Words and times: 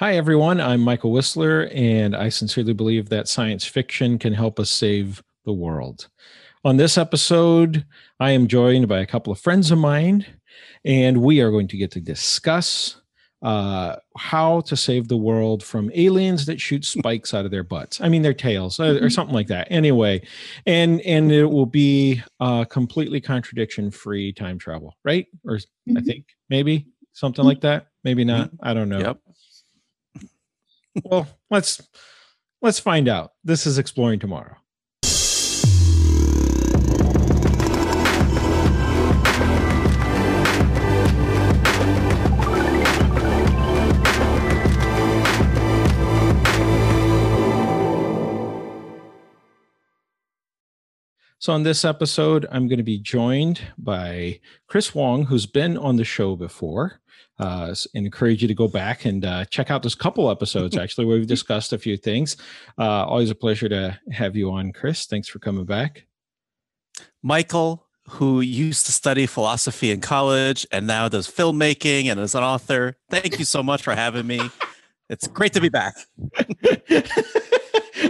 Hi, 0.00 0.16
everyone. 0.16 0.62
I'm 0.62 0.82
Mikel 0.82 1.12
Wisler, 1.12 1.70
and 1.76 2.16
I 2.16 2.30
sincerely 2.30 2.72
believe 2.72 3.10
that 3.10 3.28
science 3.28 3.66
fiction 3.66 4.18
can 4.18 4.32
help 4.32 4.58
us 4.58 4.70
save 4.70 5.22
the 5.44 5.52
world. 5.52 6.08
On 6.64 6.78
this 6.78 6.96
episode, 6.96 7.84
I 8.18 8.30
am 8.30 8.46
joined 8.46 8.88
by 8.88 9.00
a 9.00 9.06
couple 9.06 9.30
of 9.30 9.38
friends 9.38 9.70
of 9.70 9.76
mine, 9.76 10.24
and 10.86 11.20
we 11.20 11.42
are 11.42 11.50
going 11.50 11.68
to 11.68 11.76
get 11.76 11.90
to 11.90 12.00
discuss 12.00 13.02
uh, 13.42 13.96
how 14.16 14.62
to 14.62 14.74
save 14.74 15.08
the 15.08 15.18
world 15.18 15.62
from 15.62 15.90
aliens 15.92 16.46
that 16.46 16.62
shoot 16.62 16.86
spikes 16.86 17.34
out 17.34 17.44
of 17.44 17.50
their 17.50 17.62
butts. 17.62 18.00
I 18.00 18.08
mean, 18.08 18.22
their 18.22 18.32
tails, 18.32 18.80
uh, 18.80 18.98
or 19.02 19.10
something 19.10 19.34
like 19.34 19.48
that. 19.48 19.68
Anyway, 19.70 20.26
and 20.64 21.02
and 21.02 21.30
it 21.30 21.44
will 21.44 21.66
be 21.66 22.22
uh, 22.40 22.64
completely 22.64 23.20
contradiction-free 23.20 24.32
time 24.32 24.58
travel, 24.58 24.96
right? 25.04 25.26
Or 25.46 25.58
I 25.94 26.00
think 26.00 26.24
maybe 26.48 26.86
something 27.12 27.44
like 27.44 27.60
that. 27.60 27.88
Maybe 28.02 28.24
not. 28.24 28.50
I 28.62 28.72
don't 28.72 28.88
know. 28.88 29.00
Yep. 29.00 29.18
Well, 31.04 31.28
let's 31.50 31.80
let's 32.62 32.80
find 32.80 33.08
out. 33.08 33.32
This 33.44 33.66
is 33.66 33.78
exploring 33.78 34.18
tomorrow. 34.18 34.56
So, 51.38 51.54
on 51.54 51.62
this 51.62 51.86
episode, 51.86 52.46
I'm 52.52 52.68
going 52.68 52.76
to 52.76 52.84
be 52.84 52.98
joined 52.98 53.62
by 53.78 54.40
Chris 54.66 54.94
Wong, 54.94 55.24
who's 55.24 55.46
been 55.46 55.78
on 55.78 55.96
the 55.96 56.04
show 56.04 56.36
before. 56.36 56.99
Uh, 57.40 57.74
and 57.94 58.04
encourage 58.04 58.42
you 58.42 58.48
to 58.48 58.54
go 58.54 58.68
back 58.68 59.06
and 59.06 59.24
uh, 59.24 59.44
check 59.46 59.70
out 59.70 59.82
those 59.82 59.94
couple 59.94 60.30
episodes 60.30 60.76
actually 60.82 61.06
where 61.06 61.16
we've 61.16 61.26
discussed 61.26 61.72
a 61.72 61.78
few 61.78 61.96
things. 61.96 62.36
Uh, 62.78 63.04
always 63.06 63.30
a 63.30 63.34
pleasure 63.34 63.68
to 63.68 63.98
have 64.12 64.36
you 64.36 64.50
on, 64.50 64.72
Chris. 64.72 65.06
Thanks 65.06 65.26
for 65.26 65.38
coming 65.38 65.64
back. 65.64 66.06
Mikel, 67.22 67.86
who 68.08 68.40
used 68.40 68.86
to 68.86 68.92
study 68.92 69.26
philosophy 69.26 69.90
in 69.90 70.00
college 70.00 70.66
and 70.70 70.86
now 70.86 71.08
does 71.08 71.28
filmmaking 71.28 72.06
and 72.06 72.20
is 72.20 72.34
an 72.34 72.42
author. 72.42 72.96
Thank 73.08 73.38
you 73.38 73.44
so 73.44 73.62
much 73.62 73.82
for 73.82 73.94
having 73.94 74.26
me. 74.26 74.50
It's 75.08 75.26
great 75.26 75.52
to 75.54 75.60
be 75.60 75.68
back. 75.70 75.94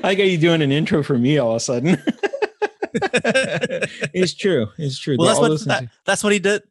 I 0.02 0.14
got 0.14 0.24
you 0.24 0.38
doing 0.38 0.62
an 0.62 0.72
intro 0.72 1.02
for 1.02 1.18
me 1.18 1.38
all 1.38 1.50
of 1.50 1.56
a 1.56 1.60
sudden. 1.60 2.02
it's 4.12 4.34
true. 4.34 4.68
It's 4.76 4.98
true. 4.98 5.16
Well, 5.18 5.28
that's 5.28 5.40
what, 5.40 5.68
that, 5.68 5.90
that's 6.04 6.24
what 6.24 6.32
he 6.32 6.38
did 6.38 6.62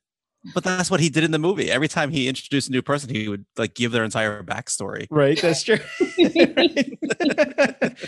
but 0.53 0.63
that's 0.63 0.89
what 0.89 0.99
he 0.99 1.09
did 1.09 1.23
in 1.23 1.31
the 1.31 1.39
movie. 1.39 1.69
Every 1.69 1.87
time 1.87 2.11
he 2.11 2.27
introduced 2.27 2.69
a 2.69 2.71
new 2.71 2.81
person, 2.81 3.09
he 3.09 3.27
would 3.27 3.45
like 3.57 3.73
give 3.73 3.91
their 3.91 4.03
entire 4.03 4.41
backstory. 4.43 5.07
Right. 5.09 5.39
That's 5.41 5.63
true. 5.63 5.79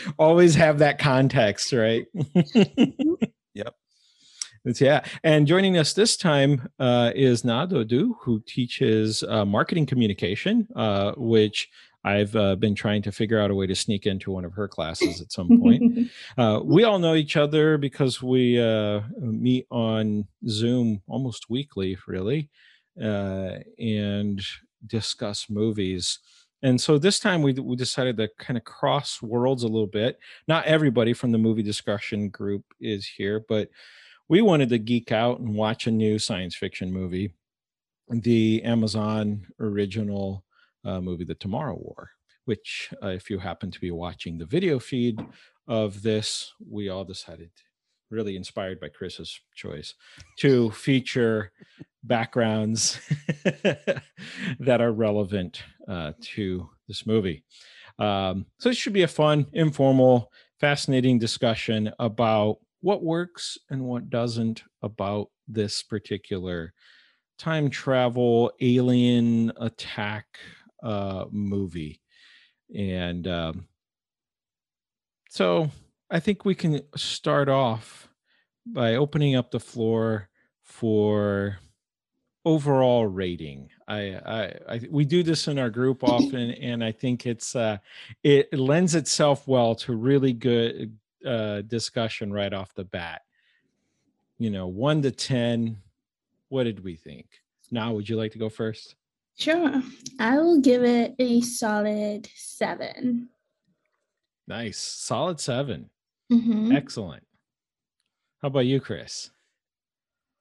Always 0.19 0.55
have 0.55 0.79
that 0.79 0.99
context, 0.99 1.73
right? 1.73 2.05
yep. 3.53 3.75
It's, 4.63 4.79
yeah. 4.79 5.03
And 5.23 5.47
joining 5.47 5.77
us 5.77 5.93
this 5.93 6.15
time 6.15 6.69
uh, 6.79 7.11
is 7.15 7.43
Naa 7.43 7.65
Dodoo, 7.65 8.13
who 8.21 8.41
teaches 8.45 9.23
uh, 9.23 9.43
marketing 9.43 9.87
communication, 9.87 10.67
uh, 10.75 11.13
which 11.17 11.69
I've 12.03 12.35
uh, 12.35 12.55
been 12.55 12.73
trying 12.73 13.03
to 13.03 13.11
figure 13.11 13.39
out 13.39 13.51
a 13.51 13.55
way 13.55 13.67
to 13.67 13.75
sneak 13.75 14.07
into 14.07 14.31
one 14.31 14.45
of 14.45 14.53
her 14.53 14.67
classes 14.67 15.21
at 15.21 15.31
some 15.31 15.59
point. 15.59 16.09
uh, 16.37 16.59
we 16.63 16.83
all 16.83 16.97
know 16.97 17.13
each 17.13 17.37
other 17.37 17.77
because 17.77 18.21
we 18.21 18.59
uh, 18.59 19.01
meet 19.19 19.67
on 19.69 20.27
Zoom 20.47 21.01
almost 21.07 21.49
weekly, 21.49 21.97
really, 22.07 22.49
uh, 23.01 23.57
and 23.79 24.41
discuss 24.87 25.47
movies. 25.49 26.19
And 26.63 26.79
so 26.79 26.97
this 26.97 27.19
time 27.19 27.41
we, 27.41 27.53
we 27.53 27.75
decided 27.75 28.17
to 28.17 28.29
kind 28.39 28.57
of 28.57 28.63
cross 28.63 29.21
worlds 29.21 29.63
a 29.63 29.67
little 29.67 29.87
bit. 29.87 30.19
Not 30.47 30.65
everybody 30.65 31.13
from 31.13 31.31
the 31.31 31.37
movie 31.37 31.63
discussion 31.63 32.29
group 32.29 32.63
is 32.79 33.05
here, 33.05 33.43
but 33.47 33.69
we 34.27 34.41
wanted 34.41 34.69
to 34.69 34.79
geek 34.79 35.11
out 35.11 35.39
and 35.39 35.53
watch 35.55 35.87
a 35.87 35.91
new 35.91 36.17
science 36.17 36.55
fiction 36.55 36.91
movie, 36.91 37.33
the 38.09 38.61
Amazon 38.63 39.45
original 39.59 40.43
uh, 40.85 41.01
movie, 41.01 41.25
The 41.25 41.35
Tomorrow 41.35 41.75
War, 41.75 42.11
which, 42.45 42.93
uh, 43.03 43.09
if 43.09 43.29
you 43.29 43.39
happen 43.39 43.71
to 43.71 43.79
be 43.79 43.91
watching 43.91 44.37
the 44.37 44.45
video 44.45 44.79
feed 44.79 45.19
of 45.67 46.01
this, 46.01 46.51
we 46.69 46.89
all 46.89 47.03
decided, 47.03 47.51
really 48.09 48.35
inspired 48.35 48.79
by 48.79 48.89
Chris's 48.89 49.39
choice, 49.55 49.93
to 50.39 50.71
feature 50.71 51.51
backgrounds 52.03 52.99
that 54.59 54.81
are 54.81 54.91
relevant 54.91 55.63
uh, 55.87 56.13
to 56.21 56.69
this 56.87 57.05
movie. 57.05 57.43
Um, 57.99 58.47
so 58.59 58.69
it 58.69 58.77
should 58.77 58.93
be 58.93 59.03
a 59.03 59.07
fun, 59.07 59.45
informal, 59.53 60.31
fascinating 60.59 61.19
discussion 61.19 61.91
about 61.99 62.57
what 62.81 63.03
works 63.03 63.57
and 63.69 63.83
what 63.83 64.09
doesn't 64.09 64.63
about 64.81 65.29
this 65.47 65.83
particular 65.83 66.73
time 67.37 67.69
travel 67.69 68.51
alien 68.61 69.51
attack 69.59 70.25
uh, 70.81 71.25
movie. 71.31 72.01
And 72.75 73.27
um, 73.27 73.67
so 75.29 75.69
I 76.09 76.19
think 76.19 76.45
we 76.45 76.55
can 76.55 76.81
start 76.95 77.49
off 77.49 78.09
by 78.65 78.95
opening 78.95 79.35
up 79.35 79.51
the 79.51 79.59
floor 79.59 80.29
for 80.61 81.57
overall 82.45 83.05
rating. 83.05 83.69
I, 83.87 83.99
I, 84.25 84.43
I, 84.69 84.81
we 84.89 85.05
do 85.05 85.23
this 85.23 85.47
in 85.47 85.59
our 85.59 85.69
group 85.69 86.03
often, 86.03 86.51
and 86.51 86.83
I 86.83 86.91
think 86.91 87.25
it's 87.25 87.55
uh, 87.55 87.77
it 88.23 88.53
lends 88.53 88.95
itself 88.95 89.47
well 89.47 89.75
to 89.75 89.95
really 89.95 90.33
good 90.33 90.97
uh, 91.25 91.61
discussion 91.61 92.33
right 92.33 92.53
off 92.53 92.73
the 92.73 92.85
bat. 92.85 93.21
You 94.37 94.49
know, 94.49 94.67
one 94.67 95.01
to 95.03 95.11
ten. 95.11 95.77
What 96.49 96.63
did 96.63 96.83
we 96.83 96.95
think? 96.95 97.27
Naa, 97.71 97.91
would 97.91 98.09
you 98.09 98.17
like 98.17 98.33
to 98.33 98.39
go 98.39 98.49
first? 98.49 98.95
Sure. 99.37 99.81
I 100.19 100.37
will 100.37 100.61
give 100.61 100.83
it 100.83 101.15
a 101.19 101.41
solid 101.41 102.29
seven. 102.35 103.29
Nice. 104.47 104.79
Solid 104.79 105.39
7 105.39 105.89
Mm-hmm. 106.31 106.71
Excellent. 106.71 107.23
How 108.41 108.47
about 108.47 108.65
you, 108.65 108.79
Chris? 108.79 109.31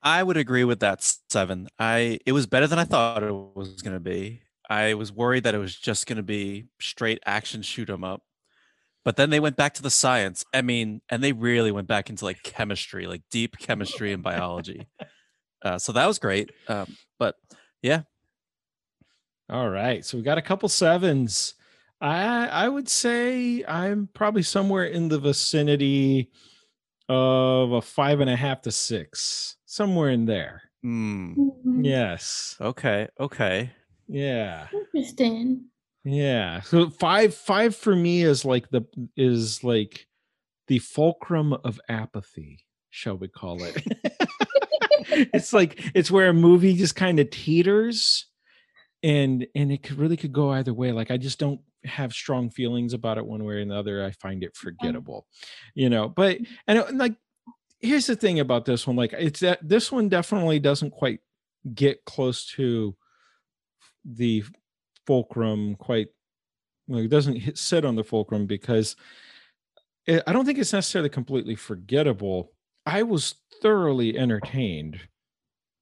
I 0.02 0.22
would 0.22 0.36
agree 0.36 0.62
with 0.62 0.80
that 0.80 1.02
seven. 1.28 1.68
I 1.78 2.20
it 2.24 2.32
was 2.32 2.46
better 2.46 2.68
than 2.68 2.78
I 2.78 2.84
thought 2.84 3.24
it 3.24 3.32
was 3.32 3.82
going 3.82 3.94
to 3.96 4.00
be. 4.00 4.42
I 4.68 4.94
was 4.94 5.12
worried 5.12 5.42
that 5.44 5.54
it 5.54 5.58
was 5.58 5.74
just 5.74 6.06
going 6.06 6.16
to 6.16 6.22
be 6.22 6.66
straight 6.80 7.18
action 7.26 7.62
shoot 7.62 7.90
'em 7.90 8.04
up. 8.04 8.22
But 9.04 9.16
then 9.16 9.30
they 9.30 9.40
went 9.40 9.56
back 9.56 9.74
to 9.74 9.82
the 9.82 9.90
science. 9.90 10.44
I 10.54 10.62
mean, 10.62 11.00
and 11.08 11.24
they 11.24 11.32
really 11.32 11.72
went 11.72 11.88
back 11.88 12.08
into 12.08 12.24
like 12.24 12.42
chemistry, 12.44 13.06
like 13.06 13.22
deep 13.30 13.58
chemistry 13.58 14.12
and 14.12 14.22
biology. 14.22 14.86
Uh, 15.62 15.78
so 15.78 15.92
that 15.92 16.06
was 16.06 16.18
great. 16.18 16.50
Um, 16.68 16.96
but 17.18 17.34
yeah, 17.82 18.04
all 19.50 19.68
right. 19.68 20.04
So 20.04 20.16
we 20.16 20.22
got 20.22 20.38
a 20.38 20.42
couple 20.42 20.68
sevens. 20.68 21.54
I 22.00 22.46
I 22.46 22.68
would 22.68 22.88
say 22.88 23.64
I'm 23.64 24.08
probably 24.14 24.42
somewhere 24.42 24.84
in 24.84 25.08
the 25.08 25.18
vicinity 25.18 26.30
of 27.08 27.72
a 27.72 27.82
five 27.82 28.20
and 28.20 28.30
a 28.30 28.36
half 28.36 28.62
to 28.62 28.72
six, 28.72 29.56
somewhere 29.66 30.10
in 30.10 30.24
there. 30.24 30.62
Mm. 30.84 31.34
Yes. 31.82 32.56
Okay. 32.60 33.08
Okay. 33.18 33.70
Yeah. 34.08 34.68
Interesting. 34.72 35.64
Yeah. 36.04 36.60
So 36.60 36.88
five 36.88 37.34
five 37.34 37.74
for 37.74 37.94
me 37.94 38.22
is 38.22 38.44
like 38.44 38.70
the 38.70 38.82
is 39.16 39.62
like 39.64 40.06
the 40.68 40.78
fulcrum 40.78 41.52
of 41.52 41.80
apathy, 41.88 42.60
shall 42.90 43.16
we 43.16 43.28
call 43.28 43.62
it? 43.62 43.84
it's 45.34 45.52
like 45.52 45.80
it's 45.94 46.10
where 46.10 46.28
a 46.28 46.34
movie 46.34 46.76
just 46.76 46.94
kind 46.94 47.18
of 47.18 47.28
teeters 47.30 48.26
and 49.02 49.46
and 49.54 49.72
it 49.72 49.82
could 49.82 49.98
really 49.98 50.16
could 50.16 50.32
go 50.32 50.50
either 50.52 50.74
way 50.74 50.92
like 50.92 51.10
i 51.10 51.16
just 51.16 51.38
don't 51.38 51.60
have 51.84 52.12
strong 52.12 52.50
feelings 52.50 52.92
about 52.92 53.16
it 53.16 53.24
one 53.24 53.44
way 53.44 53.54
or 53.54 53.58
another 53.58 54.04
i 54.04 54.10
find 54.12 54.44
it 54.44 54.54
forgettable 54.54 55.26
you 55.74 55.88
know 55.88 56.08
but 56.08 56.36
mm-hmm. 56.36 56.52
and 56.66 56.78
uh, 56.78 56.86
like 56.92 57.14
here's 57.80 58.06
the 58.06 58.16
thing 58.16 58.40
about 58.40 58.64
this 58.66 58.86
one 58.86 58.96
like 58.96 59.14
it's 59.14 59.40
that 59.40 59.58
this 59.66 59.90
one 59.90 60.08
definitely 60.08 60.58
doesn't 60.58 60.90
quite 60.90 61.20
get 61.74 62.04
close 62.04 62.46
to 62.46 62.94
the 64.04 64.44
fulcrum 65.06 65.74
quite 65.76 66.08
well, 66.86 67.00
it 67.00 67.08
doesn't 67.08 67.36
hit, 67.36 67.56
sit 67.56 67.84
on 67.84 67.96
the 67.96 68.04
fulcrum 68.04 68.46
because 68.46 68.96
it, 70.06 70.22
i 70.26 70.32
don't 70.32 70.44
think 70.44 70.58
it's 70.58 70.72
necessarily 70.72 71.08
completely 71.08 71.54
forgettable. 71.54 72.52
I 72.86 73.02
was 73.02 73.34
thoroughly 73.62 74.18
entertained 74.18 75.00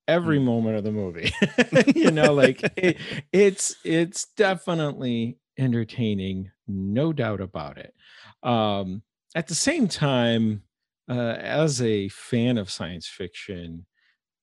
every 0.09 0.39
mm. 0.39 0.45
moment 0.45 0.77
of 0.77 0.85
the 0.85 0.91
movie 0.91 1.33
you 1.95 2.11
know 2.11 2.33
like 2.33 2.63
it, 2.77 2.97
it's 3.33 3.77
it's 3.85 4.27
definitely 4.37 5.39
entertaining 5.59 6.51
no 6.67 7.13
doubt 7.13 7.41
about 7.41 7.79
it 7.79 7.95
um 8.43 9.03
at 9.35 9.47
the 9.47 9.55
same 9.55 9.87
time 9.87 10.63
uh 11.09 11.37
as 11.39 11.81
a 11.83 12.09
fan 12.09 12.59
of 12.59 12.71
science 12.71 13.07
fiction 13.07 13.85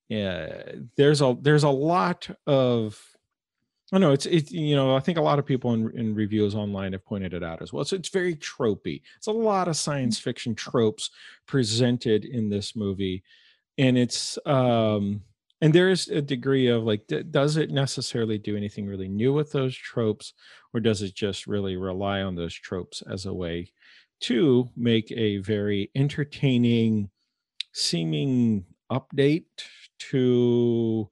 yeah 0.07 0.61
there's 0.95 1.21
a 1.21 1.35
there's 1.41 1.63
a 1.63 1.69
lot 1.69 2.29
of 2.45 3.01
I 3.93 3.99
know 3.99 4.11
it's 4.11 4.25
it. 4.25 4.51
You 4.51 4.75
know, 4.75 4.95
I 4.95 4.99
think 4.99 5.19
a 5.19 5.21
lot 5.21 5.37
of 5.37 5.45
people 5.45 5.73
in, 5.73 5.91
in 5.91 6.15
reviews 6.15 6.55
online 6.55 6.93
have 6.93 7.05
pointed 7.05 7.33
it 7.33 7.43
out 7.43 7.61
as 7.61 7.71
well. 7.71 7.85
So 7.85 7.95
it's 7.95 8.09
very 8.09 8.35
tropey. 8.35 9.01
It's 9.17 9.27
a 9.27 9.31
lot 9.31 9.67
of 9.67 9.77
science 9.77 10.17
fiction 10.17 10.55
tropes 10.55 11.11
presented 11.45 12.25
in 12.25 12.49
this 12.49 12.75
movie, 12.75 13.23
and 13.77 13.95
it's 13.97 14.39
um 14.45 15.21
and 15.61 15.73
there 15.73 15.89
is 15.89 16.07
a 16.09 16.21
degree 16.21 16.67
of 16.67 16.83
like, 16.83 17.07
d- 17.07 17.23
does 17.23 17.57
it 17.57 17.71
necessarily 17.71 18.37
do 18.37 18.57
anything 18.57 18.85
really 18.85 19.07
new 19.07 19.33
with 19.33 19.51
those 19.51 19.75
tropes, 19.75 20.33
or 20.73 20.79
does 20.79 21.01
it 21.01 21.15
just 21.15 21.47
really 21.47 21.77
rely 21.77 22.21
on 22.21 22.35
those 22.35 22.53
tropes 22.53 23.01
as 23.09 23.25
a 23.25 23.33
way 23.33 23.71
to 24.21 24.69
make 24.75 25.11
a 25.11 25.37
very 25.37 25.91
entertaining, 25.95 27.09
seeming 27.73 28.65
update 28.91 29.45
to 29.99 31.09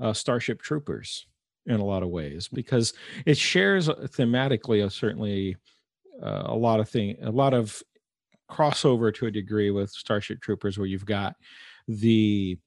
uh, 0.00 0.12
Starship 0.12 0.62
Troopers? 0.62 1.26
in 1.66 1.78
a 1.78 1.84
lot 1.84 2.02
of 2.02 2.08
ways 2.08 2.48
because 2.52 2.92
it 3.24 3.36
shares 3.36 3.88
uh, 3.88 3.94
thematically 3.94 4.84
uh, 4.84 4.88
certainly 4.88 5.56
uh, 6.22 6.42
a 6.46 6.54
lot 6.54 6.80
of 6.80 6.88
thing 6.88 7.16
a 7.22 7.30
lot 7.30 7.54
of 7.54 7.82
crossover 8.50 9.14
to 9.14 9.26
a 9.26 9.30
degree 9.30 9.70
with 9.70 9.90
starship 9.90 10.40
troopers 10.40 10.76
where 10.76 10.86
you've 10.86 11.06
got 11.06 11.34
the 11.88 12.56
mm. 12.56 12.58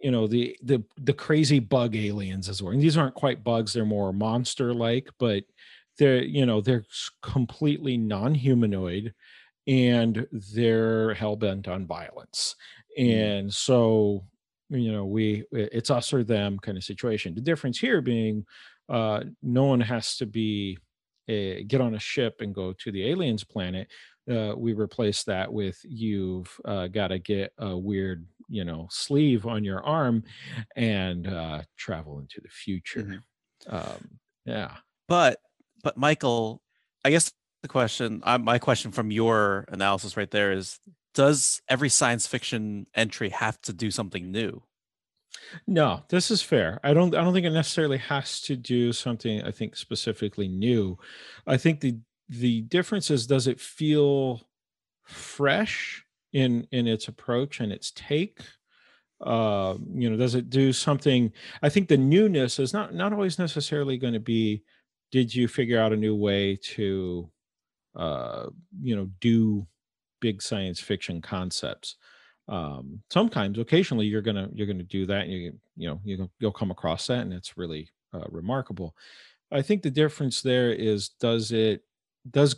You 0.00 0.10
know 0.10 0.26
the 0.26 0.56
the 0.62 0.82
the 0.98 1.12
crazy 1.12 1.58
bug 1.58 1.96
aliens 1.96 2.48
as 2.48 2.62
well 2.62 2.72
and 2.72 2.82
these 2.82 2.96
aren't 2.96 3.14
quite 3.14 3.42
bugs 3.42 3.72
they're 3.72 3.84
more 3.84 4.12
monster 4.12 4.74
like 4.74 5.08
but 5.18 5.44
they're 5.98 6.22
you 6.22 6.46
know 6.46 6.60
they're 6.60 6.84
completely 7.22 7.96
non-humanoid 7.96 9.14
and 9.66 10.26
they're 10.54 11.14
hell-bent 11.14 11.66
on 11.66 11.86
violence. 11.86 12.54
Mm. 12.98 13.38
and 13.38 13.54
so 13.54 14.24
you 14.68 14.92
know 14.92 15.04
we 15.04 15.44
it's 15.52 15.90
us 15.90 16.12
or 16.12 16.24
them 16.24 16.58
kind 16.58 16.76
of 16.76 16.84
situation. 16.84 17.34
The 17.34 17.40
difference 17.40 17.78
here 17.78 18.00
being 18.00 18.44
uh 18.88 19.24
no 19.42 19.64
one 19.64 19.80
has 19.80 20.16
to 20.16 20.26
be 20.26 20.78
a, 21.28 21.64
get 21.64 21.80
on 21.80 21.94
a 21.94 21.98
ship 21.98 22.40
and 22.40 22.54
go 22.54 22.72
to 22.72 22.92
the 22.92 23.08
aliens 23.10 23.42
planet 23.42 23.88
uh, 24.30 24.54
we 24.56 24.72
replace 24.72 25.22
that 25.24 25.52
with 25.52 25.78
you've 25.84 26.60
uh, 26.64 26.88
got 26.88 27.08
to 27.08 27.18
get 27.18 27.52
a 27.58 27.76
weird 27.76 28.26
you 28.48 28.64
know 28.64 28.86
sleeve 28.90 29.46
on 29.46 29.64
your 29.64 29.84
arm 29.84 30.22
and 30.76 31.26
uh, 31.26 31.62
travel 31.76 32.18
into 32.20 32.40
the 32.40 32.48
future 32.48 33.02
mm-hmm. 33.02 33.74
um, 33.74 34.18
yeah 34.44 34.72
but 35.08 35.38
but 35.82 35.96
mikel 35.96 36.62
i 37.04 37.10
guess 37.10 37.32
the 37.62 37.68
question 37.68 38.20
uh, 38.24 38.38
my 38.38 38.58
question 38.58 38.92
from 38.92 39.10
your 39.10 39.64
analysis 39.68 40.16
right 40.16 40.30
there 40.30 40.52
is 40.52 40.78
does 41.16 41.62
every 41.68 41.88
science 41.88 42.26
fiction 42.26 42.86
entry 42.94 43.30
have 43.30 43.60
to 43.62 43.72
do 43.72 43.90
something 43.90 44.30
new? 44.30 44.62
No, 45.66 46.02
this 46.10 46.30
is 46.30 46.42
fair. 46.42 46.78
I 46.84 46.94
don't 46.94 47.14
I 47.14 47.24
don't 47.24 47.32
think 47.32 47.46
it 47.46 47.50
necessarily 47.50 47.98
has 47.98 48.40
to 48.42 48.56
do 48.56 48.92
something 48.92 49.42
I 49.42 49.50
think 49.50 49.76
specifically 49.76 50.46
new. 50.46 50.98
I 51.46 51.56
think 51.56 51.80
the 51.80 51.98
the 52.28 52.60
difference 52.62 53.10
is 53.10 53.26
does 53.26 53.46
it 53.46 53.60
feel 53.60 54.42
fresh 55.04 56.04
in 56.32 56.66
in 56.72 56.86
its 56.86 57.08
approach 57.08 57.60
and 57.60 57.72
its 57.72 57.92
take? 57.92 58.40
Uh, 59.20 59.76
you 59.94 60.10
know, 60.10 60.16
does 60.16 60.34
it 60.34 60.50
do 60.50 60.72
something? 60.72 61.32
I 61.62 61.68
think 61.68 61.88
the 61.88 61.96
newness 61.96 62.58
is 62.58 62.72
not 62.72 62.94
not 62.94 63.12
always 63.12 63.38
necessarily 63.38 63.98
going 63.98 64.14
to 64.14 64.20
be 64.20 64.62
did 65.12 65.34
you 65.34 65.48
figure 65.48 65.80
out 65.80 65.92
a 65.92 65.96
new 65.96 66.14
way 66.14 66.56
to 66.56 67.30
uh, 67.94 68.46
you 68.82 68.94
know, 68.94 69.08
do 69.20 69.66
big 70.20 70.42
science 70.42 70.80
fiction 70.80 71.20
concepts 71.20 71.96
um 72.48 73.02
sometimes 73.10 73.58
occasionally 73.58 74.06
you're 74.06 74.22
gonna 74.22 74.48
you're 74.54 74.66
gonna 74.66 74.82
do 74.82 75.04
that 75.04 75.24
and 75.24 75.32
you 75.32 75.52
you 75.76 75.88
know 75.88 76.00
you, 76.04 76.30
you'll 76.38 76.52
come 76.52 76.70
across 76.70 77.06
that 77.06 77.20
and 77.20 77.32
it's 77.32 77.56
really 77.56 77.88
uh, 78.14 78.24
remarkable 78.28 78.94
i 79.50 79.60
think 79.60 79.82
the 79.82 79.90
difference 79.90 80.42
there 80.42 80.70
is 80.72 81.08
does 81.20 81.50
it 81.50 81.82
does 82.30 82.56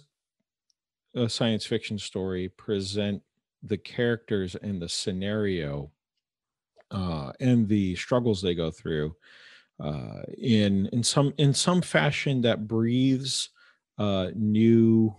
a 1.14 1.28
science 1.28 1.64
fiction 1.64 1.98
story 1.98 2.50
present 2.50 3.22
the 3.62 3.78
characters 3.78 4.54
and 4.56 4.80
the 4.80 4.88
scenario 4.88 5.90
uh 6.90 7.32
and 7.40 7.68
the 7.68 7.94
struggles 7.96 8.40
they 8.40 8.54
go 8.54 8.70
through 8.70 9.14
uh 9.80 10.22
in 10.38 10.86
in 10.92 11.02
some 11.02 11.32
in 11.38 11.52
some 11.52 11.82
fashion 11.82 12.40
that 12.40 12.66
breathes 12.66 13.50
uh 13.98 14.28
new 14.34 15.14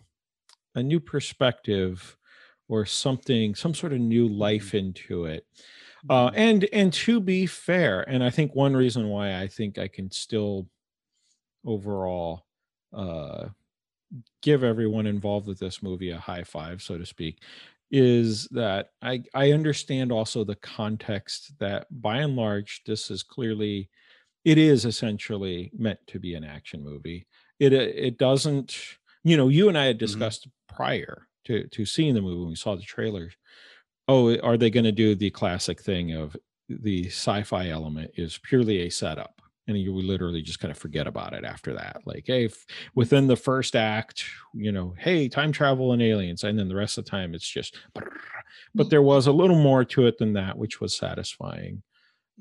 a 0.76 0.84
new 0.84 1.00
perspective 1.00 2.18
or 2.68 2.86
something 2.86 3.54
some 3.56 3.74
sort 3.74 3.94
of 3.94 4.00
new 4.00 4.28
life 4.28 4.68
mm-hmm. 4.68 4.78
into 4.78 5.26
it 5.26 5.46
uh, 6.10 6.28
mm-hmm. 6.28 6.38
and 6.38 6.70
and 6.72 6.94
to 6.94 7.20
be 7.20 7.46
fair 7.46 8.02
and 8.10 8.24
i 8.24 8.30
think 8.30 8.56
one 8.56 8.76
reason 8.76 9.10
why 9.10 9.40
i 9.40 9.48
think 9.48 9.78
i 9.78 9.88
can 9.88 10.10
still 10.10 10.68
overall 11.66 12.46
uh, 12.94 13.48
give 14.42 14.64
everyone 14.64 15.06
involved 15.06 15.46
with 15.46 15.60
this 15.60 15.84
movie 15.84 16.12
a 16.12 16.18
high 16.18 16.44
five 16.44 16.82
so 16.82 16.98
to 16.98 17.06
speak 17.06 17.42
is 17.92 18.48
that 18.52 18.90
i 19.02 19.22
i 19.34 19.52
understand 19.52 20.12
also 20.12 20.44
the 20.44 20.56
context 20.56 21.52
that 21.60 21.88
by 22.02 22.18
and 22.18 22.36
large 22.36 22.82
this 22.86 23.10
is 23.10 23.24
clearly 23.24 23.90
it 24.46 24.58
is 24.58 24.86
essentially 24.86 25.72
meant 25.78 26.00
to 26.08 26.20
be 26.20 26.36
an 26.36 26.44
action 26.44 26.84
movie 26.84 27.26
it 27.60 27.74
it 27.74 28.18
doesn't 28.18 28.78
you 29.24 29.36
know 29.36 29.48
you 29.48 29.70
and 29.70 29.78
i 29.78 29.86
had 29.86 29.96
mm-hmm. 29.96 30.06
discussed 30.06 30.48
mm-hmm. 30.48 30.76
prior 30.76 31.28
to 31.46 31.68
to 31.68 31.86
seeing 31.86 32.14
the 32.14 32.22
movie 32.22 32.40
when 32.40 32.50
we 32.50 32.56
saw 32.56 32.76
the 32.76 32.82
trailers 32.84 33.36
oh 34.08 34.38
are 34.40 34.58
they 34.58 34.70
going 34.70 34.84
to 34.84 34.92
do 34.92 35.16
the 35.16 35.32
classic 35.32 35.82
thing 35.82 36.14
of 36.14 36.36
the 36.70 37.08
sci-fi 37.08 37.70
element 37.70 38.12
is 38.16 38.40
purely 38.44 38.82
a 38.82 38.90
setup 38.90 39.42
and 39.70 39.80
you 39.80 39.94
literally 39.94 40.42
just 40.42 40.60
kind 40.60 40.72
of 40.72 40.78
forget 40.78 41.08
about 41.08 41.34
it 41.34 41.46
after 41.46 41.74
that 41.74 42.02
like 42.06 42.24
hey 42.26 42.50
within 42.96 43.28
the 43.28 43.36
first 43.36 43.76
act 43.76 44.26
you 44.54 44.72
know 44.72 44.94
hey 44.98 45.30
time 45.30 45.52
travel 45.52 45.94
and 45.94 46.02
aliens 46.02 46.44
and 46.44 46.58
then 46.58 46.68
the 46.68 46.76
rest 46.76 46.98
of 46.98 47.06
the 47.06 47.12
time 47.12 47.34
it's 47.34 47.48
just 47.48 47.78
but 48.76 48.90
there 48.90 49.02
was 49.02 49.28
a 49.28 49.32
little 49.32 49.62
more 49.62 49.86
to 49.86 50.08
it 50.08 50.18
than 50.18 50.34
that 50.34 50.58
which 50.58 50.82
was 50.82 50.96
satisfying 50.96 51.82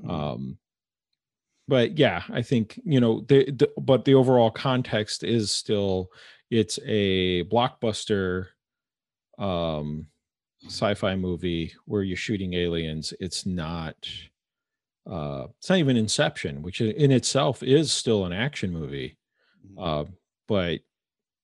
mm. 0.02 0.10
um 0.10 0.58
but 1.69 1.98
yeah 1.98 2.22
i 2.30 2.42
think 2.42 2.80
you 2.84 2.98
know 2.98 3.20
the, 3.28 3.50
the 3.52 3.70
but 3.78 4.04
the 4.04 4.14
overall 4.14 4.50
context 4.50 5.22
is 5.22 5.50
still 5.50 6.10
it's 6.50 6.78
a 6.86 7.44
blockbuster 7.44 8.46
um 9.38 10.06
sci-fi 10.66 11.14
movie 11.14 11.72
where 11.84 12.02
you're 12.02 12.16
shooting 12.16 12.54
aliens 12.54 13.12
it's 13.20 13.46
not 13.46 13.94
uh 15.10 15.46
it's 15.58 15.69
not 15.69 15.78
even 15.78 15.96
inception 15.96 16.62
which 16.62 16.81
in 16.81 17.10
itself 17.10 17.62
is 17.62 17.93
still 17.93 18.25
an 18.25 18.32
action 18.32 18.72
movie 18.72 19.16
mm-hmm. 19.66 19.82
uh 19.82 20.05
but 20.46 20.81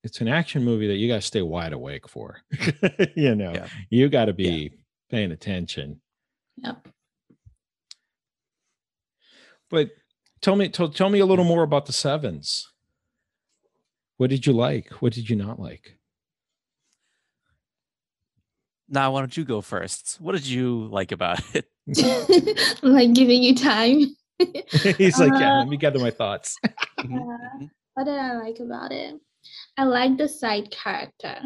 it's 0.03 0.21
an 0.21 0.29
action 0.29 0.63
movie 0.63 0.87
that 0.87 0.97
you 0.97 1.09
got 1.09 1.17
to 1.17 1.23
stay 1.23 1.43
wide 1.43 1.73
awake 1.73 2.09
for 2.09 2.43
you 3.17 3.35
know 3.35 3.53
yeah. 3.53 3.67
you 3.91 4.09
got 4.09 4.27
to 4.27 4.33
be 4.33 4.45
yeah. 4.45 4.79
paying 5.11 5.33
attention 5.33 6.01
yep 6.57 6.87
but 9.71 9.91
tell 10.41 10.57
me 10.57 10.69
tell, 10.69 10.89
tell 10.89 11.09
me 11.09 11.21
a 11.21 11.27
little 11.27 11.45
more 11.45 11.63
about 11.63 11.87
the 11.87 11.93
sevens 11.93 12.71
what 14.19 14.31
did 14.31 14.47
you 14.47 14.53
like 14.53 14.91
what 15.01 15.13
did 15.13 15.29
you 15.29 15.37
not 15.37 15.59
like 15.59 15.97
Naa, 18.89 19.11
why 19.11 19.21
don't 19.21 19.37
you 19.37 19.45
go 19.45 19.61
first? 19.61 20.19
What 20.21 20.33
did 20.33 20.47
you 20.47 20.89
like 20.91 21.13
about 21.13 21.41
it? 21.55 21.67
I'm 22.83 22.93
like 22.93 23.13
giving 23.13 23.43
you 23.43 23.55
time. 23.55 24.17
He's 24.99 25.19
like, 25.19 25.33
yeah, 25.41 25.59
let 25.59 25.69
me 25.69 25.77
gather 25.77 25.99
my 25.99 26.11
thoughts. 26.11 26.57
Mm-hmm, 26.65 27.15
uh, 27.15 27.19
mm-hmm. 27.19 27.67
what 27.95 28.05
did 28.05 28.19
I 28.19 28.37
like 28.37 28.59
about 28.61 28.93
it? 28.93 29.15
I 29.77 29.85
like 29.85 30.17
the 30.17 30.29
side 30.29 30.71
character. 30.71 31.41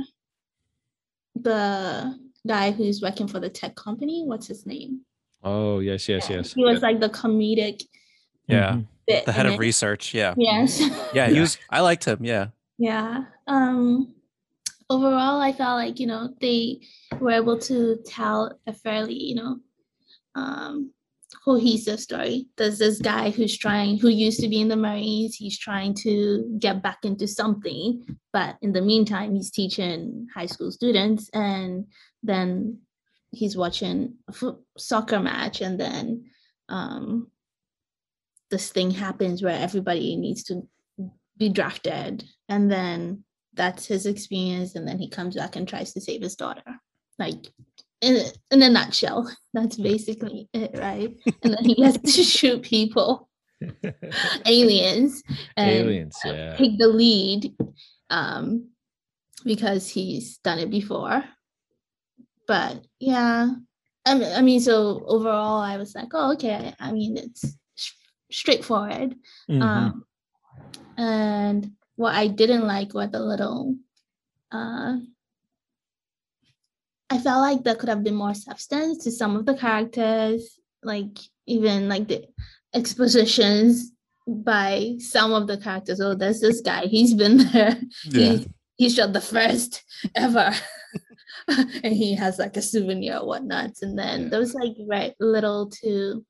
The 1.35 2.19
guy 2.47 2.71
who's 2.71 3.03
working 3.03 3.29
for 3.29 3.41
the 3.41 3.51
tech 3.51 3.77
company. 3.77 4.25
What's 4.25 4.47
his 4.47 4.67
name? 4.67 5.03
Oh, 5.43 5.81
yes, 5.81 6.09
yes, 6.09 6.29
yeah. 6.31 6.37
yes. 6.37 6.55
He 6.55 6.65
was 6.65 6.81
yeah. 6.81 6.87
like 6.87 7.01
the 7.01 7.11
comedic. 7.11 7.83
Yeah. 8.47 8.81
The 9.07 9.33
head 9.33 9.47
of 9.47 9.55
it. 9.55 9.59
research. 9.59 10.15
Yeah. 10.15 10.35
Yes. 10.37 10.81
Yeah, 11.15 11.29
he 11.29 11.41
was 11.41 11.59
I 11.71 11.81
liked 11.81 12.05
him. 12.05 12.25
Yeah. 12.25 12.49
Yeah. 12.79 13.25
Um 13.47 14.15
overall, 14.91 15.41
I 15.41 15.53
felt 15.53 15.77
like, 15.77 16.01
you 16.01 16.07
know, 16.07 16.35
they 16.41 16.81
were 17.21 17.33
able 17.33 17.59
to 17.59 17.99
tell 18.07 18.59
a 18.67 18.73
fairly, 18.73 19.15
you 19.15 19.35
know, 19.35 19.59
um, 20.35 20.93
cohesive 21.45 22.01
story. 22.01 22.47
There's 22.57 22.79
this 22.79 23.01
guy 23.01 23.31
who's 23.31 23.57
trying, 23.57 23.99
who 23.99 24.09
used 24.09 24.41
to 24.41 24.49
be 24.49 24.61
in 24.61 24.69
the 24.69 24.77
Marines, 24.77 25.37
he's 25.37 25.59
trying 25.59 25.95
to 25.95 26.57
get 26.59 26.83
back 26.83 26.99
into 27.05 27.27
something, 27.27 28.05
but 28.33 28.57
in 28.63 28.73
the 28.73 28.83
meantime, 28.83 29.35
he's 29.35 29.51
teaching 29.51 30.27
high 30.35 30.47
school 30.47 30.71
students, 30.71 31.29
and 31.35 31.87
then 32.23 32.79
he's 33.31 33.57
watching 33.57 34.15
a 34.29 34.53
soccer 34.79 35.21
match, 35.21 35.61
and 35.61 35.79
then 35.79 36.25
um, 36.69 37.31
this 38.51 38.71
thing 38.71 38.91
happens 38.91 39.43
where 39.43 39.59
everybody 39.59 40.17
needs 40.17 40.45
to 40.45 40.67
be 41.37 41.49
drafted, 41.51 42.25
and 42.49 42.71
then 42.71 43.25
that's 43.55 43.87
his 43.87 44.07
experience 44.07 44.75
and 44.75 44.87
then 44.87 44.99
he 44.99 45.09
comes 45.09 45.35
back 45.35 45.57
and 45.57 45.67
tries 45.67 45.93
to 45.93 46.01
save 46.01 46.23
his 46.23 46.37
daughter 46.37 46.63
like 47.19 47.47
in, 48.01 48.17
in 48.51 48.63
a 48.63 48.69
nutshell 48.69 49.31
that's 49.55 49.77
basically 49.77 50.49
it 50.53 50.71
right 50.75 51.17
and 51.43 51.55
then 51.55 51.65
he 51.65 51.75
gets 51.75 52.15
to 52.15 52.23
shoot 52.37 52.63
people 52.63 53.29
aliens 54.47 55.23
and 55.57 55.71
Aliens, 55.71 56.17
yeah. 56.25 56.57
take 56.57 56.79
the 56.79 56.87
lead 56.87 57.55
um, 58.11 58.69
because 59.45 59.89
he's 59.89 60.39
done 60.39 60.59
it 60.59 60.71
before. 60.71 61.25
But 62.47 62.85
yeah, 62.99 63.51
I 64.07 64.15
mean, 64.15 64.33
I 64.33 64.43
mean, 64.43 64.61
so 64.61 65.05
overall, 65.07 65.61
I 65.61 65.77
was 65.77 65.95
like, 65.95 66.09
oh, 66.15 66.33
okay. 66.33 66.75
I 66.81 66.93
mean, 66.93 67.17
it's 67.17 67.45
straightforward. 68.31 69.15
Mhm. 69.51 69.63
Um, 69.63 70.05
and 70.97 71.73
what 71.99 72.15
I 72.15 72.29
didn't 72.29 72.65
like 72.65 72.95
were 72.95 73.09
the 73.09 73.19
little. 73.19 73.75
Uh, 74.53 74.99
I 77.11 77.19
felt 77.19 77.41
like 77.41 77.65
there 77.65 77.75
could 77.75 77.89
have 77.89 78.05
been 78.05 78.15
more 78.15 78.35
substance 78.35 79.03
to 79.05 79.11
some 79.11 79.35
of 79.35 79.47
the 79.47 79.55
characters, 79.57 80.61
like 80.85 81.19
even 81.47 81.89
like 81.89 82.07
the 82.07 82.25
expositions 82.73 83.91
by 84.29 84.95
some 85.01 85.33
of 85.33 85.49
the 85.49 85.59
characters. 85.59 86.01
Oh, 86.01 86.15
there's 86.15 86.41
this 86.41 86.61
guy. 86.61 86.87
He's 86.87 87.15
been 87.15 87.39
there. 87.53 87.81
He, 88.05 88.47
he 88.77 88.89
shot 88.91 89.13
the 89.13 89.21
first 89.21 89.83
ever. 90.15 90.53
and 91.49 91.93
he 91.95 92.15
has 92.15 92.39
like 92.39 92.57
a 92.57 92.63
souvenir 92.63 93.17
or 93.19 93.27
whatnot. 93.27 93.73
And 93.83 93.99
then 93.99 94.23
Yeah. 94.23 94.29
there 94.29 94.41
was 94.41 94.55
like 94.55 94.77
right 94.87 95.15
little 95.19 95.71
to 95.83 96.25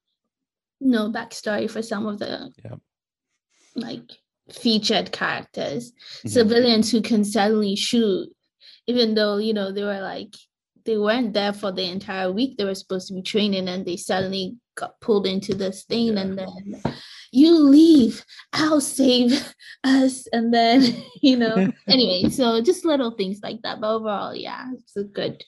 no 0.80 1.10
backstory 1.12 1.70
for 1.70 1.82
some 1.82 2.06
of 2.06 2.20
the 2.20 2.50
Yeah. 2.64 2.76
like 3.74 4.08
featured 4.52 5.12
characters. 5.12 5.92
Mhm. 6.24 6.30
Civilians 6.30 6.90
who 6.90 7.02
can 7.02 7.24
suddenly 7.24 7.76
shoot, 7.76 8.28
even 8.86 9.14
though, 9.14 9.36
you 9.38 9.52
know, 9.54 9.72
they 9.72 9.84
were 9.84 10.00
like 10.00 10.34
they 10.84 10.96
weren't 10.96 11.34
there 11.34 11.52
for 11.52 11.70
the 11.70 11.82
entire 11.84 12.32
week 12.32 12.56
they 12.56 12.64
were 12.64 12.74
supposed 12.74 13.08
to 13.08 13.12
be 13.14 13.20
training 13.20 13.68
and 13.68 13.84
they 13.84 13.96
suddenly 13.96 14.56
got 14.74 14.98
pulled 15.02 15.26
into 15.26 15.54
this 15.54 15.84
thing 15.84 16.14
Yeah. 16.14 16.20
and 16.20 16.38
then 16.38 16.82
you 17.30 17.58
leave 17.58 18.24
i'll 18.54 18.80
save 18.80 19.52
us 19.84 20.26
and 20.32 20.54
then 20.54 20.80
you 21.20 21.36
know 21.36 21.70
anyway 21.88 22.30
so 22.30 22.62
just 22.62 22.86
little 22.86 23.10
things 23.10 23.40
like 23.42 23.60
that 23.64 23.82
but 23.82 23.96
overall 23.96 24.34
yeah 24.34 24.70
it's 24.72 24.96
a 24.96 25.04
good 25.04 25.44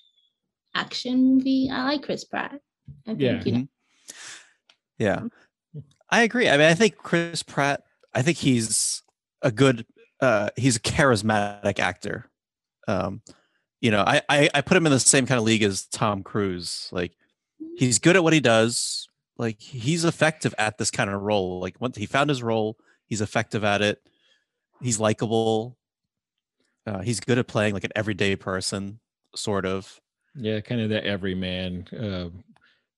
action 0.75 1.37
movie 1.37 1.71
i 1.73 1.85
like 1.85 2.03
chris 2.03 2.25
pratt 2.25 2.61
i 3.07 3.15
think 3.15 3.21
Yeah. 3.23 3.43
you 3.47 3.53
know. 3.53 3.69
Yeah. 4.99 5.23
I 6.11 6.23
agree. 6.23 6.49
I 6.51 6.57
mean, 6.59 6.67
I 6.67 6.75
think 6.75 6.97
Chris 6.99 7.43
Pratt, 7.43 7.83
I 8.15 8.23
think 8.23 8.39
he's 8.39 9.03
a 9.43 9.51
good 9.53 9.87
uh 10.21 10.51
he's 10.57 10.77
a 10.77 10.81
charismatic 10.81 11.79
actor. 11.79 12.27
Um, 12.89 13.23
you 13.81 13.91
know, 13.91 14.03
I, 14.07 14.23
I 14.29 14.51
I 14.55 14.61
put 14.61 14.77
him 14.77 14.87
in 14.87 14.93
the 14.93 15.01
same 15.01 15.27
kind 15.27 15.39
of 15.39 15.45
league 15.45 15.63
as 15.63 15.87
Tom 15.87 16.23
Cruise. 16.23 16.89
Like 16.93 17.13
he's 17.77 17.99
good 17.99 18.17
at 18.17 18.25
what 18.25 18.33
he 18.33 18.41
does. 18.41 19.09
Like 19.39 19.61
he's 19.61 20.05
effective 20.05 20.55
at 20.59 20.77
this 20.79 20.91
kind 20.91 21.09
of 21.09 21.23
role. 21.23 21.61
Like 21.61 21.81
once 21.81 21.97
he 21.97 22.07
found 22.07 22.29
his 22.29 22.43
role, 22.43 22.77
he's 23.07 23.21
effective 23.23 23.65
at 23.65 23.81
it. 23.81 24.03
He's 24.83 24.99
likable. 25.01 25.79
Uh, 26.87 26.99
he's 27.01 27.21
good 27.21 27.39
at 27.39 27.47
playing 27.47 27.75
like 27.75 27.85
an 27.85 27.93
everyday 27.95 28.37
person, 28.37 29.01
sort 29.37 29.65
of. 29.67 30.01
Yeah, 30.35 30.61
kind 30.61 30.81
of 30.81 30.89
the 30.91 31.05
everyman. 31.05 31.87
Uh, 31.93 32.29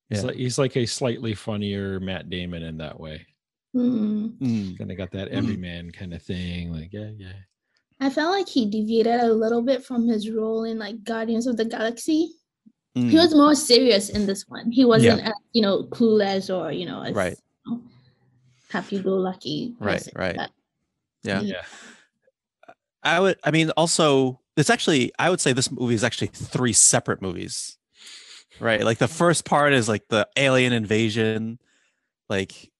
he's 0.09 0.21
Yeah. 0.21 0.27
like 0.29 0.37
he's 0.37 0.59
like 0.59 0.77
a 0.77 0.87
slightly 0.87 1.35
funnier 1.35 2.01
Matt 2.01 2.29
Damon 2.31 2.63
in 2.63 2.79
that 2.79 2.99
way. 2.99 3.27
Mm. 3.75 4.39
Mm, 4.39 4.79
Kind 4.79 4.91
of 4.91 4.97
got 4.99 5.11
that 5.13 5.29
everyman 5.29 5.91
kind 5.93 6.13
of 6.15 6.23
thing. 6.23 6.73
Like, 6.73 6.93
yeah, 6.93 7.11
yeah. 7.17 7.33
i 8.01 8.11
felt 8.11 8.31
like 8.31 8.49
he 8.49 8.69
deviated 8.69 9.21
a 9.21 9.33
little 9.33 9.63
bit 9.63 9.85
from 9.85 10.07
his 10.07 10.29
role 10.31 10.65
in 10.65 10.79
like 10.79 11.03
guardians 11.05 11.47
of 11.47 11.57
the 11.57 11.65
galaxy 11.65 12.33
he 12.95 13.01
mm. 13.01 13.15
was 13.15 13.33
more 13.35 13.55
serious 13.55 14.11
in 14.11 14.27
this 14.27 14.45
one 14.49 14.71
he 14.71 14.85
wasn't 14.85 15.21
as, 15.23 15.33
you 15.53 15.63
know 15.63 15.85
clueless 15.85 16.53
or 16.55 16.71
you 16.73 16.85
know 16.85 17.01
as, 17.03 17.15
Right. 17.15 17.39
you 17.67 17.73
know, 17.73 17.81
happy-go-lucky 18.71 19.75
Right, 19.79 20.07
right. 20.15 20.37
but 20.37 20.51
Yeah. 21.23 21.41
Yeah. 21.41 21.63
I 23.05 23.21
would. 23.21 23.39
I 23.45 23.51
mean, 23.51 23.71
also, 23.71 24.41
it's 24.57 24.71
actually. 24.71 25.13
I 25.19 25.29
would 25.31 25.41
say 25.41 25.53
this 25.53 25.71
movie 25.71 25.95
is 25.95 26.05
actually 26.05 26.29
three 26.29 26.73
separate 26.73 27.21
movies, 27.21 27.77
right? 28.61 28.85
Like 28.85 28.99
the 28.99 29.09
first 29.09 29.45
part 29.45 29.73
is 29.73 29.89
like 29.89 30.07
the 30.09 30.29
alien 30.37 30.73
invasion, 30.73 31.59
like 32.29 32.71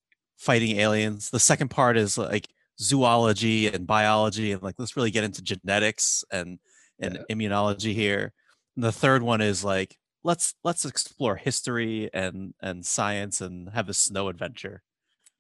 fighting 0.43 0.79
aliens. 0.79 1.31
The 1.31 1.41
second 1.41 1.69
part 1.69 1.97
is 1.97 2.19
like 2.19 2.49
zoology 2.81 3.69
and 3.69 3.87
biology, 3.87 4.53
and 4.53 4.63
like 4.63 4.75
let's 4.79 4.97
really 4.97 5.11
get 5.11 5.25
into 5.25 5.43
genetics 5.43 6.25
and 6.31 6.59
and 6.99 7.21
immunology 7.31 7.95
here. 7.95 8.33
And 8.77 8.85
the 8.85 8.93
third 8.93 9.23
one 9.23 9.41
is 9.41 9.65
like 9.65 9.97
let's 10.25 10.55
let's 10.65 10.85
explore 10.85 11.37
history 11.37 12.11
and 12.13 12.55
and 12.61 12.85
science 12.85 13.41
and 13.41 13.69
have 13.71 13.89
a 13.89 13.95
snow 13.95 14.29
adventure. 14.29 14.83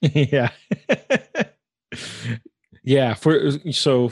yeah 0.01 0.51
yeah 2.83 3.15
for 3.15 3.51
so 3.71 4.11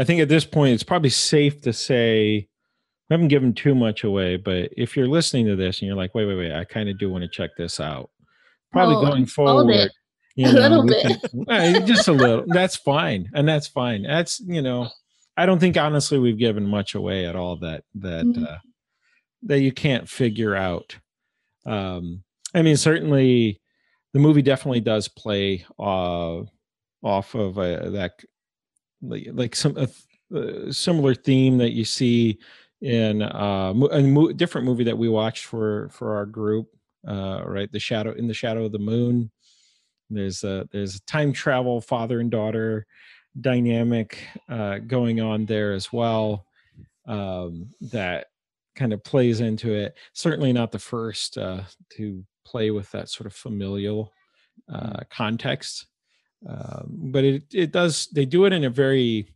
i 0.00 0.04
think 0.04 0.20
at 0.20 0.28
this 0.28 0.44
point 0.44 0.74
it's 0.74 0.82
probably 0.82 1.10
safe 1.10 1.60
to 1.60 1.72
say 1.72 2.48
i 3.08 3.14
haven't 3.14 3.28
given 3.28 3.54
too 3.54 3.74
much 3.74 4.02
away 4.02 4.36
but 4.36 4.68
if 4.76 4.96
you're 4.96 5.06
listening 5.06 5.46
to 5.46 5.54
this 5.54 5.78
and 5.80 5.86
you're 5.86 5.96
like 5.96 6.12
wait 6.16 6.26
wait 6.26 6.36
wait 6.36 6.52
i 6.52 6.64
kind 6.64 6.88
of 6.88 6.98
do 6.98 7.08
want 7.08 7.22
to 7.22 7.28
check 7.28 7.50
this 7.56 7.78
out 7.78 8.10
probably 8.72 8.96
Oh, 8.96 9.02
going 9.02 9.26
forward 9.26 9.90
you 10.36 10.46
a 10.50 10.52
little 10.52 10.84
bit. 10.86 11.86
just 11.86 12.08
a 12.08 12.12
little 12.12 12.44
that's 12.46 12.76
fine 12.76 13.28
and 13.34 13.48
that's 13.48 13.66
fine 13.66 14.02
that's 14.02 14.40
you 14.40 14.62
know 14.62 14.88
i 15.36 15.44
don't 15.46 15.58
think 15.58 15.76
honestly 15.76 16.18
we've 16.18 16.38
given 16.38 16.66
much 16.66 16.94
away 16.94 17.26
at 17.26 17.36
all 17.36 17.56
that 17.56 17.84
that 17.94 18.24
Mhm. 18.24 18.46
uh 18.48 18.58
that 19.42 19.60
you 19.60 19.72
can't 19.72 20.08
figure 20.08 20.54
out 20.54 20.96
um 21.66 22.22
i 22.54 22.62
mean 22.62 22.76
certainly 22.76 23.60
the 24.12 24.18
movie 24.18 24.42
definitely 24.42 24.80
does 24.80 25.08
play 25.08 25.64
uh 25.78 26.42
off 27.02 27.34
of 27.34 27.58
uh, 27.58 27.88
that 27.90 28.12
like, 29.02 29.26
like 29.32 29.56
some 29.56 29.76
uh, 29.78 30.70
similar 30.70 31.14
theme 31.14 31.56
that 31.58 31.70
you 31.72 31.84
see 31.84 32.38
in 32.82 33.22
uh 33.22 33.72
a 33.92 34.00
mo- 34.02 34.32
different 34.32 34.66
movie 34.66 34.84
that 34.84 34.96
we 34.98 35.08
watched 35.08 35.44
for 35.44 35.88
for 35.90 36.14
our 36.16 36.26
group 36.26 36.68
uh 37.08 37.42
right 37.46 37.72
the 37.72 37.78
shadow 37.80 38.12
in 38.12 38.26
the 38.28 38.34
shadow 38.34 38.64
of 38.66 38.72
the 38.72 38.78
moon 38.78 39.30
there's 40.10 40.44
a 40.44 40.68
there's 40.72 40.96
a 40.96 41.02
time 41.02 41.32
travel 41.32 41.80
father 41.80 42.20
and 42.20 42.30
daughter 42.30 42.86
dynamic 43.40 44.18
uh 44.48 44.78
going 44.78 45.20
on 45.20 45.46
there 45.46 45.72
as 45.72 45.92
well 45.92 46.46
um 47.06 47.68
that 47.80 48.26
kind 48.76 48.92
of 48.92 49.02
plays 49.04 49.40
into 49.40 49.72
it. 49.72 49.96
Certainly 50.12 50.52
not 50.52 50.72
the 50.72 50.78
first 50.78 51.38
uh 51.38 51.62
to 51.96 52.24
play 52.44 52.70
with 52.70 52.90
that 52.90 53.08
sort 53.08 53.26
of 53.26 53.34
familial 53.34 54.12
uh 54.72 55.00
context 55.10 55.86
um, 56.48 57.10
but 57.12 57.24
it 57.24 57.42
it 57.52 57.72
does 57.72 58.08
they 58.14 58.24
do 58.24 58.44
it 58.46 58.52
in 58.52 58.64
a 58.64 58.70
very 58.70 59.28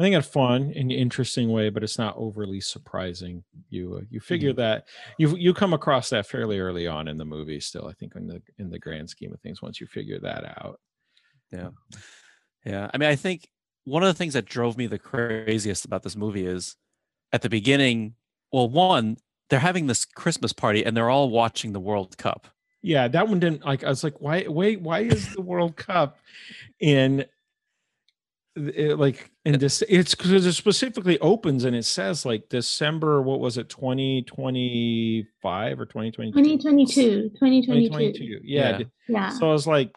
I 0.00 0.02
think 0.02 0.16
a 0.16 0.22
fun 0.22 0.72
and 0.74 0.90
interesting 0.90 1.50
way, 1.50 1.68
but 1.68 1.84
it's 1.84 1.98
not 1.98 2.16
overly 2.16 2.58
surprising. 2.58 3.44
You 3.68 3.96
uh, 3.96 4.04
you 4.08 4.18
figure 4.18 4.54
that 4.54 4.88
you 5.18 5.36
you 5.36 5.52
come 5.52 5.74
across 5.74 6.08
that 6.08 6.26
fairly 6.26 6.58
early 6.58 6.86
on 6.86 7.06
in 7.06 7.18
the 7.18 7.26
movie. 7.26 7.60
Still, 7.60 7.86
I 7.86 7.92
think 7.92 8.16
in 8.16 8.26
the 8.26 8.40
in 8.58 8.70
the 8.70 8.78
grand 8.78 9.10
scheme 9.10 9.30
of 9.30 9.40
things, 9.42 9.60
once 9.60 9.78
you 9.78 9.86
figure 9.86 10.18
that 10.20 10.56
out. 10.56 10.80
Yeah, 11.52 11.68
yeah. 12.64 12.90
I 12.94 12.96
mean, 12.96 13.10
I 13.10 13.14
think 13.14 13.50
one 13.84 14.02
of 14.02 14.06
the 14.06 14.14
things 14.14 14.32
that 14.32 14.46
drove 14.46 14.78
me 14.78 14.86
the 14.86 14.98
craziest 14.98 15.84
about 15.84 16.02
this 16.02 16.16
movie 16.16 16.46
is 16.46 16.76
at 17.30 17.42
the 17.42 17.50
beginning, 17.50 18.14
well, 18.50 18.70
one, 18.70 19.18
they're 19.50 19.58
having 19.58 19.86
this 19.86 20.06
Christmas 20.06 20.54
party 20.54 20.82
and 20.82 20.96
they're 20.96 21.10
all 21.10 21.28
watching 21.28 21.74
the 21.74 21.80
World 21.80 22.16
Cup. 22.16 22.48
Yeah, 22.80 23.06
that 23.08 23.28
one 23.28 23.38
didn't 23.38 23.66
like. 23.66 23.84
I 23.84 23.90
was 23.90 24.02
like, 24.02 24.18
why? 24.18 24.46
Wait, 24.48 24.80
why 24.80 25.00
is 25.00 25.34
the 25.34 25.42
World 25.42 25.76
Cup 25.76 26.16
in? 26.78 27.26
It, 28.56 28.98
like 28.98 29.30
in 29.44 29.56
this 29.60 29.80
it's 29.88 30.16
because 30.16 30.44
it 30.44 30.52
specifically 30.54 31.20
opens 31.20 31.62
and 31.64 31.76
it 31.76 31.84
says 31.84 32.26
like 32.26 32.48
december 32.48 33.22
what 33.22 33.38
was 33.38 33.56
it 33.56 33.68
2025 33.68 35.80
or 35.80 35.86
2022 35.86 36.32
2022 36.58 37.28
2022 37.30 37.88
2022 37.88 38.40
yeah, 38.42 38.78
Yeah. 38.78 38.84
yeah 39.08 39.28
so 39.28 39.48
i 39.48 39.52
was 39.52 39.68
like 39.68 39.92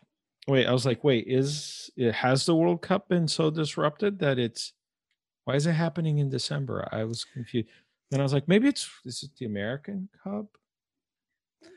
wait 0.48 0.68
i 0.68 0.72
was 0.72 0.86
like 0.86 1.04
wait 1.04 1.26
is 1.28 1.90
it 1.98 2.14
has 2.14 2.46
the 2.46 2.54
world 2.56 2.84
cup 2.84 3.10
been 3.10 3.28
so 3.28 3.50
disrupted 3.50 4.20
that 4.20 4.38
it's 4.38 4.74
why 5.46 5.56
is 5.56 5.66
it 5.66 5.72
happening 5.74 6.20
in 6.20 6.30
december 6.30 6.88
i 6.92 7.04
was 7.04 7.24
confused 7.24 7.70
then 8.12 8.20
i 8.20 8.24
was 8.24 8.34
like 8.34 8.48
maybe 8.48 8.68
it's 8.68 8.88
is 9.04 9.24
it 9.24 9.32
the 9.40 9.48
american 9.48 10.10
cup 10.24 10.46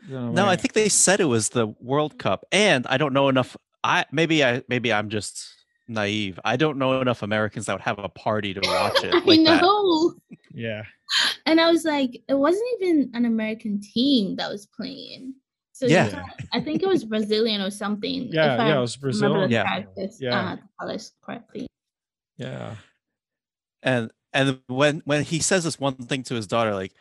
no, 0.08 0.30
No, 0.30 0.46
I 0.46 0.56
think 0.56 0.72
they 0.74 0.88
said 0.88 1.20
it 1.20 1.24
was 1.26 1.50
the 1.50 1.68
World 1.80 2.18
Cup. 2.18 2.44
And 2.50 2.84
I 2.88 2.96
don't 2.96 3.12
know 3.12 3.28
enough. 3.28 3.56
I 3.84 4.04
maybe 4.12 4.44
I 4.44 4.62
maybe 4.68 4.92
I'm 4.92 5.08
just 5.08 5.48
naive. 5.88 6.38
I 6.44 6.56
don't 6.56 6.78
know 6.78 7.00
enough 7.00 7.22
Americans 7.22 7.66
that 7.66 7.74
would 7.74 7.82
have 7.82 7.98
a 7.98 8.08
party 8.08 8.54
to 8.54 8.60
watch 8.64 9.04
it. 9.04 9.14
i 9.14 9.18
like 9.18 9.44
that. 9.44 9.60
know 9.62 10.14
yeah 10.52 10.82
and 11.46 11.60
i 11.60 11.70
was 11.70 11.84
like 11.84 12.20
it 12.28 12.34
wasn't 12.34 12.64
even 12.80 13.10
an 13.14 13.24
american 13.26 13.80
team 13.80 14.34
that 14.36 14.50
was 14.50 14.66
playing 14.66 15.34
so 15.72 15.86
Yeah. 15.86 16.08
yeah 16.08 16.22
i 16.52 16.60
think 16.60 16.82
it 16.82 16.88
was 16.88 17.04
brazilian 17.04 17.60
or 17.60 17.70
something 17.70 18.28
yeah 18.32 18.54
if 18.54 18.60
I 18.60 18.68
yeah 18.68 18.78
it 18.78 18.80
was 18.80 18.96
brazil 18.96 19.28
remember 19.28 19.46
the 19.48 19.52
Yeah. 19.54 19.64
characters, 19.64 20.18
Yeah. 20.20 20.56
uh, 20.80 20.98
correctly 21.22 21.66
yeah 22.38 22.74
and 23.82 24.10
and 24.32 24.58
when 24.66 25.02
when 25.04 25.22
he 25.22 25.38
says 25.38 25.62
this 25.64 25.78
one 25.78 25.94
thing 25.94 26.22
to 26.24 26.34
his 26.34 26.46
daughter 26.46 26.74
like 26.74 26.92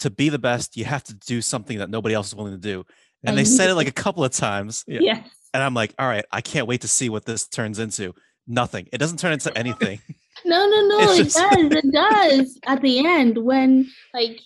to 0.00 0.10
be 0.10 0.28
the 0.28 0.38
best 0.38 0.76
you 0.76 0.84
have 0.84 1.04
to 1.04 1.14
do 1.14 1.40
something 1.40 1.78
that 1.78 1.88
nobody 1.90 2.14
else 2.14 2.28
is 2.28 2.34
willing 2.34 2.52
to 2.52 2.58
do 2.58 2.84
and 3.24 3.34
I 3.34 3.36
they 3.36 3.44
said 3.44 3.70
it 3.70 3.74
like 3.74 3.88
a 3.88 3.92
couple 3.92 4.24
of 4.24 4.32
times 4.32 4.84
Yeah. 4.86 5.00
yes 5.02 5.28
and 5.54 5.62
I'm 5.62 5.74
like, 5.74 5.94
all 5.98 6.06
right, 6.06 6.24
I 6.32 6.40
can't 6.40 6.66
wait 6.66 6.82
to 6.82 6.88
see 6.88 7.08
what 7.08 7.24
this 7.24 7.46
turns 7.48 7.78
into. 7.78 8.14
Nothing. 8.46 8.88
It 8.92 8.98
doesn't 8.98 9.18
turn 9.18 9.32
into 9.32 9.56
anything. 9.58 10.00
No, 10.44 10.66
no, 10.68 10.86
no, 10.88 10.98
It's 11.12 11.18
it 11.20 11.24
just- 11.24 11.36
does. 11.36 11.72
It 11.84 11.92
does. 11.92 12.58
At 12.64 12.82
the 12.82 13.06
end, 13.06 13.38
when 13.38 13.88
like 14.14 14.40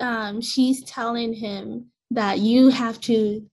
um 0.00 0.40
she's 0.42 0.82
telling 0.84 1.32
him 1.32 1.86
that 2.10 2.38
you 2.38 2.68
have 2.68 3.00
to 3.02 3.44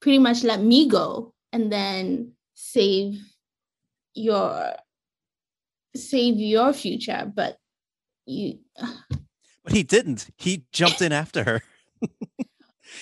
pretty 0.00 0.18
much 0.18 0.42
let 0.42 0.60
me 0.60 0.88
go 0.88 1.32
and 1.52 1.70
then 1.72 2.32
save 2.54 3.20
your 4.14 4.74
save 5.94 6.36
your 6.38 6.72
future, 6.72 7.30
but 7.34 7.58
you 8.26 8.58
But 9.64 9.72
he 9.72 9.82
didn't. 9.84 10.28
He 10.36 10.64
jumped 10.72 11.00
in 11.02 11.12
after 11.12 11.44
her. 11.44 11.62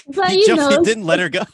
but 0.07 0.31
he, 0.31 0.41
you 0.41 0.47
jumped, 0.47 0.63
know 0.63 0.79
he 0.79 0.85
didn't 0.85 1.05
let 1.07 1.19
her 1.21 1.29
go. 1.31 1.45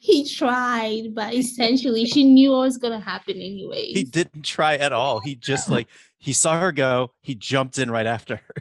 He 0.00 0.28
tried, 0.28 1.14
but 1.14 1.34
essentially 1.34 2.04
she 2.06 2.24
knew 2.24 2.50
what 2.50 2.60
was 2.60 2.78
gonna 2.78 3.00
happen 3.00 3.36
anyway. 3.36 3.86
he 3.86 4.04
didn't 4.04 4.42
try 4.42 4.74
at 4.76 4.92
all. 4.92 5.20
He 5.20 5.34
just 5.34 5.68
like 5.70 5.88
he 6.18 6.32
saw 6.32 6.58
her 6.60 6.72
go. 6.72 7.12
He 7.22 7.34
jumped 7.34 7.78
in 7.78 7.90
right 7.90 8.06
after 8.06 8.36
her. 8.36 8.54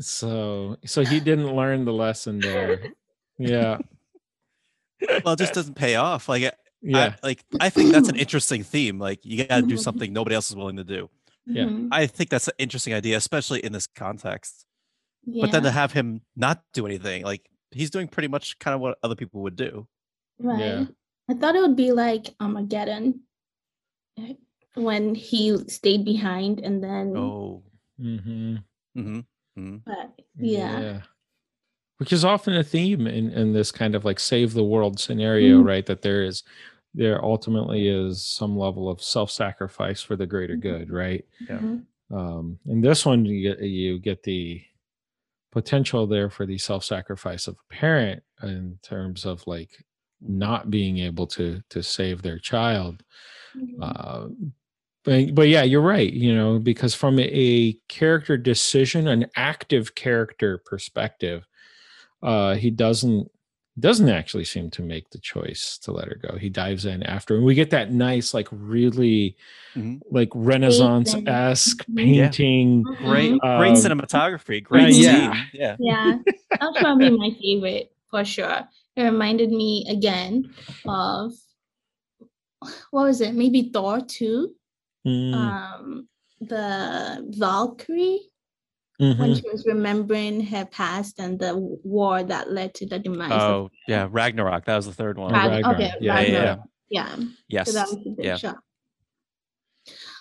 So 0.00 0.76
so 0.84 1.04
he 1.04 1.20
didn't 1.20 1.54
learn 1.54 1.84
the 1.84 1.92
lesson 1.92 2.38
there. 2.40 2.92
Yeah. 3.38 3.78
Well, 5.24 5.34
it 5.34 5.38
just 5.38 5.54
doesn't 5.54 5.74
pay 5.74 5.94
off. 5.96 6.28
Like, 6.28 6.42
Yeah. 6.82 7.14
I, 7.22 7.26
like 7.26 7.44
I 7.60 7.70
think 7.70 7.92
that's 7.92 8.08
an 8.08 8.16
interesting 8.24 8.62
theme. 8.64 8.98
Like, 8.98 9.24
you 9.24 9.44
got 9.44 9.56
to 9.56 9.62
do 9.62 9.74
Mhm. 9.76 9.80
something 9.80 10.12
nobody 10.12 10.34
else 10.34 10.50
is 10.50 10.56
willing 10.56 10.76
to 10.76 10.84
do. 10.84 11.08
yeah. 11.46 11.64
Mhm. 11.64 11.88
I 11.92 12.06
think 12.06 12.30
that's 12.30 12.48
an 12.48 12.54
interesting 12.58 12.94
idea, 12.94 13.16
especially 13.16 13.64
in 13.64 13.72
this 13.72 13.86
context. 13.86 14.66
But 15.26 15.52
then 15.52 15.62
to 15.64 15.70
have 15.70 15.92
him 15.92 16.22
not 16.36 16.62
do 16.72 16.86
anything, 16.86 17.22
like 17.22 17.48
he's 17.70 17.90
doing 17.90 18.08
pretty 18.08 18.28
much 18.28 18.58
kind 18.58 18.74
of 18.74 18.80
what 18.80 18.98
other 19.02 19.14
people 19.14 19.42
would 19.42 19.56
do. 19.56 19.86
right. 20.38 20.60
Yeah. 20.60 20.84
I 21.30 21.34
thought 21.34 21.56
it 21.56 21.60
would 21.60 21.76
be 21.76 21.92
like 21.92 22.34
Armageddon 22.40 23.20
eh, 24.18 24.34
when 24.74 25.14
he 25.14 25.56
stayed 25.68 26.04
behind 26.04 26.60
and 26.60 26.82
then 26.82 27.16
Oh, 27.16 27.62
Mm-hmm. 28.00 28.56
hmm 28.94 29.20
hmm 29.56 29.76
but 29.84 30.14
yeah. 30.38 31.02
Which 31.98 32.12
is 32.12 32.24
often 32.24 32.54
a 32.54 32.62
theme 32.62 33.08
in, 33.08 33.32
in 33.32 33.52
this 33.52 33.72
kind 33.72 33.96
of 33.96 34.04
like 34.04 34.20
save 34.20 34.54
the 34.54 34.62
world 34.62 35.00
scenario, 35.00 35.60
Mhm. 35.60 35.66
right? 35.66 35.84
That 35.86 36.00
there 36.02 36.22
is 36.22 36.44
there 36.94 37.22
ultimately 37.24 37.88
is 37.88 38.22
some 38.22 38.56
level 38.56 38.88
of 38.88 39.02
self-sacrifice 39.02 40.00
for 40.00 40.16
the 40.16 40.26
greater 40.26 40.56
Mhm. 40.56 40.60
good, 40.62 40.90
right? 40.90 41.24
Yeah. 41.48 41.58
Mhm. 41.58 41.84
Um, 42.10 42.58
in 42.66 42.80
this 42.80 43.04
one, 43.04 43.24
you 43.26 43.42
get 43.42 43.60
you 43.60 43.98
get 43.98 44.22
the 44.22 44.62
potential 45.52 46.06
there 46.06 46.30
for 46.30 46.46
the 46.46 46.58
self-sacrifice 46.58 47.46
of 47.46 47.56
a 47.56 47.74
parent 47.74 48.22
in 48.42 48.78
terms 48.82 49.24
of 49.24 49.46
like 49.46 49.70
not 50.20 50.70
being 50.70 50.98
able 50.98 51.26
to 51.26 51.62
to 51.70 51.82
save 51.82 52.22
their 52.22 52.38
child. 52.38 53.02
Mhm. 53.56 53.76
Uh, 53.80 54.28
but 55.04 55.34
but 55.34 55.48
yeah, 55.48 55.62
you're 55.62 55.80
right. 55.80 56.12
You 56.12 56.34
know, 56.34 56.58
because 56.58 56.94
from 56.94 57.18
a 57.20 57.78
character 57.88 58.36
decision, 58.36 59.08
an 59.08 59.26
active 59.36 59.94
character 59.94 60.58
perspective, 60.58 61.46
uh, 62.22 62.54
he 62.56 62.70
doesn't 62.70 63.30
doesn't 63.80 64.08
actually 64.08 64.44
seem 64.44 64.70
to 64.70 64.82
make 64.82 65.10
the 65.10 65.18
choice 65.18 65.78
to 65.82 65.92
let 65.92 66.08
her 66.08 66.16
go. 66.20 66.36
He 66.36 66.48
dives 66.48 66.84
in 66.84 67.02
after, 67.04 67.36
and 67.36 67.44
we 67.44 67.54
get 67.54 67.70
that 67.70 67.92
nice, 67.92 68.34
like 68.34 68.48
really, 68.50 69.36
Mhm. 69.74 70.00
like 70.10 70.30
Renaissance 70.34 71.14
esque 71.26 71.84
painting. 71.94 72.82
great, 72.82 73.32
Mhm. 73.32 73.58
great 73.58 73.70
Um, 73.70 73.76
cinematography, 73.76 74.62
great 74.62 74.94
yeah. 74.94 75.32
scene. 75.32 75.42
Yeah. 75.52 75.76
Yeah, 75.78 76.18
that's 76.50 76.78
probably 76.78 77.10
my 77.10 77.30
favorite 77.40 77.92
for 78.10 78.24
sure. 78.24 78.68
It 78.96 79.02
reminded 79.02 79.50
me 79.50 79.84
again 79.88 80.50
of 80.86 81.32
what 82.90 83.04
was 83.04 83.20
it? 83.20 83.34
Maybe 83.34 83.70
Thor 83.72 84.00
2. 84.00 84.54
Mm, 85.06 85.34
Um, 85.34 86.08
the 86.40 87.24
Valkyrie 87.38 88.20
mhm. 89.00 89.18
when 89.18 89.34
she 89.34 89.42
was 89.50 89.64
remembering 89.66 90.40
her 90.44 90.64
past 90.66 91.18
and 91.18 91.38
the 91.38 91.56
war 91.56 92.22
that 92.22 92.50
led 92.50 92.74
to 92.74 92.86
the 92.86 92.98
demise. 92.98 93.32
of 93.32 93.40
Oh, 93.40 93.70
yeah. 93.86 94.08
Ragnarok. 94.10 94.64
That 94.64 94.76
was 94.76 94.86
the 94.86 94.92
third 94.94 95.18
one. 95.18 95.32
Rag- 95.32 95.50
Ragnarok. 95.50 95.76
okay, 95.76 95.92
Yeah, 96.00 96.20
yeah, 96.20 96.38
Ragnarok. 96.38 96.60
Yeah. 96.90 97.16
Yes. 97.48 97.66
So 97.68 97.72
that 97.74 97.86
was 97.88 97.96
a 98.06 98.10
big 98.10 98.24
Yeah. 98.24 98.36
shock. 98.36 98.58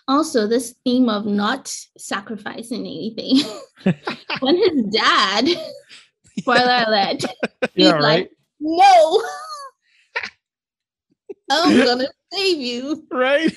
Also, 0.09 0.47
this 0.47 0.73
theme 0.85 1.09
of 1.09 1.25
not 1.25 1.67
sacrificing 1.97 2.81
anything. 2.81 3.39
when 4.39 4.55
his 4.55 4.83
dad, 4.93 5.45
spoiler 6.39 6.85
alert, 6.87 7.23
he's 7.75 7.87
yeah, 7.87 7.99
like, 7.99 8.31
no, 8.61 9.21
I'm 11.51 11.83
gonna 11.85 12.07
save 12.31 12.57
you. 12.57 13.05
right. 13.11 13.53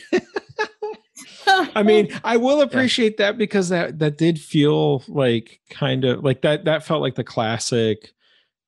I 1.46 1.83
mean, 1.83 2.09
I 2.24 2.37
will 2.37 2.61
appreciate 2.62 3.16
that 3.18 3.38
because 3.38 3.68
that 3.70 3.98
that 3.98 4.18
did 4.18 4.40
feel 4.40 5.02
like 5.09 5.61
kind 5.70 6.04
of 6.04 6.24
like 6.24 6.42
that 6.42 6.64
that 6.64 6.85
felt 6.85 7.02
like 7.02 7.14
the 7.16 7.24
classic 7.24 8.12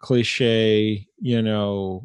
cliche, 0.00 1.06
you 1.18 1.42
know. 1.42 2.04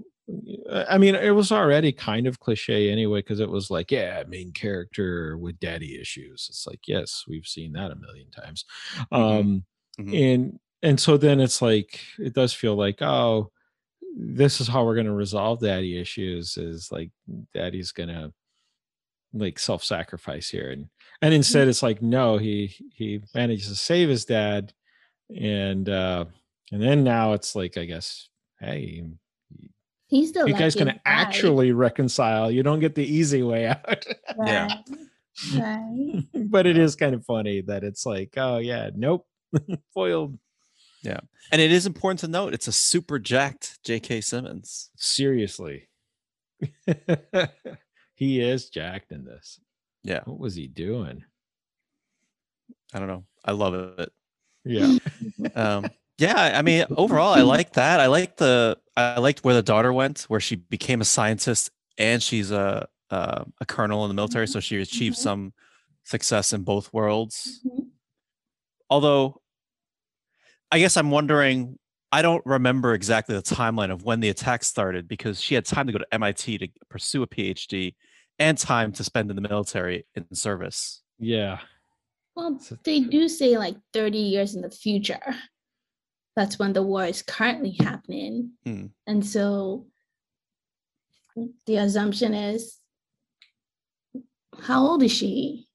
I 0.70 0.98
mean, 0.98 1.16
it 1.16 1.32
was 1.32 1.54
already 1.54 1.94
kind 1.94 2.28
of 2.28 2.40
cliche 2.42 2.92
anyway 2.92 3.20
because 3.20 3.40
it 3.40 3.50
was 3.50 3.72
like, 3.72 3.92
yeah, 3.92 4.24
main 4.28 4.52
character 4.52 5.38
with 5.38 5.58
daddy 5.60 6.00
issues. 6.02 6.48
It's 6.50 6.68
like, 6.68 6.82
yes, 6.86 7.24
we've 7.30 7.46
seen 7.48 7.72
that 7.74 7.92
a 7.92 7.96
million 7.96 8.30
times. 8.32 8.66
Um 9.12 9.66
Mhm. 10.00 10.14
and 10.36 10.60
and 10.84 11.00
so 11.00 11.18
then 11.18 11.40
it's 11.40 11.60
like 11.62 12.00
it 12.20 12.34
does 12.34 12.54
feel 12.54 12.76
like, 12.76 13.02
oh, 13.02 13.52
this 14.16 14.62
is 14.62 14.68
how 14.68 14.86
we're 14.86 14.96
going 14.96 15.08
to 15.08 15.14
resolve 15.14 15.60
daddy 15.62 16.00
issues 16.00 16.58
is 16.58 16.92
like 16.92 17.12
daddy's 17.54 17.92
going 17.92 18.10
to 18.10 18.34
like 19.34 19.60
self-sacrifice 19.60 20.50
here 20.50 20.72
and 20.72 20.88
and 21.22 21.34
instead 21.34 21.68
it's 21.68 21.84
like 21.84 22.02
no 22.02 22.38
he 22.38 22.74
he 22.94 23.22
manages 23.36 23.68
to 23.68 23.76
save 23.76 24.10
his 24.10 24.26
dad 24.26 24.74
and 25.36 25.90
uh 25.90 26.26
and 26.72 26.82
then 26.82 27.04
now 27.04 27.34
it's 27.34 27.56
like 27.56 27.78
i 27.78 27.86
guess 27.86 28.30
hey 28.60 29.04
He's 30.10 30.32
the 30.32 30.46
you 30.48 30.54
guys 30.54 30.74
can 30.74 30.88
guy, 30.88 31.00
actually 31.06 31.74
reconcile 31.74 32.50
you 32.50 32.64
don't 32.64 32.80
get 32.80 32.96
the 32.96 33.04
easy 33.06 33.44
way 33.44 33.68
out 33.68 34.06
Yeah. 34.46 34.68
right? 34.68 34.84
Right. 35.54 36.24
but 36.50 36.66
it 36.66 36.78
is 36.78 36.96
kind 36.96 37.14
of 37.14 37.26
funny 37.26 37.62
that 37.62 37.84
it's 37.84 38.06
like 38.06 38.34
oh 38.38 38.58
yeah 38.60 38.90
nope 38.96 39.28
foiled 39.94 40.38
yeah. 41.04 41.20
And 41.52 41.62
it 41.62 41.72
is 41.72 41.86
important 41.86 42.20
to 42.22 42.28
note 42.28 42.54
it's 42.56 42.68
a 42.68 42.72
super 42.72 43.20
jacked 43.20 43.80
J.K. 43.86 44.22
Simmons. 44.22 44.90
seriously 44.98 45.88
he 48.18 48.42
is 48.42 48.70
jacked 48.70 49.12
in 49.14 49.24
this 49.24 49.60
Yeah. 50.04 50.22
what 50.26 50.40
was 50.40 50.56
he 50.56 50.68
doing 50.68 51.24
I 52.94 53.00
don't 53.00 53.08
know. 53.08 53.26
I 53.46 53.52
love 53.52 53.74
it. 54.00 54.12
yeah 54.66 54.98
Um, 55.56 55.90
yeah, 56.20 56.54
I 56.58 56.62
mean, 56.64 56.86
overall, 56.98 57.34
I 57.34 57.42
like 57.42 57.74
that. 57.74 58.00
I 58.00 58.08
like 58.08 58.38
the 58.38 58.78
I 58.96 59.20
liked 59.20 59.44
where 59.44 59.54
the 59.54 59.62
daughter 59.62 59.94
went, 59.94 60.22
where 60.24 60.40
she 60.40 60.56
became 60.56 61.00
a 61.00 61.06
scientist 61.06 61.70
and 61.98 62.22
she's 62.24 62.50
a 62.52 62.88
a, 63.12 63.46
a 63.62 63.66
colonel 63.66 64.04
in 64.04 64.10
the 64.10 64.16
military, 64.16 64.48
so 64.48 64.60
she 64.60 64.82
achieved 64.82 65.16
Mhm. 65.16 65.20
some 65.22 65.54
success 66.06 66.54
in 66.54 66.64
both 66.64 66.92
worlds. 66.92 67.62
Mhm. 67.66 67.90
Although, 68.90 69.42
I 70.72 70.80
guess 70.80 70.98
I'm 70.98 71.12
wondering. 71.12 71.78
I 72.12 72.22
don't 72.22 72.44
remember 72.46 72.94
exactly 72.94 73.36
the 73.36 73.42
timeline 73.44 73.92
of 73.92 74.04
when 74.04 74.22
the 74.22 74.30
attack 74.30 74.64
started 74.64 75.08
because 75.10 75.42
she 75.42 75.56
had 75.56 75.66
time 75.66 75.88
to 75.88 75.94
go 75.94 76.00
to 76.00 76.14
MIT 76.14 76.58
to 76.58 76.68
pursue 76.90 77.22
a 77.22 77.28
PhD 77.28 77.96
and 78.40 78.58
time 78.58 78.92
to 78.94 79.04
spend 79.04 79.30
in 79.30 79.36
the 79.36 79.42
military 79.42 80.06
in 80.16 80.26
service. 80.34 81.02
yeah 81.20 81.60
Well, 82.36 82.60
they 82.84 83.00
do 83.02 83.28
say 83.28 83.58
like 83.58 83.76
30 83.94 84.18
years 84.18 84.56
in 84.56 84.62
the 84.62 84.70
future. 84.70 85.36
That's 86.36 86.60
when 86.60 86.74
the 86.74 86.84
war 86.84 87.06
is 87.06 87.24
currently 87.24 87.72
happening. 87.80 88.52
Hmm. 88.64 88.86
And 89.08 89.26
so 89.26 89.88
the 91.66 91.78
assumption 91.78 92.34
is 92.34 92.78
how 94.62 94.86
old 94.86 95.04
is 95.04 95.12
she 95.12 95.68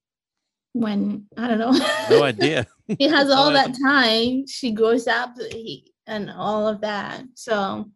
when 0.72 1.26
I 1.36 1.48
don't 1.48 1.58
know. 1.58 1.72
No 2.10 2.22
idea. 2.22 2.66
he 2.98 3.08
has 3.08 3.30
all 3.36 3.50
idea. 3.50 3.72
that 3.72 3.78
time. 3.82 4.46
She 4.46 4.70
grows 4.72 5.06
up 5.06 5.34
he, 5.50 5.92
and 6.06 6.30
all 6.30 6.68
of 6.68 6.80
that. 6.82 7.24
So 7.34 7.90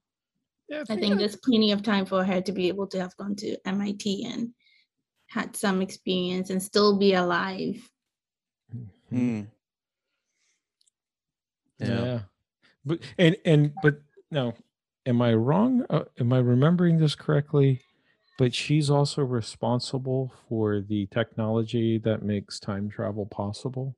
yeah 0.69 0.83
I 0.91 0.97
think 0.97 1.19
there's 1.19 1.37
plenty 1.37 1.71
of 1.73 1.83
time 1.83 2.07
for 2.07 2.25
her 2.25 2.41
to 2.41 2.53
be 2.53 2.67
able 2.69 2.89
to 2.89 2.99
have 3.01 3.17
gone 3.17 3.37
to 3.37 3.57
MIT 3.65 4.25
and 4.25 4.51
had 5.27 5.57
some 5.57 5.83
experience 5.83 6.51
and 6.51 6.63
still 6.63 6.97
be 6.99 7.15
alive. 7.15 7.77
Hmm. 9.11 9.43
yeah. 11.79 11.87
Yeah. 12.05 12.21
but 12.85 12.99
and 13.19 13.37
and 13.45 13.73
but 13.83 14.01
no 14.31 14.55
am 15.07 15.23
i 15.23 15.33
wrong 15.35 15.85
uh, 15.91 16.05
am 16.19 16.33
i 16.33 16.39
remembering 16.39 16.99
this 16.99 17.15
correctly 17.15 17.81
but 18.39 18.53
she's 18.55 18.91
also 18.91 19.23
responsible 19.23 20.33
for 20.49 20.81
the 20.81 21.07
technology 21.13 21.99
that 21.99 22.23
makes 22.23 22.59
time 22.59 22.89
travel 22.91 23.27
possible 23.27 23.95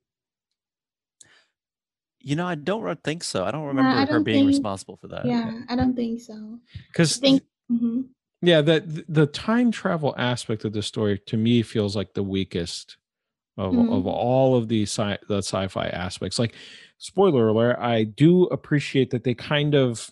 You 2.21 2.35
know, 2.35 2.45
I 2.45 2.55
don't 2.55 2.83
re- 2.83 2.95
think 3.03 3.23
so. 3.23 3.45
I 3.45 3.51
don't 3.51 3.63
I 3.63 3.67
remember 3.71 3.95
her 3.95 4.05
don't 4.19 4.23
being 4.25 4.39
think- 4.43 4.47
responsible 4.59 4.97
for 4.97 5.07
that. 5.07 5.23
yeah, 5.25 5.61
I 5.69 5.75
don't 5.79 5.95
think 5.95 6.19
so. 6.21 6.59
Because 6.91 7.15
think 7.17 7.43
mhm. 7.71 8.09
Yeah 8.41 8.61
that 8.61 8.83
the 9.13 9.25
time 9.27 9.71
travel 9.71 10.13
aspect 10.17 10.63
of 10.65 10.73
the 10.73 10.81
story 10.81 11.19
to 11.25 11.37
me 11.37 11.61
feels 11.61 11.95
like 11.95 12.13
the 12.13 12.23
weakest 12.23 12.97
of, 13.57 13.73
Mhm. 13.73 13.97
of 13.97 14.07
all 14.07 14.55
of 14.55 14.67
the 14.69 14.83
sci 14.83 15.17
the 15.27 15.37
sci-fi 15.39 15.87
aspects 15.87 16.39
like 16.39 16.55
spoiler 16.97 17.47
alert 17.49 17.77
i 17.79 18.03
do 18.03 18.43
appreciate 18.45 19.09
that 19.11 19.23
they 19.23 19.33
kind 19.33 19.75
of 19.75 20.09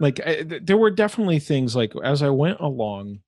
like 0.00 0.20
I, 0.26 0.42
th- 0.42 0.62
there 0.64 0.76
were 0.78 0.90
definitely 0.90 1.38
things 1.40 1.74
like 1.76 1.92
as 2.02 2.22
i 2.22 2.30
went 2.30 2.60
along 2.60 3.20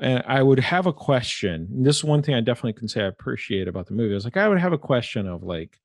and 0.00 0.22
i 0.26 0.42
would 0.42 0.60
have 0.60 0.86
a 0.86 0.92
question 0.92 1.68
and 1.72 1.86
this 1.86 1.96
is 1.98 2.04
one 2.04 2.22
thing 2.22 2.34
i 2.34 2.40
definitely 2.40 2.74
can 2.74 2.88
say 2.88 3.02
i 3.02 3.06
appreciate 3.06 3.68
about 3.68 3.86
the 3.86 3.94
movie 3.94 4.12
i 4.12 4.14
was 4.14 4.24
like 4.24 4.36
i 4.36 4.48
would 4.48 4.58
have 4.60 4.72
a 4.72 4.78
question 4.78 5.26
of 5.26 5.42
like 5.42 5.78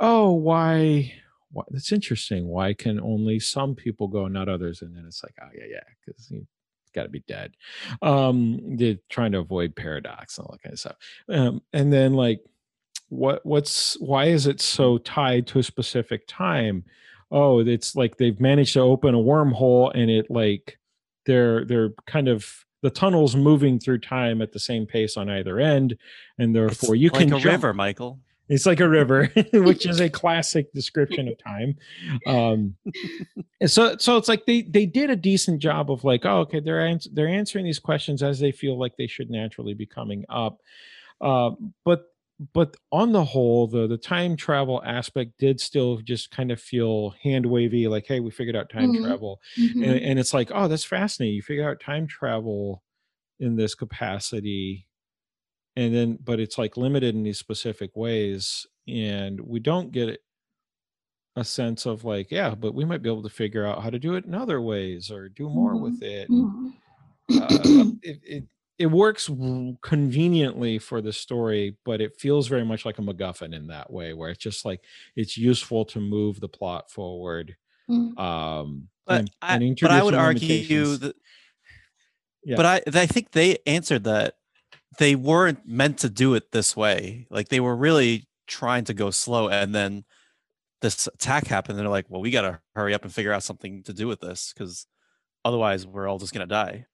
oh 0.00 0.32
why 0.32 1.12
why 1.50 1.64
that's 1.70 1.92
interesting 1.92 2.46
why 2.48 2.72
can 2.74 3.00
only 3.00 3.38
some 3.38 3.74
people 3.74 4.06
go 4.08 4.28
not 4.28 4.48
others 4.48 4.82
and 4.82 4.94
then 4.96 5.04
it's 5.06 5.22
like 5.22 5.34
oh 5.42 5.48
yeah 5.56 5.64
yeah 5.70 5.80
because 6.06 6.30
you 6.30 6.46
got 6.94 7.04
to 7.04 7.08
be 7.08 7.22
dead 7.28 7.52
um 8.02 8.60
they're 8.76 8.98
trying 9.08 9.32
to 9.32 9.38
avoid 9.38 9.74
paradox 9.76 10.38
and 10.38 10.46
all 10.46 10.52
that 10.52 10.62
kind 10.62 10.72
of 10.72 10.78
stuff 10.80 10.96
um 11.28 11.62
and 11.72 11.92
then 11.92 12.14
like 12.14 12.40
what 13.08 13.44
what's 13.46 13.98
why 14.00 14.26
is 14.26 14.46
it 14.46 14.60
so 14.60 14.98
tied 14.98 15.46
to 15.46 15.58
a 15.58 15.62
specific 15.62 16.24
time 16.28 16.84
oh 17.30 17.60
it's 17.60 17.96
like 17.96 18.16
they've 18.16 18.40
managed 18.40 18.74
to 18.74 18.80
open 18.80 19.14
a 19.14 19.18
wormhole 19.18 19.90
and 19.94 20.10
it 20.10 20.30
like 20.30 20.78
they're 21.26 21.64
they're 21.64 21.90
kind 22.06 22.28
of 22.28 22.64
the 22.82 22.90
tunnel's 22.90 23.34
moving 23.34 23.78
through 23.78 23.98
time 23.98 24.40
at 24.40 24.52
the 24.52 24.58
same 24.60 24.86
pace 24.86 25.16
on 25.16 25.28
either 25.28 25.58
end 25.58 25.96
and 26.38 26.54
It's 26.56 26.78
therefore 26.80 26.94
you 26.96 27.10
like 27.10 27.26
can 27.28 27.32
a 27.34 27.40
jump. 27.40 27.44
river, 27.64 27.74
Mikel. 27.74 28.20
It's 28.48 28.66
like 28.66 28.80
a 28.80 28.88
river, 28.88 29.30
which 29.52 29.86
is 29.86 30.00
a 30.00 30.08
classic 30.22 30.72
description 30.72 31.28
of 31.28 31.36
time. 31.42 31.76
Um, 32.26 32.76
and 33.60 33.70
so, 33.70 33.96
so 33.98 34.16
it's 34.16 34.28
like 34.28 34.46
they 34.46 34.62
they 34.62 34.86
did 34.86 35.10
a 35.10 35.16
decent 35.16 35.60
job 35.60 35.90
of 35.90 36.04
like, 36.04 36.24
oh, 36.24 36.40
okay, 36.40 36.60
they're 36.60 36.80
ans- 36.86 37.08
they're 37.12 37.28
answering 37.28 37.64
these 37.64 37.78
questions 37.78 38.22
as 38.22 38.40
they 38.40 38.52
feel 38.52 38.78
like 38.78 38.96
they 38.96 39.06
should 39.06 39.30
naturally 39.30 39.74
be 39.74 39.86
coming 39.86 40.24
up. 40.28 40.58
Uh, 41.20 41.50
but 41.84 42.04
but 42.54 42.76
on 42.92 43.12
the 43.12 43.24
whole, 43.24 43.66
the 43.66 43.86
the 43.86 43.98
time 43.98 44.36
travel 44.36 44.80
aspect 44.84 45.32
did 45.38 45.60
still 45.60 45.98
just 45.98 46.30
kind 46.30 46.50
of 46.52 46.60
feel 46.60 47.10
hand 47.22 47.44
wavy, 47.44 47.88
like, 47.88 48.06
hey, 48.06 48.20
we 48.20 48.30
figured 48.30 48.54
out 48.56 48.70
time 48.70 48.92
Mhm. 48.92 49.02
travel, 49.02 49.40
Mhm. 49.58 49.84
and, 49.84 50.00
and 50.00 50.18
it's 50.18 50.32
like, 50.32 50.50
oh, 50.54 50.68
that's 50.68 50.84
fascinating. 50.84 51.34
You 51.36 51.42
figure 51.42 51.68
out 51.68 51.80
time 51.80 52.06
travel 52.06 52.82
in 53.40 53.56
this 53.56 53.74
capacity 53.74 54.86
and 55.78 55.94
then 55.94 56.18
but 56.24 56.40
it's 56.40 56.58
like 56.58 56.76
limited 56.76 57.14
in 57.14 57.22
these 57.22 57.38
specific 57.38 57.90
ways 57.96 58.66
and 58.88 59.40
we 59.40 59.60
don't 59.60 59.92
get 59.92 60.18
a 61.36 61.44
sense 61.44 61.86
of 61.86 62.04
like 62.04 62.30
yeah 62.30 62.54
but 62.54 62.74
we 62.74 62.84
might 62.84 63.02
be 63.02 63.08
able 63.10 63.22
to 63.22 63.28
figure 63.42 63.64
out 63.66 63.82
how 63.82 63.90
to 63.90 63.98
do 63.98 64.14
it 64.14 64.24
in 64.24 64.34
other 64.34 64.60
ways 64.60 65.10
or 65.10 65.28
do 65.28 65.48
more 65.48 65.74
Mhm. 65.74 65.80
with 65.82 66.02
it 66.02 66.28
Mhm. 66.28 66.72
uh, 67.30 67.92
it, 68.02 68.20
it 68.24 68.44
it 68.78 68.86
works 68.86 69.28
conveniently 69.82 70.78
for 70.78 71.00
the 71.00 71.12
story 71.12 71.76
but 71.84 72.00
it 72.00 72.18
feels 72.18 72.48
very 72.48 72.64
much 72.64 72.84
like 72.84 72.98
a 72.98 73.02
macguffin 73.02 73.54
in 73.54 73.66
that 73.68 73.92
way 73.92 74.14
where 74.14 74.30
it's 74.30 74.42
just 74.42 74.64
like 74.64 74.80
it's 75.16 75.36
useful 75.36 75.84
to 75.84 76.00
move 76.00 76.40
the 76.40 76.48
plot 76.48 76.90
forward 76.90 77.56
Mhm. 77.90 78.18
um 78.18 78.88
But 79.06 79.20
and- 79.20 79.30
I, 79.42 79.54
and 79.56 79.78
but 79.80 79.90
I 79.90 80.02
would 80.02 80.14
argue 80.14 80.48
limitations. 80.48 80.98
that. 81.00 81.16
Yeah. 82.44 82.56
But 82.56 82.66
I, 82.66 82.76
I 83.02 83.06
think 83.06 83.32
they 83.32 83.58
answered 83.66 84.04
that 84.04 84.34
they 84.98 85.14
weren't 85.14 85.66
meant 85.66 85.98
to 85.98 86.08
do 86.10 86.34
it 86.34 86.52
this 86.52 86.76
way. 86.76 87.26
Like 87.30 87.48
they 87.48 87.60
were 87.60 87.76
really 87.76 88.28
trying 88.46 88.84
to 88.84 88.94
go 88.94 89.10
slow, 89.10 89.48
and 89.48 89.74
then 89.74 90.04
this 90.82 91.06
attack 91.08 91.46
happened. 91.46 91.78
And 91.78 91.86
they're 91.86 91.90
like, 91.92 92.06
"Well, 92.10 92.20
we 92.22 92.30
got 92.30 92.42
to 92.42 92.60
hurry 92.76 92.94
up 92.94 93.04
and 93.04 93.12
figure 93.14 93.32
out 93.32 93.42
something 93.44 93.82
to 93.84 93.92
do 93.94 94.08
with 94.08 94.20
this, 94.20 94.52
because 94.54 94.86
otherwise, 95.44 95.86
we're 95.86 96.08
all 96.08 96.18
just 96.18 96.34
gonna 96.34 96.46
die." 96.46 96.86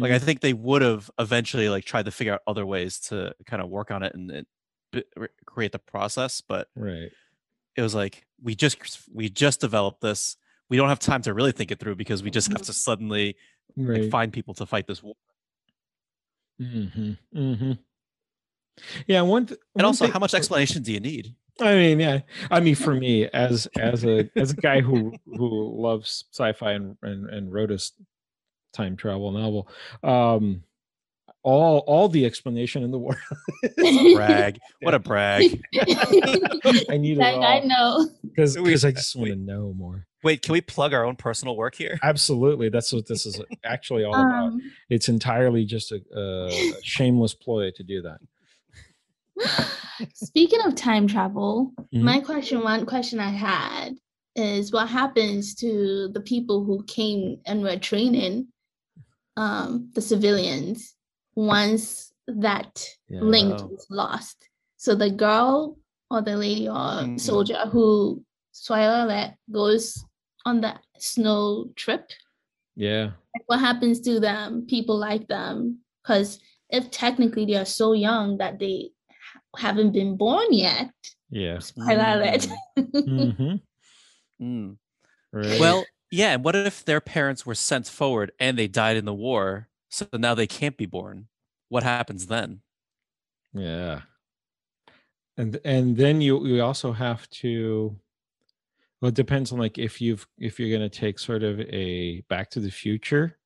Like 0.00 0.12
I 0.12 0.18
Mhm. 0.18 0.20
think 0.20 0.40
they 0.40 0.54
would 0.54 0.82
have 0.82 1.10
eventually 1.18 1.68
like 1.68 1.84
tried 1.84 2.06
to 2.06 2.10
figure 2.10 2.34
out 2.34 2.42
other 2.46 2.66
ways 2.66 3.00
to 3.02 3.34
kind 3.46 3.62
of 3.62 3.68
work 3.70 3.90
on 3.90 4.02
it 4.02 4.14
and, 4.14 4.30
and 4.30 4.46
b- 4.92 5.04
create 5.46 5.72
the 5.72 5.78
process, 5.80 6.40
but 6.42 6.68
right 6.76 7.12
it 7.76 7.82
was 7.82 7.94
like 7.94 8.26
we 8.42 8.54
just 8.54 8.78
we 9.12 9.28
just 9.28 9.60
developed 9.60 10.00
this. 10.00 10.36
We 10.68 10.76
don't 10.76 10.88
have 10.88 10.98
time 10.98 11.22
to 11.22 11.34
really 11.34 11.52
think 11.52 11.70
it 11.70 11.78
through 11.78 11.96
because 11.96 12.22
we 12.22 12.30
just 12.30 12.48
have 12.52 12.62
to 12.62 12.72
suddenly 12.72 13.36
like, 13.76 14.10
find 14.10 14.32
people 14.32 14.54
to 14.54 14.66
fight 14.66 14.86
this 14.86 15.02
war. 15.02 15.14
Hmm 16.58 17.12
hmm 17.32 17.72
Yeah, 19.06 19.22
one. 19.22 19.46
Th- 19.46 19.58
And 19.74 19.82
one 19.82 19.84
also, 19.86 20.04
thing- 20.06 20.12
how 20.12 20.18
much 20.18 20.34
explanation 20.34 20.82
do 20.82 20.92
you 20.92 21.00
need? 21.00 21.34
I 21.60 21.74
mean, 21.74 22.00
yeah. 22.00 22.20
I 22.50 22.60
mean, 22.60 22.74
for 22.74 22.94
me, 22.94 23.26
as 23.28 23.66
as 23.78 24.04
a 24.04 24.28
as 24.36 24.50
a 24.52 24.56
guy 24.56 24.80
who 24.82 25.12
who 25.26 25.74
loves 25.80 26.24
sci-fi 26.30 26.72
and 26.72 26.96
and, 27.02 27.30
and 27.30 27.50
wrote 27.52 27.70
a 27.70 27.78
time 28.74 28.94
travel 28.96 29.32
novel, 29.32 29.68
um, 30.02 30.62
all 31.46 31.78
all 31.86 32.08
the 32.08 32.24
explanation 32.26 32.82
in 32.82 32.90
the 32.90 32.98
world. 32.98 33.20
Brag. 34.14 34.58
What 34.82 34.94
a 34.94 34.98
brag. 34.98 35.62
I 36.90 36.96
need 36.98 37.18
it 37.18 37.20
Like, 37.20 37.36
I 37.36 37.60
know. 37.60 38.08
because 38.24 38.58
We- 38.58 38.72
I 38.74 38.90
just 38.90 39.14
want 39.14 39.30
to 39.30 39.36
know 39.36 39.72
more. 39.76 40.06
Wait, 40.24 40.42
can 40.42 40.52
we 40.54 40.60
plug 40.60 40.92
our 40.92 41.04
own 41.04 41.14
personal 41.14 41.56
work 41.56 41.76
here? 41.76 42.00
Absolutely, 42.02 42.68
that's 42.68 42.92
what 42.92 43.06
this 43.06 43.26
is 43.26 43.40
actually 43.64 44.02
all 44.04 44.14
about. 44.14 44.46
Um, 44.48 44.60
It's 44.90 45.08
entirely 45.08 45.64
just 45.64 45.92
a, 45.92 46.00
a 46.12 46.50
shameless 46.82 47.34
ploy 47.34 47.70
to 47.76 47.82
do 47.84 48.02
that. 48.02 48.18
speaking 50.14 50.60
of 50.64 50.74
time 50.74 51.06
travel, 51.06 51.72
Mhm. 51.94 52.02
my 52.02 52.18
question, 52.20 52.64
one 52.64 52.86
question 52.86 53.20
I 53.20 53.28
had 53.30 53.94
is 54.34 54.72
what 54.72 54.88
happens 54.88 55.54
to 55.56 56.08
the 56.12 56.20
people 56.20 56.64
who 56.64 56.82
came 56.84 57.38
and 57.46 57.62
were 57.62 57.76
training 57.76 58.48
um, 59.36 59.90
the 59.94 60.00
civilians 60.00 60.95
once 61.36 62.12
that 62.26 62.82
link 63.08 63.54
Oh. 63.60 63.70
is 63.72 63.86
lost? 63.90 64.48
So 64.76 64.94
the 64.94 65.10
girl 65.10 65.76
or 66.10 66.22
the 66.22 66.36
lady 66.36 66.66
or 66.68 67.04
Mhm. 67.04 67.20
soldier 67.20 67.66
who 67.70 68.24
spoiler 68.52 69.04
alert 69.04 69.34
goes 69.52 70.04
on 70.44 70.60
the 70.60 70.74
snow 70.98 71.70
trip 71.76 72.10
Yeah, 72.74 73.12
like, 73.34 73.44
what 73.46 73.60
happens 73.60 74.00
to 74.00 74.20
them 74.20 74.66
people 74.66 74.96
like 74.98 75.26
them 75.28 75.80
because 76.02 76.38
if 76.70 76.90
technically 76.90 77.44
they 77.46 77.56
are 77.56 77.64
so 77.64 77.92
young 77.92 78.38
that 78.38 78.58
they 78.58 78.90
ha- 79.08 79.40
haven't 79.56 79.92
been 79.92 80.16
born 80.16 80.52
yet 80.52 80.90
yeah. 81.30 81.58
spoiler 81.58 82.04
alert 82.16 82.46
hmm 82.76 83.54
Mm. 84.40 84.76
Right. 85.32 85.58
Well, 85.60 85.86
yeah. 86.10 86.34
And 86.34 86.44
what 86.44 86.54
if 86.54 86.84
their 86.84 87.00
parents 87.00 87.46
were 87.46 87.54
sent 87.54 87.86
forward 87.88 88.32
and 88.38 88.58
they 88.58 88.68
died 88.68 88.98
in 88.98 89.06
the 89.06 89.14
war? 89.14 89.68
So 89.88 90.06
now 90.12 90.34
they 90.34 90.46
can't 90.46 90.76
be 90.76 90.86
born. 90.86 91.28
What 91.68 91.82
happens 91.82 92.26
then? 92.28 92.62
Yeah. 93.52 94.02
And 95.38 95.58
and 95.64 95.96
then 95.96 96.20
you 96.20 96.46
you 96.46 96.62
also 96.62 96.92
have 96.92 97.28
to 97.42 97.98
well 99.00 99.08
it 99.10 99.14
depends 99.14 99.52
on 99.52 99.58
like 99.58 99.78
if 99.78 100.00
you've 100.00 100.26
if 100.38 100.58
you're 100.58 100.70
gonna 100.76 100.88
take 100.88 101.18
sort 101.18 101.42
of 101.42 101.60
a 101.60 102.22
back 102.28 102.50
to 102.50 102.60
the 102.60 102.70
future 102.70 103.38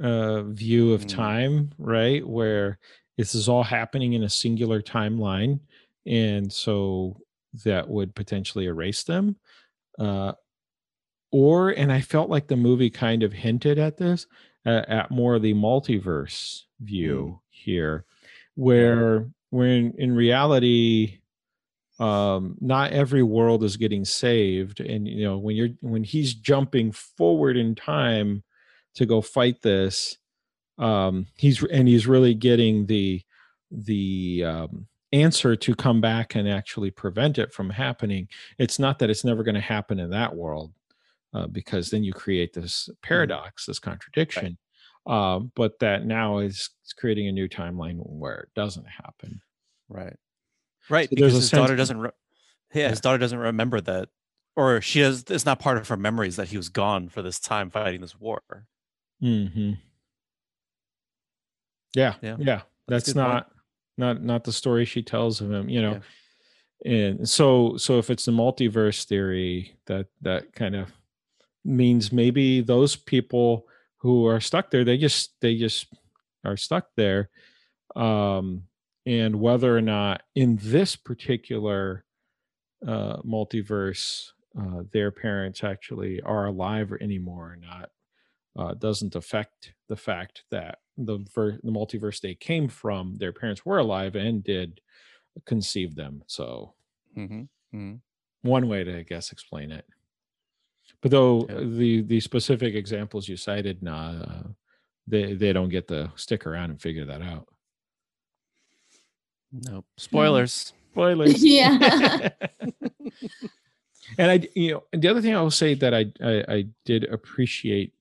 uh 0.00 0.42
view 0.44 0.92
of 0.92 1.02
Mm. 1.02 1.08
time, 1.08 1.70
right? 1.78 2.26
Where 2.26 2.78
this 3.16 3.34
is 3.34 3.48
all 3.48 3.62
happening 3.62 4.14
in 4.14 4.22
a 4.22 4.28
singular 4.28 4.80
timeline. 4.82 5.60
And 6.06 6.52
so 6.52 7.20
that 7.64 7.88
would 7.88 8.14
potentially 8.14 8.64
erase 8.66 9.04
them. 9.04 9.36
Uh 9.98 10.32
or 11.30 11.70
and 11.70 11.92
I 11.92 12.00
felt 12.00 12.30
like 12.30 12.48
the 12.48 12.56
movie 12.56 12.90
kind 12.90 13.22
of 13.22 13.32
hinted 13.32 13.78
at 13.78 13.96
this 13.96 14.26
uh, 14.66 14.82
at 14.88 15.10
more 15.10 15.38
the 15.38 15.54
multiverse 15.54 16.62
view 16.80 17.40
here 17.48 18.04
where 18.54 19.28
when 19.50 19.94
in 19.98 20.14
reality 20.14 21.18
um 21.98 22.56
not 22.60 22.92
every 22.92 23.22
world 23.22 23.62
is 23.62 23.76
getting 23.76 24.04
saved. 24.04 24.80
And 24.80 25.06
you 25.06 25.24
know 25.24 25.38
when 25.38 25.56
you're 25.56 25.70
when 25.80 26.04
he's 26.04 26.34
jumping 26.34 26.92
forward 26.92 27.56
in 27.56 27.74
time 27.74 28.42
to 28.94 29.06
go 29.06 29.20
fight 29.20 29.62
this 29.62 30.18
um 30.78 31.26
he's 31.36 31.62
and 31.64 31.86
he's 31.86 32.06
really 32.06 32.34
getting 32.34 32.86
the 32.86 33.22
the 33.70 34.44
um 34.44 34.86
answer 35.12 35.54
to 35.54 35.74
come 35.74 36.00
back 36.00 36.34
and 36.34 36.48
actually 36.48 36.90
prevent 36.90 37.38
it 37.38 37.52
from 37.52 37.68
happening. 37.68 38.28
It's 38.58 38.78
not 38.78 38.98
that 38.98 39.10
it's 39.10 39.24
never 39.24 39.42
going 39.42 39.54
to 39.54 39.60
happen 39.60 40.00
in 40.00 40.10
that 40.10 40.34
world 40.34 40.72
uh, 41.34 41.46
because 41.46 41.90
then 41.90 42.02
you 42.04 42.12
create 42.12 42.52
this 42.52 42.88
paradox 43.02 43.66
this 43.66 43.78
contradiction 43.78 44.58
um, 45.06 45.50
but 45.56 45.78
that 45.80 46.06
now 46.06 46.38
is 46.38 46.70
creating 46.96 47.26
a 47.28 47.32
new 47.32 47.48
timeline 47.48 47.96
where 47.98 48.40
it 48.40 48.48
doesn't 48.54 48.86
happen 48.86 49.40
Right. 49.88 50.16
Right. 50.88 51.08
So 51.10 51.14
because 51.14 51.34
his 51.34 51.50
daughter 51.50 51.76
doesn't. 51.76 51.98
Re- 51.98 52.10
yeah, 52.74 52.82
Yeah. 52.84 52.88
his 52.90 53.00
daughter 53.02 53.18
doesn't 53.18 53.38
remember 53.38 53.80
that, 53.82 54.08
or 54.56 54.80
she 54.80 55.00
has. 55.00 55.24
It's 55.28 55.44
not 55.44 55.58
part 55.60 55.76
of 55.76 55.88
her 55.88 55.96
memories 55.98 56.36
that 56.36 56.48
he 56.48 56.56
was 56.56 56.70
gone 56.70 57.08
for 57.10 57.20
this 57.20 57.38
time 57.38 57.68
fighting 57.70 58.00
this 58.00 58.18
war. 58.18 58.40
hmm 59.20 59.72
yeah 61.94 62.14
Yeah, 62.22 62.36
yeah 62.38 62.62
that's 62.88 63.04
that's 63.04 63.12
good 63.12 63.20
point. 63.22 63.34
not 63.34 63.50
not 63.98 64.22
not 64.22 64.44
the 64.44 64.52
story 64.52 64.84
she 64.86 65.02
tells 65.02 65.40
of 65.42 65.52
him 65.52 65.68
you 65.68 65.82
know 65.82 66.00
and 66.86 67.28
so 67.28 67.76
so 67.76 67.98
if 67.98 68.08
it's 68.08 68.24
the 68.24 68.32
multiverse 68.32 69.04
theory 69.04 69.76
that 69.86 70.06
that 70.22 70.52
kind 70.54 70.74
of 70.74 70.90
means 71.64 72.12
maybe 72.12 72.60
those 72.60 72.96
people 72.96 73.66
who 73.98 74.26
are 74.26 74.40
stuck 74.40 74.70
there 74.70 74.84
they 74.84 74.96
just 74.98 75.34
they 75.40 75.56
just 75.56 75.86
are 76.44 76.56
stuck 76.56 76.88
there. 76.96 77.30
Um 77.94 78.64
and 79.04 79.40
whether 79.40 79.76
or 79.76 79.80
not 79.82 80.22
in 80.34 80.58
this 80.62 80.96
particular 80.96 82.04
uh 82.86 83.18
multiverse 83.22 84.28
uh 84.58 84.82
their 84.92 85.10
parents 85.10 85.62
actually 85.64 86.20
are 86.22 86.46
alive 86.46 86.92
anymore 87.00 87.52
or 87.52 87.56
not 87.56 87.90
uh 88.56 88.74
doesn't 88.74 89.14
affect 89.14 89.74
the 89.88 89.96
fact 89.96 90.44
that 90.50 90.78
the 90.98 91.18
ver- 91.34 91.60
the 91.62 91.70
multiverse 91.70 92.20
they 92.20 92.34
came 92.34 92.68
from 92.68 93.16
their 93.16 93.32
parents 93.32 93.64
were 93.64 93.78
alive 93.78 94.14
and 94.16 94.42
did 94.44 94.80
conceive 95.46 95.94
them. 95.94 96.22
So 96.26 96.74
hmm 97.14 97.42
hmm 97.70 97.94
one 98.42 98.66
way 98.68 98.82
to 98.82 98.98
i 98.98 99.02
guess 99.02 99.30
explain 99.30 99.70
it 99.70 99.86
but 101.02 101.10
though 101.10 101.46
Yeah. 101.48 101.60
the 101.64 102.02
the 102.02 102.20
specific 102.20 102.74
examples 102.74 103.28
you 103.28 103.36
cited 103.36 103.82
nah 103.82 104.10
uh, 104.22 104.42
they 105.06 105.34
they 105.34 105.52
don't 105.52 105.68
get 105.68 105.88
to 105.88 106.10
stick 106.16 106.46
around 106.46 106.70
and 106.70 106.80
figure 106.80 107.04
that 107.06 107.20
out 107.22 107.48
Nope. 109.52 109.84
Spoilers. 109.98 110.72
spoilers 110.92 111.44
Yeah. 111.44 112.30
and 114.18 114.30
i 114.30 114.40
you 114.54 114.72
know 114.72 114.82
and 114.92 115.00
the 115.02 115.08
other 115.08 115.20
thing 115.22 115.34
i 115.34 115.40
will 115.40 115.50
say 115.50 115.74
that 115.74 115.94
I, 115.94 116.06
I 116.22 116.44
i 116.48 116.66
did 116.84 117.04
appreciate 117.04 117.92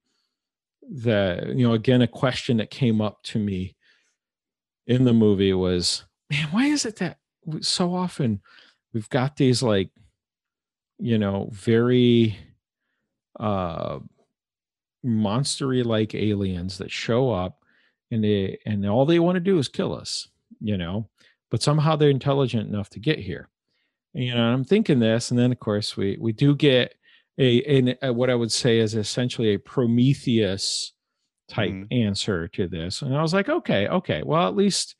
that 0.89 1.47
you 1.55 1.67
know 1.67 1.73
again 1.73 2.01
a 2.01 2.07
question 2.07 2.57
that 2.57 2.69
came 2.69 3.01
up 3.01 3.21
to 3.23 3.39
me 3.39 3.75
in 4.87 5.03
the 5.05 5.13
movie 5.13 5.53
was 5.53 6.03
man 6.29 6.47
why 6.51 6.65
is 6.65 6.85
it 6.85 6.97
that 6.97 7.17
so 7.61 7.93
often 7.95 8.41
we've 8.93 9.09
got 9.09 9.35
these 9.37 9.61
like 9.63 9.89
you 10.99 11.17
know 11.17 11.49
very 11.51 12.35
uh 13.39 13.99
monstery 15.05 15.83
like 15.83 16.13
aliens 16.13 16.77
that 16.77 16.91
show 16.91 17.31
up 17.31 17.59
and 18.11 18.23
they 18.23 18.59
and 18.65 18.85
all 18.87 19.05
they 19.05 19.19
want 19.19 19.35
to 19.35 19.39
do 19.39 19.57
is 19.57 19.67
kill 19.67 19.93
us 19.93 20.27
you 20.59 20.77
know? 20.77 21.09
But 21.49 21.63
somehow 21.63 21.95
they're 21.95 22.09
intelligent 22.09 22.69
enough 22.69 22.89
to 22.91 22.99
get 22.99 23.17
here. 23.17 23.49
You 24.13 24.35
know 24.35 24.43
i'm 24.43 24.65
thinking 24.65 24.99
this 24.99 25.31
and 25.31 25.39
then 25.39 25.51
of 25.51 25.59
course 25.59 25.95
we 25.95 26.17
we 26.19 26.33
do 26.33 26.53
get 26.55 26.95
a, 27.39 27.95
a 28.01 28.11
what 28.11 28.29
i 28.29 28.35
would 28.35 28.51
say 28.51 28.79
is 28.79 28.93
essentially 28.93 29.53
a 29.53 29.57
prometheus 29.59 30.93
type 31.47 31.71
Mhm. 31.71 31.87
answer 31.91 32.47
to 32.49 32.67
this 32.67 33.01
and 33.01 33.15
i 33.15 33.21
was 33.21 33.33
like 33.33 33.47
okay 33.47 33.87
okay 33.87 34.21
well 34.23 34.47
at 34.47 34.55
least 34.55 34.95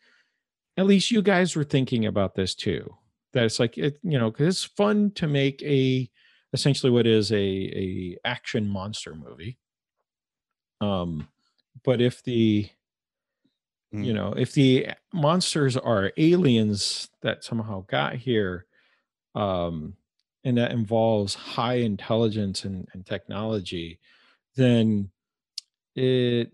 at 0.78 0.86
least 0.86 1.12
you 1.12 1.22
guys 1.22 1.56
were 1.56 1.64
thinking 1.66 2.06
about 2.06 2.36
this 2.36 2.56
too. 2.56 2.90
That 3.34 3.44
it's 3.46 3.60
like 3.60 3.78
it 3.78 4.00
you 4.04 4.18
know 4.18 4.32
because 4.32 4.56
it's 4.56 4.76
fun 4.76 5.12
to 5.16 5.28
make 5.28 5.62
a 5.64 6.10
essentially 6.54 6.92
what 6.92 7.08
is 7.08 7.32
a 7.32 7.36
a 7.38 8.18
action 8.26 8.68
monster 8.68 9.16
movie 9.16 9.58
um 10.82 11.28
but 11.84 12.02
if 12.02 12.24
the 12.24 12.70
you 14.00 14.14
Mm. 14.14 14.16
know 14.16 14.34
if 14.34 14.54
the 14.54 14.88
monsters 15.14 15.78
are 15.78 16.12
aliens 16.18 17.10
that 17.22 17.44
somehow 17.44 17.82
got 17.88 18.16
here 18.16 18.66
um 19.36 19.96
and 20.44 20.58
that 20.58 20.72
involves 20.72 21.36
high 21.36 21.76
intelligence 21.76 22.66
and, 22.66 22.88
and 22.94 23.06
technology 23.06 24.00
then 24.56 25.12
it 25.96 26.52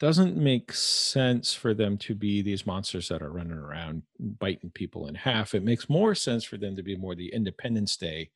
doesn't 0.00 0.36
make 0.36 0.72
sense 0.72 1.54
for 1.54 1.74
them 1.74 1.98
to 1.98 2.14
be 2.14 2.42
these 2.42 2.66
monsters 2.66 3.08
that 3.08 3.22
are 3.22 3.32
running 3.32 3.58
around 3.58 4.02
biting 4.20 4.70
people 4.70 5.08
in 5.08 5.14
half 5.14 5.54
it 5.54 5.64
makes 5.64 5.88
more 5.88 6.14
sense 6.14 6.44
for 6.44 6.56
them 6.58 6.76
to 6.76 6.82
be 6.82 6.96
more 6.96 7.14
the 7.14 7.32
independence 7.32 7.96
day 7.96 8.30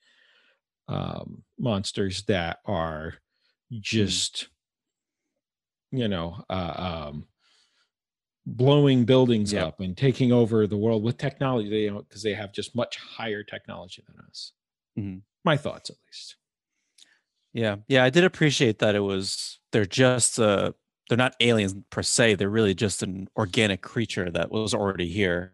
um 0.88 1.44
monsters 1.58 2.22
that 2.24 2.60
are 2.66 3.14
just 3.80 4.48
you 5.90 6.08
know 6.08 6.44
uh, 6.50 7.08
um 7.08 7.26
blowing 8.44 9.04
buildings 9.04 9.52
Yep. 9.52 9.68
up 9.68 9.80
and 9.80 9.96
taking 9.96 10.32
over 10.32 10.66
the 10.66 10.76
world 10.76 11.02
with 11.02 11.16
technology 11.16 11.68
they 11.68 11.88
because 11.96 12.22
they 12.22 12.34
have 12.34 12.52
just 12.52 12.74
much 12.74 12.96
higher 12.96 13.42
technology 13.44 14.02
than 14.06 14.18
us 14.28 14.52
Mhm. 14.96 15.22
my 15.44 15.56
thoughts 15.56 15.90
at 15.90 15.96
least 16.06 16.36
Yeah, 17.52 17.76
yeah, 17.88 18.04
I 18.04 18.10
did 18.10 18.24
appreciate 18.24 18.78
that 18.78 18.94
it 18.94 19.00
was 19.00 19.58
they're 19.72 19.84
just 19.86 20.38
uh 20.38 20.72
they're 21.08 21.18
not 21.18 21.36
aliens 21.40 21.74
per 21.90 22.02
se. 22.02 22.36
They're 22.36 22.48
really 22.48 22.74
just 22.74 23.02
an 23.02 23.28
organic 23.36 23.82
creature 23.82 24.30
that 24.30 24.50
was 24.50 24.72
already 24.72 25.08
here, 25.08 25.52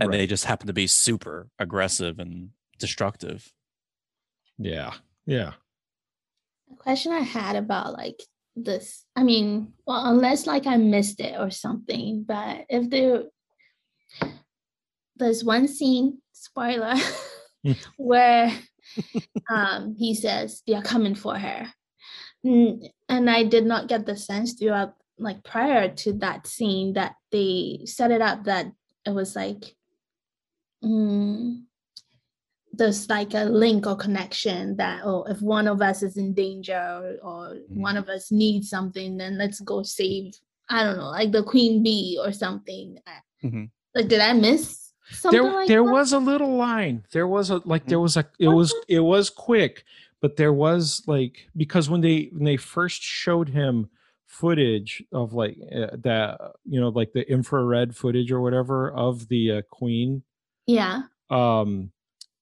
and 0.00 0.10
Right. 0.10 0.18
they 0.18 0.26
just 0.26 0.44
happen 0.46 0.66
to 0.68 0.72
be 0.72 0.86
super 0.86 1.50
aggressive 1.58 2.18
and 2.20 2.50
destructive. 2.78 3.52
Yeah 4.64 4.92
yeah 5.26 5.52
A 6.72 6.76
question 6.76 7.12
I 7.12 7.20
had 7.20 7.56
about 7.56 7.92
like 7.92 8.22
this. 8.54 9.04
I 9.16 9.22
mean, 9.22 9.72
well, 9.86 10.06
unless 10.06 10.46
like 10.46 10.66
I 10.66 10.76
missed 10.76 11.20
it 11.20 11.38
or 11.38 11.50
something, 11.50 12.24
but 12.26 12.66
if 12.68 12.90
there 12.90 13.24
there's 15.16 15.44
one 15.44 15.68
scene, 15.68 16.18
spoiler, 16.32 16.94
Mm. 17.64 17.76
where 17.96 18.52
um 19.48 19.94
he 19.96 20.14
says 20.14 20.62
they're 20.66 20.82
coming 20.82 21.14
for 21.14 21.38
her. 21.38 21.72
And 22.44 23.30
I 23.30 23.44
did 23.44 23.64
not 23.66 23.86
get 23.86 24.04
the 24.04 24.16
sense 24.16 24.54
throughout 24.54 24.94
like 25.16 25.44
prior 25.44 25.88
to 26.02 26.12
that 26.14 26.46
scene 26.48 26.94
that 26.94 27.14
they 27.30 27.82
set 27.86 28.10
it 28.10 28.20
up 28.20 28.44
that 28.44 28.66
it 29.06 29.14
was 29.14 29.36
like 29.36 29.76
mm, 30.82 31.62
there's 32.74 33.08
like 33.08 33.34
a 33.34 33.44
link 33.44 33.86
or 33.86 33.96
connection 33.96 34.76
that 34.76 35.00
oh 35.04 35.24
if 35.24 35.40
one 35.42 35.68
of 35.68 35.82
us 35.82 36.02
is 36.02 36.16
in 36.16 36.32
danger 36.32 37.18
or, 37.22 37.50
or 37.50 37.56
one 37.68 37.96
of 37.96 38.08
us 38.08 38.32
needs 38.32 38.70
something 38.70 39.16
then 39.18 39.36
let's 39.38 39.60
go 39.60 39.82
save 39.82 40.32
i 40.70 40.82
don't 40.82 40.96
know 40.96 41.10
like 41.10 41.32
the 41.32 41.42
queen 41.42 41.82
bee 41.82 42.18
or 42.24 42.32
something 42.32 42.98
I- 43.06 43.46
Mhm. 43.46 43.70
like 43.94 44.08
did 44.08 44.20
i 44.20 44.32
miss 44.32 44.92
something 45.10 45.42
there 45.42 45.52
like 45.52 45.68
there 45.68 45.84
that? 45.84 45.92
was 45.92 46.12
a 46.12 46.18
little 46.18 46.56
line 46.56 47.04
there 47.12 47.26
was 47.28 47.50
a 47.50 47.60
like 47.64 47.84
there 47.86 47.98
Mm. 47.98 48.02
was 48.02 48.16
a 48.16 48.24
it 48.38 48.48
Was 48.48 48.72
was 48.72 48.84
it 48.88 49.00
was 49.00 49.28
quick 49.30 49.84
but 50.20 50.36
there 50.36 50.52
was 50.52 51.02
like 51.06 51.48
because 51.56 51.90
when 51.90 52.00
they 52.00 52.30
when 52.32 52.44
they 52.44 52.56
first 52.56 53.02
showed 53.02 53.48
him 53.48 53.90
footage 54.26 55.02
of 55.12 55.34
like 55.34 55.58
uh, 55.74 55.88
that 55.98 56.40
you 56.64 56.80
know 56.80 56.88
like 56.88 57.12
the 57.12 57.30
infrared 57.30 57.94
footage 57.94 58.32
or 58.32 58.40
whatever 58.40 58.90
of 58.92 59.28
the 59.28 59.52
uh, 59.58 59.62
queen 59.70 60.22
yeah 60.66 61.02
um 61.28 61.90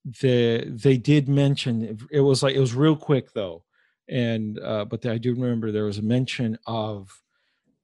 the 0.03 0.65
they 0.67 0.97
did 0.97 1.29
mention 1.29 1.81
it- 1.83 2.01
it 2.11 2.19
was 2.21 2.41
like 2.41 2.55
it 2.55 2.59
was 2.59 2.73
real 2.73 2.95
quick 2.95 3.31
though 3.33 3.63
and 4.09 4.59
uh 4.59 4.83
but 4.83 5.05
i 5.05 5.17
do 5.17 5.33
remember 5.33 5.71
there 5.71 5.85
was 5.85 5.99
a 5.99 6.01
mention 6.01 6.57
of 6.65 7.11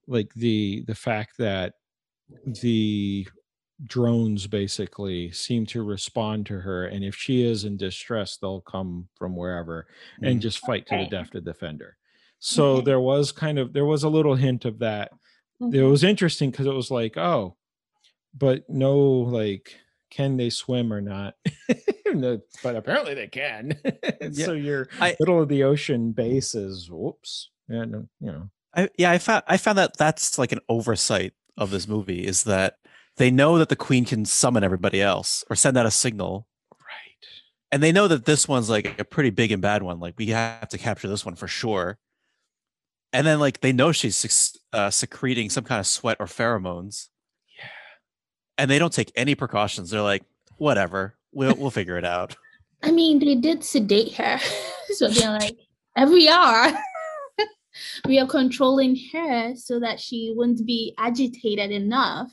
like 0.08 0.34
the 0.34 0.84
the 0.88 0.96
fact 0.96 1.38
that 1.38 1.74
the 2.46 3.28
drones 3.84 4.48
basically 4.48 5.32
seem 5.32 5.64
to 5.68 5.84
respond 5.84 6.46
to 6.48 6.60
her 6.62 6.88
and 6.88 7.04
if 7.04 7.14
she 7.16 7.44
is 7.44 7.64
in 7.66 7.78
distress 7.78 8.38
they'll 8.38 8.62
come 8.62 9.08
from 9.16 9.36
wherever 9.36 9.86
and 10.24 10.40
Mhm. 10.40 10.42
just 10.42 10.58
fight 10.60 10.88
to 10.88 10.98
the 10.98 11.06
death 11.06 11.30
to 11.32 11.42
defend 11.42 11.82
her 11.82 11.98
so 12.40 12.78
Okay. 12.78 12.86
there 12.86 13.00
was 13.00 13.32
kind 13.32 13.60
of 13.60 13.74
there 13.74 13.86
was 13.86 14.04
a 14.04 14.10
little 14.10 14.34
hint 14.36 14.66
of 14.66 14.80
that 14.80 15.12
it 15.62 15.66
Mhm. 15.66 15.92
was 15.92 16.04
interesting 16.04 16.50
because 16.50 16.66
it 16.66 16.74
was 16.74 16.90
like 16.90 17.16
oh 17.18 17.56
but 18.34 18.68
no 18.70 18.98
like 19.00 19.76
can 20.10 20.38
they 20.38 20.50
swim 20.50 20.92
or 20.92 21.02
not 21.02 21.36
No, 22.20 22.42
but 22.64 22.76
apparently 22.76 23.14
they 23.14 23.28
can. 23.28 23.80
So 24.34 24.54
your 24.54 24.88
I- 25.00 25.16
middle 25.20 25.42
of 25.42 25.50
the 25.50 25.64
ocean 25.64 26.12
base 26.12 26.56
is 26.56 26.90
whoops 26.90 27.50
yeah 27.70 27.86
no, 27.86 28.08
you 28.20 28.32
know. 28.32 28.50
I, 28.76 28.90
yeah, 28.98 29.12
I 29.12 29.18
found 29.18 29.44
I 29.48 29.58
found 29.58 29.78
that 29.78 29.98
that's 29.98 30.38
like 30.38 30.52
an 30.52 30.60
oversight 30.70 31.34
of 31.58 31.72
this 31.72 31.88
movie 31.88 32.26
is 32.26 32.44
that 32.44 32.78
they 33.18 33.32
know 33.32 33.58
that 33.58 33.70
the 33.70 33.76
queen 33.76 34.06
can 34.06 34.26
summon 34.26 34.64
everybody 34.64 35.02
else 35.02 35.44
or 35.50 35.56
send 35.56 35.78
out 35.78 35.86
a 35.86 35.92
signal, 35.92 36.48
right. 36.72 37.28
And 37.72 37.82
they 37.82 37.92
know 37.92 38.08
that 38.08 38.26
this 38.26 38.48
one's 38.48 38.70
like 38.70 39.00
a 39.00 39.06
pretty 39.06 39.32
big 39.32 39.52
and 39.52 39.62
bad 39.62 39.82
one. 39.84 40.00
Like 40.00 40.16
we 40.18 40.28
have 40.28 40.70
to 40.70 40.78
capture 40.78 41.08
this 41.08 41.26
one 41.26 41.36
for 41.36 41.48
sure. 41.48 41.98
And 43.14 43.26
then 43.26 43.40
like 43.40 43.62
they 43.62 43.72
know 43.72 43.92
she's 43.92 44.56
uh, 44.74 44.90
secreting 44.90 45.50
some 45.50 45.64
kind 45.64 45.80
of 45.80 45.88
sweat 45.88 46.18
or 46.20 46.28
pheromones, 46.28 47.08
yeah. 47.58 47.70
And 48.58 48.70
they 48.70 48.80
don't 48.80 48.94
take 48.94 49.12
any 49.16 49.34
precautions. 49.34 49.90
They're 49.90 50.02
like, 50.02 50.24
whatever, 50.58 51.17
we'll 51.32 51.56
we'll 51.56 51.72
figure 51.72 51.98
it 51.98 52.06
out. 52.06 52.36
i 52.84 52.92
mean 52.92 53.20
they 53.20 53.36
did 53.36 53.64
sedate 53.64 54.14
her 54.14 54.40
so 54.96 55.08
they're 55.08 55.32
like 55.32 55.58
we 56.12 56.30
are 56.30 56.72
we 58.08 58.20
are 58.20 58.28
controlling 58.28 58.96
her 59.12 59.56
so 59.56 59.80
that 59.80 60.00
she 60.00 60.34
wouldn't 60.36 60.66
be 60.66 60.94
agitated 60.98 61.72
enough 61.72 62.32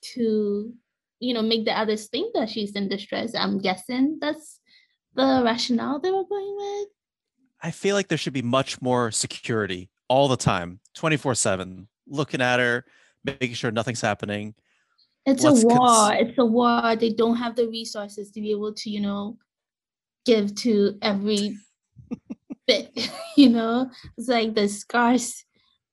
to 0.00 0.72
you 1.20 1.34
know 1.34 1.42
make 1.42 1.64
the 1.66 1.78
others 1.78 2.08
think 2.08 2.32
that 2.34 2.48
she's 2.48 2.72
in 2.72 2.88
distress 2.88 3.34
i'm 3.34 3.58
guessing 3.58 4.18
that's 4.20 4.60
the 5.14 5.42
rationale 5.44 6.00
they 6.00 6.10
were 6.10 6.24
going 6.24 6.56
with 6.56 6.88
I 7.62 7.70
feel 7.70 7.94
like 7.94 8.08
there 8.08 8.18
should 8.18 8.32
be 8.32 8.42
much 8.42 8.82
more 8.82 9.12
security 9.12 9.88
all 10.08 10.26
the 10.26 10.36
time, 10.36 10.80
24 10.96 11.36
7, 11.36 11.88
looking 12.08 12.42
at 12.42 12.58
her, 12.58 12.84
making 13.24 13.54
sure 13.54 13.70
nothing's 13.70 14.00
happening. 14.00 14.54
It's 15.24 15.44
Let's 15.44 15.62
a 15.62 15.66
cons- 15.68 15.78
war. 15.78 16.12
It's 16.14 16.38
a 16.38 16.44
war. 16.44 16.96
They 16.96 17.10
don't 17.10 17.36
have 17.36 17.54
the 17.56 17.68
resources 17.68 18.30
to 18.32 18.40
be 18.40 18.50
able 18.50 18.74
to, 18.74 18.90
you 18.90 19.00
know, 19.00 19.38
give 20.24 20.54
to 20.56 20.98
every 21.02 21.56
bit. 22.66 22.90
You 23.36 23.48
know, 23.48 23.90
it's 24.18 24.28
like 24.28 24.54
the 24.54 24.68
scarce, 24.68 25.44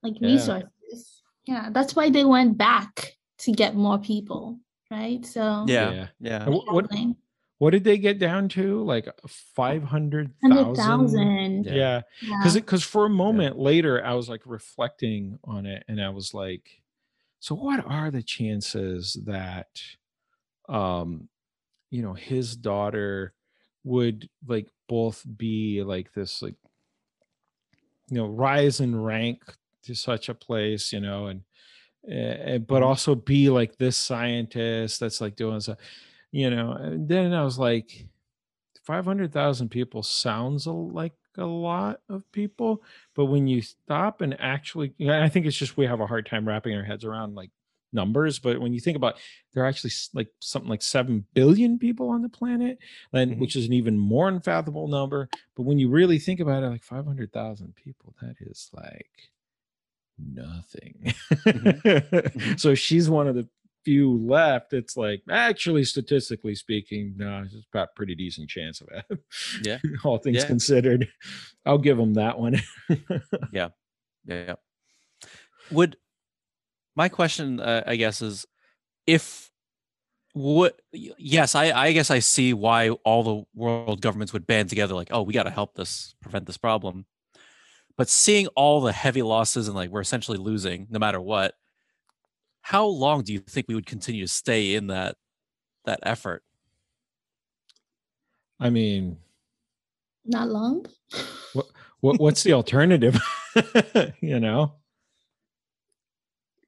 like 0.02 0.14
Yeah. 0.20 0.28
resources. 0.28 1.22
Yeah, 1.46 1.70
that's 1.72 1.96
why 1.96 2.10
they 2.10 2.24
went 2.24 2.58
back 2.58 3.16
to 3.38 3.52
get 3.52 3.74
more 3.74 3.98
people, 3.98 4.60
right? 4.90 5.24
So 5.24 5.64
Yeah. 5.66 5.90
Yeah. 5.92 6.06
Yeah. 6.20 6.48
What 6.48 6.86
what 7.58 7.70
did 7.70 7.84
they 7.84 7.98
get 7.98 8.18
down 8.18 8.48
to? 8.50 8.82
Like 8.82 9.08
five 9.26 9.82
hundred 9.84 10.32
hundred 10.42 10.76
thousand. 10.76 10.76
thousand. 10.76 11.64
Yeah. 11.66 11.72
Yeah, 11.74 12.00
Yeah. 12.22 12.36
because 12.40 12.54
because 12.54 12.82
for 12.84 13.06
a 13.06 13.10
moment 13.10 13.58
later 13.58 14.04
I 14.04 14.14
was 14.14 14.28
like 14.28 14.42
reflecting 14.44 15.38
on 15.44 15.64
it, 15.66 15.82
and 15.88 16.00
I 16.02 16.10
was 16.10 16.34
like, 16.34 16.79
so 17.40 17.54
what 17.54 17.84
are 17.86 18.10
the 18.10 18.22
chances 18.22 19.14
that, 19.26 19.82
um, 20.68 21.28
you 21.90 22.02
know, 22.02 22.14
his 22.14 22.56
daughter 22.56 23.34
would 23.84 24.28
like 24.46 24.70
both 24.88 25.24
be 25.36 25.82
like 25.84 26.12
this 26.14 26.42
like, 26.42 26.56
you 28.08 28.16
know, 28.16 28.26
rise 28.26 28.80
in 28.80 29.00
rank 29.00 29.42
to 29.82 29.94
such 29.94 30.28
a 30.28 30.34
place, 30.34 30.92
you 30.92 31.00
know, 31.00 31.26
and 31.26 31.42
uh, 32.10 32.58
but 32.58 32.82
Mhm. 32.82 32.84
also 32.84 33.14
be 33.14 33.50
like 33.50 33.76
this 33.78 33.96
scientist 33.96 35.00
that's 35.00 35.20
like 35.20 35.36
doing 35.36 35.60
so, 35.60 35.76
you 36.32 36.50
know. 36.50 36.72
And 36.72 37.08
then 37.08 37.34
I 37.34 37.44
was 37.44 37.58
like, 37.58 38.08
five 38.84 39.04
hundred 39.06 39.32
thousand 39.32 39.70
people 39.70 40.02
sounds 40.02 40.66
like 40.66 41.14
a 41.40 41.46
lot 41.46 42.00
of 42.08 42.30
people, 42.32 42.82
but 43.14 43.26
when 43.26 43.46
you 43.48 43.62
stop 43.62 44.20
and 44.20 44.38
actually, 44.40 44.94
I 45.08 45.28
think 45.28 45.46
it's 45.46 45.56
just 45.56 45.76
we 45.76 45.86
have 45.86 46.00
a 46.00 46.06
hard 46.06 46.26
time 46.26 46.46
wrapping 46.46 46.74
our 46.76 46.84
heads 46.84 47.04
around 47.04 47.34
like 47.34 47.50
numbers. 47.92 48.38
But 48.38 48.60
when 48.60 48.72
you 48.72 48.78
think 48.80 48.96
about, 48.96 49.16
there 49.52 49.64
are 49.64 49.66
actually 49.66 49.90
like 50.14 50.28
something 50.40 50.68
like 50.70 50.82
seven 50.82 51.26
billion 51.34 51.78
people 51.78 52.08
on 52.10 52.22
the 52.22 52.28
planet, 52.28 52.78
and 53.12 53.32
Mhm. 53.32 53.38
which 53.40 53.56
is 53.56 53.66
an 53.66 53.72
even 53.72 53.98
more 53.98 54.28
unfathomable 54.28 54.86
number. 54.88 55.28
But 55.56 55.64
when 55.64 55.78
you 55.78 55.88
really 55.88 56.18
think 56.18 56.38
about 56.40 56.62
it, 56.62 56.68
like 56.68 56.84
five 56.84 57.04
hundred 57.06 57.32
thousand 57.32 57.74
people, 57.74 58.14
that 58.22 58.36
is 58.40 58.70
like 58.72 59.10
nothing. 60.18 61.14
Mhm. 61.30 62.58
so 62.60 62.74
she's 62.74 63.08
one 63.10 63.26
of 63.26 63.34
the 63.34 63.48
few 63.84 64.18
left. 64.26 64.72
It's 64.72 64.96
like 64.96 65.22
actually, 65.30 65.84
statistically 65.84 66.54
speaking, 66.54 67.14
no, 67.16 67.42
it's 67.44 67.54
about 67.72 67.94
pretty 67.94 68.14
decent 68.14 68.48
chance 68.48 68.80
of 68.80 68.88
it. 68.92 69.18
Yeah. 69.62 69.78
all 70.04 70.18
things 70.18 70.38
Yeah. 70.38 70.46
considered, 70.46 71.08
I'll 71.64 71.78
give 71.78 71.96
them 71.96 72.14
that 72.14 72.38
one. 72.38 72.60
Yeah. 73.52 73.68
yeah. 74.26 74.54
Would 75.70 75.96
my 76.96 77.08
question, 77.08 77.60
uh, 77.60 77.84
I 77.86 77.96
guess, 77.96 78.20
is 78.22 78.46
if 79.06 79.50
what? 80.32 80.80
Yes, 80.92 81.54
I, 81.54 81.70
I 81.70 81.92
guess 81.92 82.10
I 82.10 82.18
see 82.18 82.52
why 82.52 82.90
all 82.90 83.22
the 83.22 83.44
world 83.54 84.00
governments 84.00 84.32
would 84.32 84.46
band 84.46 84.68
together, 84.68 84.94
like, 84.94 85.08
oh, 85.10 85.22
we 85.22 85.32
got 85.32 85.44
to 85.44 85.50
help 85.50 85.74
this 85.74 86.14
prevent 86.20 86.46
this 86.46 86.56
problem. 86.56 87.06
But 87.96 88.08
seeing 88.08 88.46
all 88.48 88.80
the 88.80 88.92
heavy 88.92 89.22
losses 89.22 89.66
and 89.68 89.76
like 89.76 89.90
we're 89.90 90.00
essentially 90.00 90.38
losing 90.38 90.86
no 90.90 90.98
matter 90.98 91.20
what, 91.20 91.54
how 92.62 92.84
long 92.86 93.22
do 93.22 93.32
you 93.32 93.40
think 93.40 93.66
we 93.68 93.74
would 93.74 93.86
continue 93.86 94.26
to 94.26 94.32
stay 94.32 94.74
in 94.74 94.88
that 94.88 95.16
that 95.84 96.00
effort? 96.02 96.42
I 98.58 98.70
mean, 98.70 99.16
Not 100.24 100.48
long. 100.48 100.86
what 102.00 102.20
what's 102.20 102.42
the 102.42 102.52
alternative? 102.60 103.18
you 104.20 104.38
know, 104.40 104.74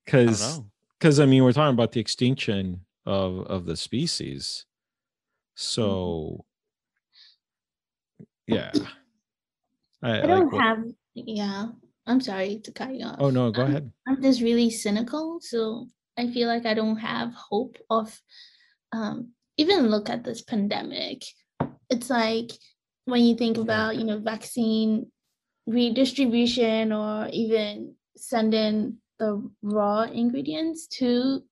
because 0.04 0.60
because 0.98 1.20
I 1.20 1.26
mean 1.26 1.44
we're 1.44 1.52
talking 1.52 1.74
about 1.74 1.92
the 1.92 2.00
extinction 2.00 2.80
of 3.06 3.40
of 3.46 3.66
the 3.66 3.76
species. 3.76 4.64
So 5.54 6.44
mm-hmm. 8.48 8.54
yeah. 8.54 8.72
I, 10.02 10.22
I 10.22 10.26
don't 10.26 10.52
what- 10.52 10.62
have. 10.62 10.84
Yeah, 11.14 11.66
I'm 12.06 12.20
sorry 12.20 12.60
to 12.64 12.72
cut 12.72 12.94
you 12.94 13.06
off. 13.06 13.16
Oh 13.20 13.30
no, 13.30 13.50
go 13.50 13.62
I'm- 13.62 13.70
ahead. 13.70 13.92
I'm 14.06 14.22
just 14.22 14.40
really 14.42 14.70
cynical, 14.70 15.38
so 15.40 15.86
I 16.18 16.28
feel 16.30 16.48
like 16.48 16.66
I 16.66 16.74
don't 16.74 16.96
have 16.98 17.32
hope 17.34 17.76
of 17.90 18.20
um, 18.92 19.30
even 19.56 19.88
look 19.88 20.10
at 20.10 20.24
this 20.24 20.42
pandemic. 20.42 21.22
It's 21.88 22.10
like 22.10 22.50
when 23.04 23.22
you 23.24 23.34
think 23.36 23.56
about 23.56 23.96
you 23.96 24.04
know 24.04 24.18
vaccine 24.18 25.06
redistribution 25.66 26.92
or 26.92 27.28
even 27.32 27.94
sending 28.16 28.98
the 29.18 29.48
raw 29.62 30.02
ingredients 30.02 30.86
to 30.98 31.42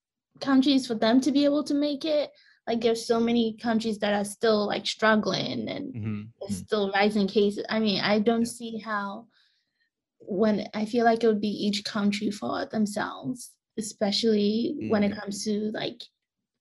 countries 0.41 0.87
for 0.87 0.95
them 0.95 1.21
to 1.21 1.31
be 1.33 1.45
able 1.45 1.63
to 1.65 1.75
make 1.75 2.05
it. 2.05 2.31
Like 2.67 2.81
there's 2.81 3.07
so 3.07 3.19
many 3.21 3.57
countries 3.57 3.99
that 3.99 4.15
are 4.15 4.25
still 4.25 4.67
like 4.67 4.87
struggling 4.87 5.69
and 5.69 5.95
Mhm. 5.95 6.29
Mm. 6.43 6.53
still 6.53 6.91
rising 6.93 7.27
cases. 7.29 7.65
I 7.69 7.79
mean, 7.81 8.01
I 8.01 8.19
don't 8.19 8.43
Yeah. 8.47 8.57
see 8.59 8.79
how 8.79 9.27
when 10.21 10.69
I 10.75 10.85
feel 10.85 11.05
like 11.05 11.25
it 11.25 11.27
would 11.27 11.41
be 11.41 11.49
each 11.49 11.85
country 11.85 12.31
for 12.31 12.67
themselves, 12.67 13.51
especially 13.79 14.75
when 14.89 15.03
it 15.03 15.17
comes 15.17 15.45
to 15.45 15.71
like 15.73 16.03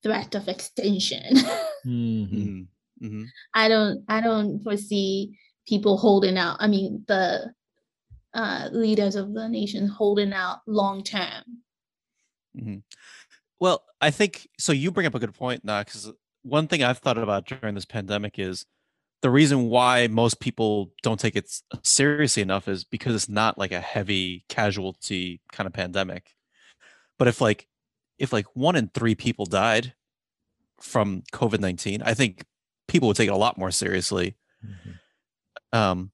threat 0.04 0.36
of 0.36 0.48
extinction. 0.48 1.24
Mhm. 1.86 2.30
Mhm. 2.30 2.68
Mhm. 3.02 3.26
I 3.54 3.70
don't 3.70 4.04
I 4.10 4.20
don't 4.20 4.62
foresee 4.62 5.38
people 5.66 5.98
holding 5.98 6.38
out. 6.38 6.58
I 6.60 6.68
mean, 6.68 7.06
the 7.08 7.54
uh, 8.34 8.68
leaders 8.74 9.16
of 9.16 9.34
the 9.34 9.48
nation 9.48 9.88
holding 9.88 10.34
out 10.34 10.60
long 10.68 11.04
term. 11.04 11.44
Mhm. 12.56 12.84
Well, 13.60 13.86
I 14.02 14.12
think 14.12 14.50
so. 14.60 14.74
You 14.74 14.92
bring 14.92 15.08
up 15.08 15.16
a 15.16 15.20
good 15.20 15.34
point 15.34 15.64
now, 15.64 15.82
because 15.82 16.12
one 16.44 16.68
thing 16.68 16.84
I've 16.84 16.98
thought 17.00 17.18
about 17.18 17.46
during 17.46 17.76
this 17.76 17.86
pandemic 17.86 18.38
is 18.38 18.66
the 19.22 19.30
reason 19.30 19.70
why 19.70 20.08
most 20.08 20.40
people 20.40 20.92
don't 21.04 21.20
take 21.20 21.36
it 21.36 21.52
seriously 21.84 22.42
enough 22.42 22.68
is 22.68 22.84
because 22.84 23.16
it's 23.16 23.30
not 23.30 23.58
like 23.58 23.72
a 23.72 23.82
heavy 23.82 24.46
casualty 24.48 25.42
kind 25.52 25.68
of 25.68 25.74
pandemic. 25.74 26.34
But 27.18 27.28
if 27.28 27.42
like 27.42 27.68
if 28.18 28.32
like 28.32 28.46
one 28.54 28.76
in 28.76 28.90
three 28.90 29.16
people 29.16 29.46
died 29.46 29.94
from 30.80 31.24
COVID 31.34 31.60
nineteen, 31.60 32.02
I 32.02 32.14
think 32.14 32.46
people 32.88 33.08
would 33.08 33.18
take 33.18 33.28
it 33.28 33.34
a 33.34 33.38
lot 33.38 33.58
more 33.58 33.72
seriously. 33.72 34.38
Mhm. 34.66 35.78
Um, 35.78 36.12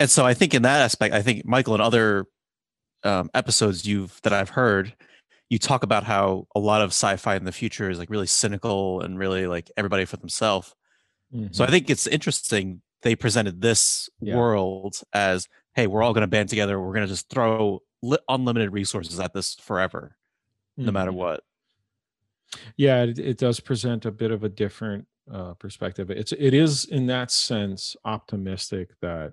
and 0.00 0.10
so 0.10 0.24
I 0.24 0.34
think 0.34 0.54
in 0.54 0.62
that 0.62 0.80
aspect, 0.80 1.14
I 1.14 1.22
think 1.22 1.44
Mikel 1.44 1.74
and 1.74 1.82
other 1.82 2.26
um, 3.04 3.30
episodes 3.34 3.86
you've 3.86 4.20
that 4.22 4.32
I've 4.32 4.50
heard, 4.50 4.94
you 5.50 5.58
talk 5.58 5.82
about 5.82 6.04
how 6.04 6.46
a 6.54 6.60
lot 6.60 6.82
of 6.82 6.90
sci-fi 6.90 7.36
in 7.36 7.44
the 7.44 7.52
future 7.52 7.90
is 7.90 7.98
like 7.98 8.10
really 8.10 8.26
cynical 8.26 9.00
and 9.00 9.18
really 9.18 9.46
like 9.46 9.70
everybody 9.76 10.04
for 10.04 10.16
themselves. 10.16 10.74
So 11.50 11.64
I 11.64 11.66
Mhm. 11.66 11.70
think 11.70 11.90
it's 11.90 12.06
interesting 12.06 12.80
they 13.02 13.16
presented 13.16 13.60
this 13.60 14.08
Yeah. 14.20 14.36
world 14.36 15.02
as, 15.12 15.48
hey, 15.74 15.86
we're 15.86 16.02
all 16.02 16.12
going 16.14 16.22
to 16.22 16.26
band 16.28 16.48
together. 16.48 16.80
We're 16.80 16.94
going 16.94 17.06
to 17.06 17.12
just 17.12 17.28
throw 17.28 17.82
li- 18.02 18.18
unlimited 18.28 18.72
resources 18.72 19.18
at 19.20 19.34
this 19.34 19.54
forever, 19.56 20.16
no 20.76 20.92
matter 20.92 21.10
Mhm. 21.10 21.16
what. 21.16 21.44
yeah 22.76 23.02
it, 23.02 23.18
it 23.18 23.36
does 23.38 23.58
present 23.58 24.04
a 24.06 24.12
bit 24.12 24.30
of 24.30 24.44
a 24.44 24.48
different 24.48 25.08
uh, 25.32 25.54
perspective 25.54 26.08
it's 26.10 26.30
it 26.32 26.54
is 26.54 26.84
in 26.84 27.06
that 27.06 27.30
sense 27.32 27.96
optimistic 28.04 28.90
that 29.00 29.32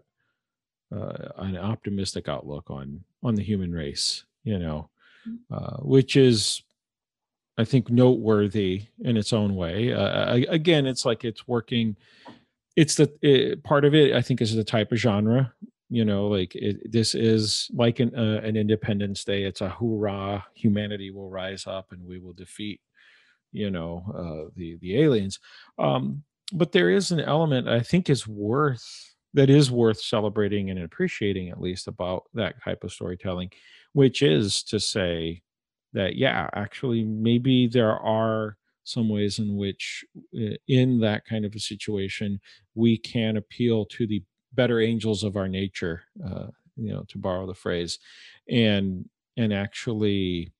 uh, 0.91 1.29
an 1.37 1.55
optimistic 1.55 2.27
outlook 2.27 2.71
on 2.71 3.03
on 3.21 3.35
the 3.35 3.43
human 3.43 3.71
race 3.71 4.25
you 4.43 4.57
know 4.57 4.89
uh, 5.51 5.77
which 5.81 6.15
is 6.15 6.63
i 7.57 7.65
think 7.65 7.89
noteworthy 7.89 8.83
in 9.01 9.17
its 9.17 9.33
own 9.33 9.55
way. 9.55 9.93
Uh, 9.93 10.35
a- 10.35 10.45
again 10.47 10.85
it's 10.85 11.05
like 11.05 11.23
it's 11.25 11.47
working 11.47 11.95
it's 12.75 12.95
the 12.95 13.11
it, 13.21 13.63
part 13.63 13.85
of 13.85 13.93
it 13.93 14.15
i 14.15 14.21
think 14.21 14.41
is 14.41 14.55
the 14.55 14.63
type 14.63 14.91
of 14.91 14.97
genre 14.97 15.53
you 15.89 16.05
know 16.05 16.27
like 16.27 16.55
it, 16.55 16.91
this 16.91 17.15
is 17.15 17.69
like 17.73 17.99
an, 17.99 18.15
uh, 18.15 18.39
an 18.43 18.55
independence 18.55 19.23
day. 19.25 19.43
It's 19.43 19.61
a 19.61 19.69
hoorah 19.69 20.45
humanity 20.55 21.11
will 21.11 21.29
rise 21.29 21.67
up 21.67 21.91
and 21.91 22.07
we 22.07 22.19
will 22.19 22.33
defeat 22.33 22.79
you 23.51 23.69
know 23.69 24.03
uh, 24.15 24.51
the 24.55 24.77
the 24.77 25.01
aliens. 25.01 25.39
Um 25.77 26.23
but 26.53 26.71
there 26.71 26.89
is 26.89 27.11
an 27.11 27.19
element 27.19 27.67
i 27.67 27.79
think 27.79 28.09
is 28.09 28.27
worth 28.27 29.15
that 29.33 29.49
is 29.49 29.71
worth 29.71 30.01
celebrating 30.01 30.69
and 30.69 30.79
appreciating 30.83 31.49
at 31.49 31.61
least 31.61 31.87
about 31.87 32.23
that 32.33 32.61
type 32.63 32.83
of 32.83 32.91
storytelling 32.91 33.49
which 33.93 34.21
is 34.21 34.63
to 34.63 34.79
say 34.79 35.41
that 35.93 36.15
yeah 36.15 36.49
actually 36.53 37.03
maybe 37.03 37.67
there 37.67 37.97
are 37.97 38.57
some 38.83 39.09
ways 39.09 39.39
in 39.39 39.55
which 39.57 40.03
uh, 40.35 40.55
in 40.67 40.99
that 40.99 41.25
kind 41.25 41.45
of 41.45 41.53
a 41.55 41.59
situation 41.59 42.39
we 42.75 42.97
can 42.97 43.37
appeal 43.37 43.85
to 43.85 44.07
the 44.07 44.23
better 44.53 44.79
angels 44.81 45.23
of 45.23 45.35
our 45.37 45.47
nature 45.47 46.03
uh, 46.25 46.47
you 46.75 46.91
know 46.91 47.03
to 47.07 47.17
borrow 47.17 47.45
the 47.45 47.53
phrase 47.53 47.99
and 48.49 49.07
and 49.37 49.53
actually 49.53 50.51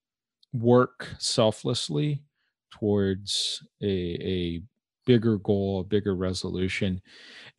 work 0.54 1.10
selflessly 1.20 2.24
towards 2.72 3.64
a, 3.82 3.88
a 3.88 4.62
bigger 5.06 5.38
goal, 5.38 5.82
a 5.82 5.84
bigger 5.84 6.16
resolution. 6.16 7.02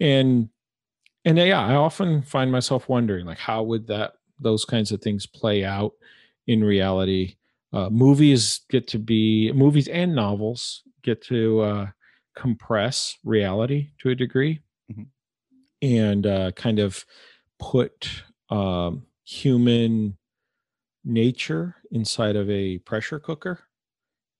And 0.01 0.49
and 1.25 1.39
yeah, 1.39 1.65
I 1.65 1.75
often 1.75 2.23
find 2.23 2.53
myself 2.53 2.89
wondering 2.89 3.27
like 3.27 3.39
how 3.39 3.63
would 3.65 3.87
that 3.89 4.15
those 4.41 4.65
kinds 4.65 4.93
of 4.93 5.03
things 5.03 5.27
play 5.27 5.65
out 5.65 5.93
in 6.47 6.65
reality? 6.65 7.37
Uh, 7.73 7.89
movies 7.91 8.61
get 8.71 8.87
to 8.89 8.99
be 8.99 9.53
movies 9.53 9.89
and 9.89 10.15
novels 10.15 10.83
get 11.03 11.23
to 11.23 11.61
uh, 11.61 11.87
compress 12.37 13.17
reality 13.25 13.91
to 13.99 14.11
a 14.11 14.15
degree 14.15 14.61
Mhm. 14.91 15.07
and 15.83 16.27
uh, 16.27 16.53
kind 16.53 16.79
of 16.79 17.05
put 17.59 18.25
um, 18.51 19.07
human 19.25 20.19
nature 21.05 21.77
inside 21.91 22.37
of 22.37 22.49
a 22.51 22.79
pressure 22.79 23.19
cooker 23.19 23.61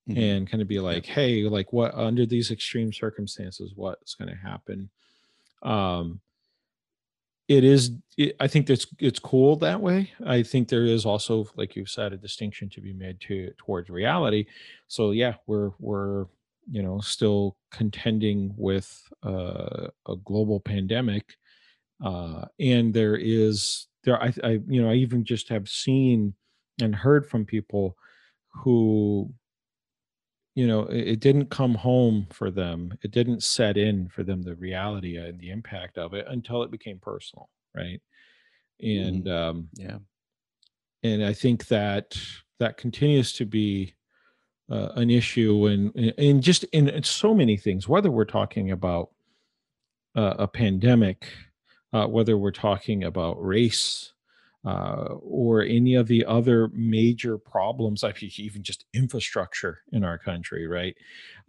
Mhm. 0.09 0.17
and 0.17 0.49
kind 0.49 0.61
of 0.61 0.67
be 0.67 0.79
like 0.79 1.05
hey 1.05 1.43
like 1.43 1.73
what 1.73 1.93
under 1.95 2.25
these 2.25 2.51
extreme 2.51 2.91
circumstances 2.93 3.73
what's 3.75 4.15
going 4.15 4.29
to 4.29 4.35
happen 4.35 4.89
um 5.63 6.21
it 7.47 7.63
is 7.63 7.91
it, 8.17 8.35
i 8.39 8.47
think 8.47 8.67
that's 8.67 8.87
it's 8.99 9.19
cool 9.19 9.55
that 9.57 9.79
way. 9.81 10.11
I 10.25 10.43
think 10.43 10.69
there 10.69 10.85
is 10.85 11.05
also 11.05 11.47
like 11.55 11.75
you 11.75 11.85
said 11.85 12.13
a 12.13 12.17
distinction 12.17 12.69
to 12.69 12.81
be 12.81 12.93
made 12.93 13.19
to 13.21 13.51
towards 13.57 13.89
reality. 13.89 14.45
So 14.87 15.11
yeah 15.11 15.35
we're 15.47 15.71
we're 15.79 16.25
you 16.69 16.81
know 16.81 16.99
still 16.99 17.57
contending 17.71 18.53
with 18.57 19.03
uh, 19.23 19.87
a 20.07 20.15
global 20.23 20.59
pandemic 20.59 21.35
uh 22.03 22.45
and 22.59 22.93
there 22.93 23.15
is 23.15 23.87
there 24.03 24.21
I, 24.21 24.33
I 24.43 24.49
you 24.67 24.81
know 24.81 24.89
i 24.89 24.95
even 24.95 25.23
just 25.23 25.47
have 25.49 25.69
seen 25.69 26.33
and 26.81 26.95
heard 26.95 27.29
from 27.29 27.45
people 27.45 27.95
who 28.49 29.31
you 30.55 30.67
know 30.67 30.81
it, 30.83 31.19
didn't 31.19 31.49
come 31.49 31.75
home 31.75 32.27
for 32.31 32.51
them. 32.51 32.97
It 33.01 33.11
didn't 33.11 33.43
set 33.43 33.77
in 33.77 34.07
for 34.09 34.23
them 34.23 34.41
the 34.41 34.55
reality 34.55 35.17
and 35.17 35.39
the 35.39 35.49
impact 35.49 35.97
of 35.97 36.13
it 36.13 36.25
until 36.29 36.63
it 36.63 36.71
became 36.71 36.99
personal 36.99 37.49
right? 37.75 38.01
And 38.81 39.27
um 39.29 39.69
yeah. 39.75 39.97
and 41.03 41.23
i 41.23 41.33
think 41.33 41.67
that 41.67 42.17
that 42.59 42.77
continues 42.77 43.33
to 43.33 43.45
be 43.45 43.93
uh, 44.69 44.89
an 44.95 45.09
issue 45.09 45.67
and 45.67 46.13
and 46.17 46.41
just 46.41 46.63
in, 46.65 46.89
in 46.89 47.03
so 47.03 47.33
many 47.33 47.57
things 47.57 47.87
whether 47.87 48.09
we're 48.09 48.25
talking 48.25 48.71
about 48.71 49.09
uh, 50.15 50.33
a 50.39 50.47
pandemic 50.47 51.27
uh, 51.93 52.07
whether 52.07 52.37
we're 52.37 52.51
talking 52.51 53.03
about 53.03 53.43
race 53.43 54.12
uh, 54.65 55.15
or 55.21 55.61
any 55.63 55.95
of 55.95 56.07
the 56.07 56.25
other 56.25 56.69
major 56.69 57.37
problems, 57.37 58.03
I 58.03 58.13
even 58.37 58.63
just 58.63 58.85
infrastructure 58.93 59.81
in 59.91 60.03
our 60.03 60.17
country, 60.17 60.67
right? 60.67 60.95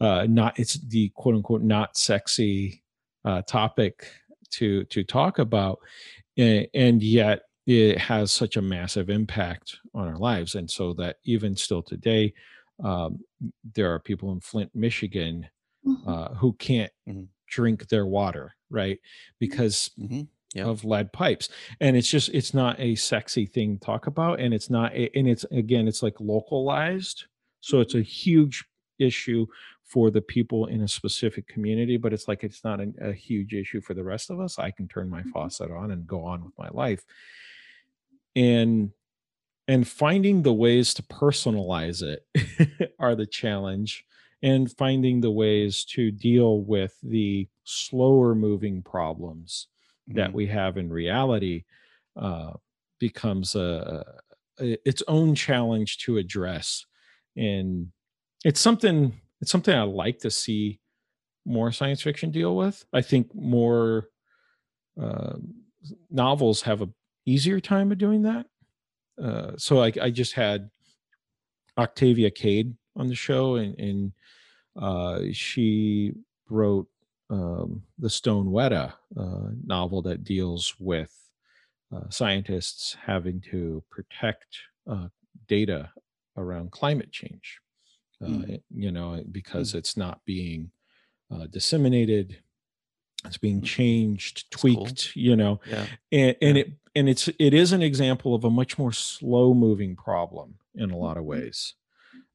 Uh, 0.01 0.27
not 0.29 0.59
it's 0.59 0.75
the 0.75 1.11
quote 1.11 1.37
unquote 1.37 1.63
not 1.63 1.97
sexy 1.97 2.83
uh, 3.25 3.43
topic 3.43 4.09
to 4.51 4.85
to 4.85 5.05
talk 5.05 5.39
about, 5.39 5.79
and 6.37 7.03
yet 7.03 7.43
it 7.67 7.99
has 7.99 8.31
such 8.33 8.57
a 8.57 8.63
massive 8.63 9.09
impact 9.09 9.79
on 9.95 10.09
our 10.09 10.19
lives, 10.19 10.55
and 10.55 10.71
so 10.71 10.93
that 10.95 11.17
even 11.25 11.57
still 11.57 11.83
today, 11.83 12.35
um, 12.83 13.21
there 13.75 13.93
are 13.93 14.01
people 14.01 14.33
in 14.33 14.41
Flint, 14.41 14.75
Michigan, 14.75 15.47
Mhm. 15.87 16.07
uh, 16.07 16.35
who 16.35 16.53
can't 16.55 16.93
Mhm. 17.09 17.29
drink 17.47 17.89
their 17.89 18.07
water, 18.07 18.55
right? 18.71 18.99
Because 19.39 19.91
Mhm. 19.99 20.29
Of 20.63 20.85
lead 20.85 21.13
pipes. 21.13 21.49
And 21.81 21.97
it's 21.97 22.09
just 22.09 22.29
it's 22.33 22.55
not 22.55 22.79
a 22.79 22.95
sexy 22.95 23.47
thing 23.47 23.79
to 23.79 23.85
talk 23.85 24.07
about 24.07 24.39
and 24.39 24.55
it's 24.55 24.71
not 24.71 24.93
a, 24.95 25.11
and 25.19 25.29
it's 25.29 25.45
again 25.51 25.89
it's 25.89 26.03
like 26.03 26.21
localized. 26.21 27.25
So 27.61 27.81
it's 27.81 27.95
a 27.97 28.03
huge 28.03 28.65
issue 29.01 29.47
for 29.83 30.11
the 30.11 30.21
people 30.23 30.67
in 30.67 30.83
a 30.83 30.89
specific 30.89 31.49
community 31.49 31.97
but 31.97 32.13
it's 32.13 32.29
like 32.29 32.45
it's 32.45 32.63
not 32.63 32.81
an, 32.81 32.95
a 33.01 33.13
huge 33.13 33.53
issue 33.53 33.81
for 33.81 33.95
the 33.95 34.05
rest 34.05 34.31
of 34.31 34.39
us. 34.39 34.59
I 34.59 34.71
can 34.71 34.87
turn 34.87 35.11
my 35.11 35.23
Mhm. 35.23 35.31
faucet 35.33 35.71
on 35.73 35.91
and 35.91 36.07
go 36.07 36.25
on 36.25 36.45
with 36.45 36.55
my 36.57 36.69
life. 36.69 37.05
And 38.37 38.91
and 39.69 39.89
finding 39.89 40.43
the 40.43 40.53
ways 40.53 40.95
to 40.95 41.03
personalize 41.05 42.03
it 42.03 42.93
are 42.99 43.15
the 43.15 43.27
challenge 43.27 44.05
and 44.43 44.71
finding 44.71 45.21
the 45.23 45.31
ways 45.31 45.85
to 45.87 46.11
deal 46.11 46.61
with 46.63 46.99
the 47.03 47.49
slower 47.65 48.35
moving 48.35 48.83
problems 48.83 49.69
that 50.09 50.31
Mhm. 50.31 50.35
we 50.35 50.47
have 50.49 50.77
in 50.77 50.91
reality 50.91 51.65
uh, 52.17 52.53
becomes 53.01 53.55
a, 53.55 54.05
a 54.61 54.89
its 54.89 55.03
own 55.09 55.35
challenge 55.35 55.99
to 55.99 56.17
address. 56.19 56.87
And 57.37 57.93
it's 58.45 58.61
something 58.61 59.21
it's 59.41 59.51
something 59.51 59.75
i 59.75 59.83
like 59.83 60.19
to 60.21 60.31
see 60.31 60.81
more 61.45 61.73
science 61.73 62.03
fiction 62.03 62.31
deal 62.31 62.57
with. 62.57 62.85
I 62.93 63.03
think 63.03 63.35
more 63.35 64.09
uh, 65.01 65.37
novels 66.11 66.63
have 66.63 66.83
a 66.83 66.89
easier 67.27 67.61
time 67.61 67.91
of 67.93 67.99
doing 67.99 68.23
that. 68.23 68.47
Uh, 69.21 69.53
so 69.57 69.83
I, 69.83 69.93
I 70.01 70.11
just 70.11 70.35
had 70.35 70.71
octavia 71.77 72.31
cade 72.31 72.75
on 72.97 73.09
the 73.09 73.15
show 73.15 73.57
and, 73.57 73.79
and 73.79 74.13
uh, 74.81 75.21
she 75.33 76.13
wrote 76.49 76.89
um, 77.35 77.83
the 77.99 78.11
Stone 78.11 78.47
Weta 78.47 78.95
uh, 79.17 79.49
novel 79.65 80.03
that 80.03 80.25
deals 80.25 80.75
with 80.79 81.13
uh, 81.95 82.09
scientists 82.11 82.97
having 83.07 83.41
to 83.53 83.83
protect 83.91 84.59
uh, 84.87 85.09
data 85.49 85.91
around 86.37 86.71
climate 86.73 87.13
change. 87.13 87.61
Uh, 88.23 88.27
Mm. 88.29 88.63
You 88.71 88.91
know, 88.93 89.23
because 89.31 89.75
it's 89.75 89.97
not 89.97 90.25
being 90.25 90.71
uh, 91.31 91.47
disseminated, 91.49 92.39
it's 93.25 93.39
being 93.39 93.61
Mm. 93.61 93.65
changed, 93.65 94.47
That's 94.51 94.63
cool. 94.63 94.87
tweaked. 94.87 95.17
You 95.17 95.37
know, 95.37 95.61
Yeah. 95.67 95.87
and, 96.13 96.37
and 96.43 96.57
Yeah. 96.59 96.65
it 96.65 96.73
and 96.97 97.09
it's 97.09 97.29
it 97.29 97.55
is 97.55 97.73
an 97.73 97.83
example 97.83 98.35
of 98.35 98.45
a 98.45 98.51
much 98.51 98.79
more 98.79 98.93
slow 98.93 99.55
moving 99.55 99.97
problem 99.97 100.59
in 100.77 100.91
a 100.91 100.97
lot 100.97 101.17
of 101.17 101.25
Mhm. 101.25 101.27
ways 101.27 101.75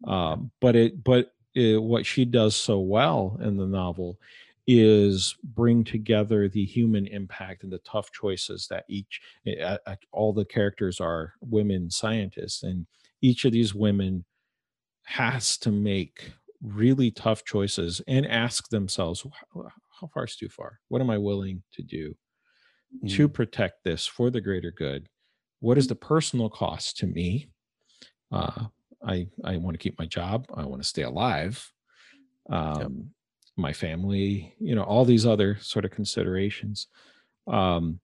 um, 0.06 0.52
but 0.62 0.76
it 0.76 1.04
but 1.04 1.34
it, 1.56 1.82
what 1.82 2.06
she 2.06 2.26
does 2.26 2.56
so 2.56 2.80
well 2.80 3.38
in 3.42 3.58
the 3.58 3.66
novel 3.68 4.20
is 4.72 5.36
bring 5.44 5.84
together 5.84 6.48
the 6.48 6.64
human 6.66 7.08
impact 7.08 7.64
and 7.64 7.74
the 7.74 7.80
tough 7.80 8.12
choices 8.12 8.68
that 8.70 8.86
each 8.88 9.20
uh, 9.48 9.78
uh, 9.88 9.96
all 10.12 10.32
the 10.32 10.46
characters 10.46 11.00
are 11.02 11.34
women 11.42 11.90
scientists 11.90 12.62
and 12.62 12.86
each 13.22 13.46
of 13.46 13.52
these 13.52 13.74
women 13.74 14.26
has 15.06 15.58
to 15.60 15.72
make 15.72 16.34
really 16.62 17.12
tough 17.12 17.46
choices 17.46 18.02
and 18.08 18.26
ask 18.28 18.70
themselves 18.70 19.26
how, 20.00 20.08
far 20.14 20.26
is 20.26 20.36
too 20.36 20.50
far? 20.50 20.80
What 20.90 21.02
am 21.02 21.10
i 21.10 21.18
willing 21.18 21.64
to 21.74 21.84
do 21.84 22.16
to 23.08 23.28
Mhm. 23.28 23.30
protect 23.30 23.84
this 23.84 24.06
for 24.08 24.30
the 24.30 24.42
greater 24.42 24.72
good? 24.72 25.10
What 25.60 25.78
is 25.78 25.88
the 25.88 25.96
personal 25.96 26.50
cost 26.50 26.98
to 26.98 27.08
me? 27.08 27.50
Uh, 28.32 28.68
i 29.06 29.28
i 29.44 29.58
want 29.58 29.76
to 29.76 29.80
keep 29.84 30.00
my 30.00 30.06
job. 30.06 30.48
I 30.54 30.66
want 30.66 30.82
to 30.84 30.88
stay 30.90 31.04
alive. 31.04 31.74
Um, 32.50 33.12
my 33.60 33.74
family 33.74 34.56
you 34.60 34.74
know 34.76 34.84
all 34.84 35.06
these 35.06 35.26
other 35.26 35.58
sort 35.62 35.86
of 35.86 35.92
considerations 35.92 36.88
um, 37.48 38.00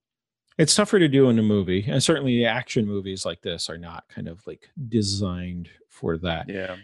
it's 0.57 0.73
tougher 0.75 0.99
to 0.99 1.07
do 1.07 1.29
in 1.29 1.37
a 1.39 1.43
movie 1.43 1.85
and 1.87 2.01
certainly 2.03 2.35
the 2.35 2.45
action 2.45 2.85
movies 2.85 3.25
like 3.25 3.41
this 3.41 3.69
are 3.69 3.77
not 3.77 4.05
kind 4.09 4.27
of 4.27 4.45
like 4.47 4.69
designed 4.89 5.69
for 5.89 6.17
that 6.17 6.47
Yeah. 6.49 6.75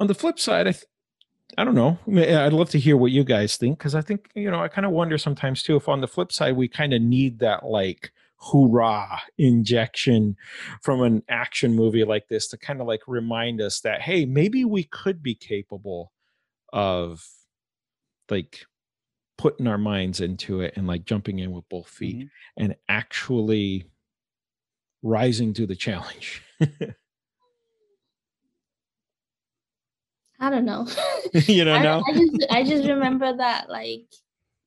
on 0.00 0.06
the 0.06 0.14
flip 0.14 0.38
side 0.38 0.66
i 0.66 0.72
th- 0.72 0.84
I 1.58 1.64
don't 1.64 1.74
know. 1.74 1.98
Mean, 2.06 2.32
I'd 2.32 2.52
love 2.52 2.70
to 2.70 2.78
hear 2.78 2.96
what 2.96 3.10
you 3.10 3.24
guys 3.24 3.56
think 3.56 3.76
because 3.76 3.96
I 3.96 4.02
think 4.02 4.30
you 4.36 4.48
know 4.52 4.60
I 4.62 4.68
kind 4.68 4.86
of 4.86 4.92
wonder 4.92 5.18
sometimes 5.18 5.64
too 5.64 5.74
if 5.74 5.88
on 5.88 6.00
the 6.00 6.06
flip 6.06 6.30
side 6.30 6.54
we 6.56 6.68
kind 6.68 6.94
of 6.94 7.02
need 7.02 7.40
that 7.40 7.66
like 7.66 8.12
hoorah 8.36 9.20
injection 9.36 10.36
from 10.80 11.02
an 11.02 11.24
action 11.28 11.74
movie 11.74 12.04
like 12.04 12.28
this 12.28 12.46
to 12.48 12.56
kind 12.56 12.80
of 12.80 12.86
like 12.86 13.02
remind 13.08 13.60
us 13.60 13.80
that 13.80 14.00
hey 14.00 14.24
maybe 14.24 14.64
we 14.64 14.84
could 14.84 15.24
be 15.24 15.34
capable 15.34 16.12
of 16.72 17.26
like 18.30 18.66
putting 19.38 19.66
our 19.66 19.78
minds 19.78 20.20
into 20.20 20.60
it 20.60 20.74
and 20.76 20.86
like 20.86 21.04
jumping 21.04 21.38
in 21.38 21.50
with 21.52 21.68
both 21.68 21.88
feet 21.88 22.16
Mhm. 22.16 22.30
and 22.58 22.76
actually 22.88 23.90
rising 25.02 25.54
to 25.54 25.66
the 25.66 25.76
challenge. 25.76 26.42
I 30.40 30.48
don't 30.50 30.64
know. 30.64 30.86
you 31.34 31.64
know, 31.66 31.74
I, 31.74 32.10
I 32.10 32.12
just 32.12 32.46
I 32.50 32.64
just 32.64 32.86
remember 32.88 33.36
that 33.36 33.68
like 33.68 34.04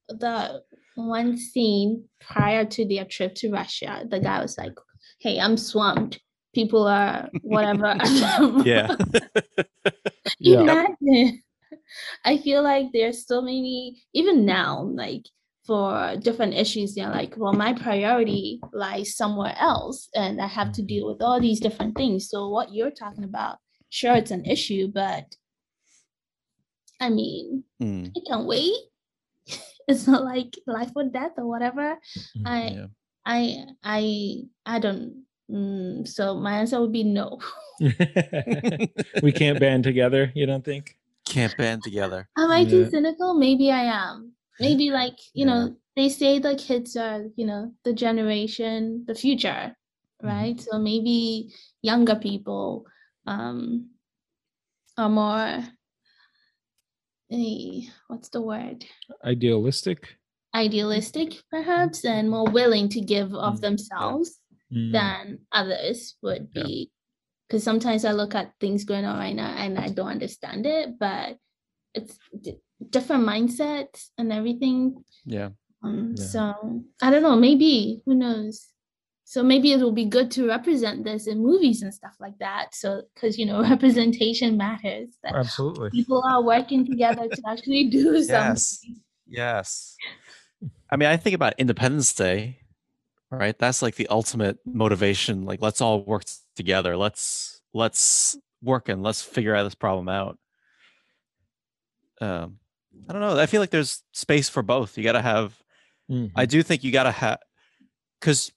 the 0.07 0.63
one 0.95 1.37
scene 1.37 2.07
prior 2.19 2.65
to 2.65 2.85
their 2.87 3.05
trip 3.05 3.33
to 3.35 3.49
Russia, 3.51 4.05
the 4.07 4.19
guy 4.19 4.41
was 4.41 4.57
like, 4.57 4.73
"Hey, 5.19 5.39
I'm 5.39 5.57
swamped. 5.57 6.19
People 6.53 6.87
are 6.87 7.29
whatever." 7.41 7.95
Yeah. 8.63 8.95
Yeah. 10.39 10.61
Imagine. 10.61 11.41
I 12.25 12.37
feel 12.37 12.63
like 12.63 12.87
there's 12.93 13.25
so 13.27 13.41
many 13.41 14.01
even 14.13 14.45
now, 14.45 14.83
like 14.93 15.25
for 15.65 16.15
different 16.19 16.53
issues, 16.55 16.93
they're 16.95 17.09
like, 17.09 17.35
well, 17.37 17.53
my 17.53 17.73
priority 17.73 18.59
lies 18.73 19.15
somewhere 19.15 19.55
else, 19.57 20.09
and 20.13 20.41
I 20.41 20.47
have 20.47 20.71
to 20.73 20.81
deal 20.81 21.07
with 21.07 21.21
all 21.21 21.39
these 21.39 21.59
different 21.59 21.95
things. 21.95 22.29
So 22.29 22.49
what 22.49 22.73
you're 22.73 22.91
talking 22.91 23.23
about, 23.23 23.57
sure, 23.89 24.15
it's 24.15 24.31
an 24.31 24.45
issue, 24.45 24.87
but 24.93 25.35
I 26.99 27.09
mean, 27.09 27.63
Mm. 27.81 28.11
it 28.15 28.23
can 28.27 28.45
wait. 28.45 28.75
it's 29.87 30.07
not 30.07 30.23
like 30.23 30.53
life 30.67 30.91
or 30.95 31.03
death 31.05 31.33
or 31.37 31.47
whatever. 31.47 31.97
Mhm. 32.37 32.45
I 32.45 32.59
Yeah. 32.71 32.87
I 33.25 33.65
I 33.83 34.43
I 34.65 34.79
don't 34.79 35.23
Mm, 35.51 36.07
so 36.07 36.35
my 36.35 36.57
answer 36.59 36.79
would 36.79 36.93
be 36.93 37.03
no. 37.03 37.37
we 39.21 39.31
can't 39.31 39.59
band 39.59 39.83
together, 39.83 40.31
you 40.33 40.45
don't 40.45 40.63
think? 40.63 40.97
Can't 41.33 41.57
band 41.57 41.83
together. 41.83 42.29
Am 42.37 42.51
I 42.51 42.61
Yeah. 42.61 42.69
too 42.69 42.89
cynical? 42.89 43.33
Maybe 43.33 43.71
I 43.71 43.83
am. 43.83 44.33
Maybe 44.59 44.89
like, 44.99 45.17
you 45.33 45.45
Yeah. 45.45 45.53
know, 45.53 45.75
they 45.95 46.09
say 46.09 46.39
the 46.39 46.55
kids 46.55 46.95
are, 46.95 47.25
you 47.35 47.45
know, 47.45 47.73
the 47.83 47.93
generation, 47.93 49.05
the 49.05 49.15
future, 49.15 49.75
Mm-hmm. 50.23 50.27
right? 50.27 50.61
So 50.61 50.79
maybe 50.79 51.53
younger 51.81 52.15
people 52.15 52.85
um 53.25 53.89
are 54.97 55.09
more 55.09 55.63
eh, 57.31 57.81
what's 58.07 58.29
the 58.29 58.41
word? 58.41 58.85
Idealistic? 59.23 60.17
Idealistic 60.55 61.41
perhaps 61.49 62.05
and 62.05 62.29
more 62.29 62.45
willing 62.49 62.87
to 62.89 63.01
give 63.01 63.33
of 63.33 63.57
Mm, 63.57 63.61
themselves 63.61 64.39
Mm. 64.71 64.91
than 64.93 65.39
others 65.51 66.15
would 66.21 66.49
Yeah. 66.53 66.63
be 66.63 66.91
because 67.53 67.63
sometimes 67.63 68.03
i 68.03 68.11
look 68.11 68.33
at 68.33 68.51
things 68.59 68.83
going 68.83 69.05
on 69.05 69.15
right 69.19 69.35
now 69.35 69.53
and 69.55 69.77
i 69.77 69.87
don't 69.87 70.07
understand 70.07 70.65
it 70.65 70.97
but 70.97 71.37
it's 71.93 72.17
d- 72.41 72.57
different 72.89 73.23
mindsets 73.23 74.09
and 74.17 74.33
everything 74.33 74.95
Yeah. 75.23 75.49
um, 75.83 76.15
Yeah. 76.17 76.25
so 76.25 76.83
i 76.99 77.11
don't 77.11 77.21
know 77.21 77.35
maybe 77.35 78.01
who 78.07 78.15
knows 78.15 78.69
so 79.23 79.43
maybe 79.43 79.71
it 79.71 79.79
will 79.81 79.91
be 79.93 80.05
good 80.05 80.31
to 80.31 80.47
represent 80.47 81.03
this 81.03 81.27
in 81.27 81.43
movies 81.43 81.83
and 81.83 81.93
stuff 81.93 82.15
like 82.19 82.37
that 82.39 82.73
so 82.73 83.03
because 83.13 83.37
you 83.37 83.45
know 83.45 83.61
representation 83.73 84.57
matters 84.57 85.09
that 85.21 85.35
Absolutely. 85.35 85.91
people 85.91 86.23
are 86.25 86.41
working 86.41 86.83
together 86.87 87.29
to 87.29 87.41
actually 87.47 87.89
do 87.89 88.17
Yes. 88.17 88.27
something 88.27 88.97
Yes. 89.27 89.95
I 90.89 90.95
mean, 90.97 91.09
I 91.09 91.17
think 91.17 91.33
about 91.33 91.53
Independence 91.57 92.13
Day, 92.13 92.59
right? 93.37 93.57
That's 93.57 93.81
like 93.81 93.95
the 93.95 94.07
ultimate 94.07 94.59
motivation. 94.65 95.45
Like, 95.45 95.61
let's 95.61 95.81
all 95.81 96.03
work 96.03 96.23
together. 96.55 96.95
Let's 96.97 97.61
let's 97.73 98.37
work 98.61 98.89
and 98.89 99.03
let's 99.03 99.21
figure 99.21 99.55
out 99.55 99.63
this 99.63 99.75
problem 99.75 100.07
out. 100.09 100.37
Um, 102.21 102.59
I 103.09 103.13
don't 103.13 103.21
know. 103.21 103.37
I 103.37 103.45
feel 103.45 103.61
like 103.61 103.71
there's 103.71 104.03
space 104.13 104.49
for 104.49 104.61
both. 104.63 104.97
You 104.97 105.03
got 105.03 105.13
to 105.13 105.21
have. 105.21 105.57
Mhm. 106.09 106.31
I 106.35 106.45
do 106.45 106.63
think 106.63 106.83
you 106.83 106.91
got 106.91 107.03
to 107.03 107.11
have, 107.11 107.39
because 108.19 108.51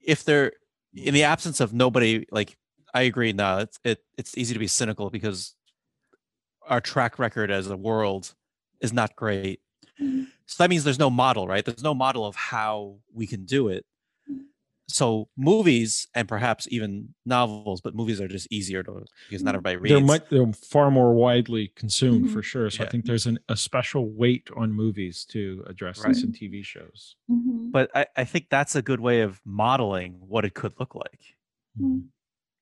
if 0.00 0.24
they're 0.24 0.52
in 0.94 1.14
the 1.14 1.24
absence 1.24 1.60
of 1.60 1.72
nobody, 1.72 2.26
like 2.30 2.56
I 2.94 3.02
agree. 3.02 3.32
No, 3.32 3.58
it's 3.58 3.78
it 3.84 4.04
it's 4.18 4.36
easy 4.36 4.54
to 4.54 4.60
be 4.60 4.66
cynical 4.66 5.10
because 5.10 5.54
our 6.68 6.80
track 6.80 7.18
record 7.18 7.50
as 7.50 7.68
a 7.68 7.76
world 7.76 8.34
is 8.80 8.92
not 8.92 9.16
great. 9.16 9.60
Mhm. 10.00 10.26
So 10.46 10.62
that 10.62 10.70
means 10.70 10.84
there's 10.84 10.98
no 10.98 11.10
model, 11.10 11.48
right? 11.48 11.64
There's 11.64 11.82
no 11.82 11.94
model 11.94 12.26
of 12.26 12.36
how 12.36 12.98
we 13.12 13.26
can 13.26 13.44
do 13.44 13.68
it. 13.68 13.84
So 14.88 15.28
movies 15.36 16.06
and 16.14 16.28
perhaps 16.28 16.66
even 16.70 17.14
novels, 17.24 17.80
but 17.80 17.94
movies 17.94 18.20
are 18.20 18.28
just 18.28 18.48
easier 18.50 18.82
to 18.82 19.04
because 19.28 19.42
not 19.42 19.54
everybody 19.54 19.76
reads. 19.76 19.90
They're 19.94 20.00
much 20.00 20.28
they're 20.28 20.52
far 20.52 20.90
more 20.90 21.14
widely 21.14 21.68
consumed 21.76 22.26
Mhm. 22.26 22.32
for 22.32 22.42
sure. 22.42 22.68
So 22.68 22.84
I 22.84 22.88
think 22.88 23.06
there's 23.06 23.26
an, 23.26 23.38
a 23.48 23.56
special 23.56 24.10
weight 24.12 24.48
on 24.56 24.72
movies 24.72 25.24
to 25.26 25.64
address 25.66 26.02
this 26.02 26.22
in 26.24 26.32
TV 26.32 26.62
shows. 26.64 27.16
Mhm. 27.30 27.70
but 27.72 27.90
I, 27.94 28.06
I 28.16 28.24
think 28.24 28.48
that's 28.50 28.74
a 28.74 28.82
good 28.82 29.00
way 29.00 29.20
of 29.22 29.40
modeling 29.44 30.14
what 30.20 30.44
it 30.44 30.54
could 30.54 30.74
look 30.80 30.94
like. 30.94 31.36
Mm. 31.80 32.08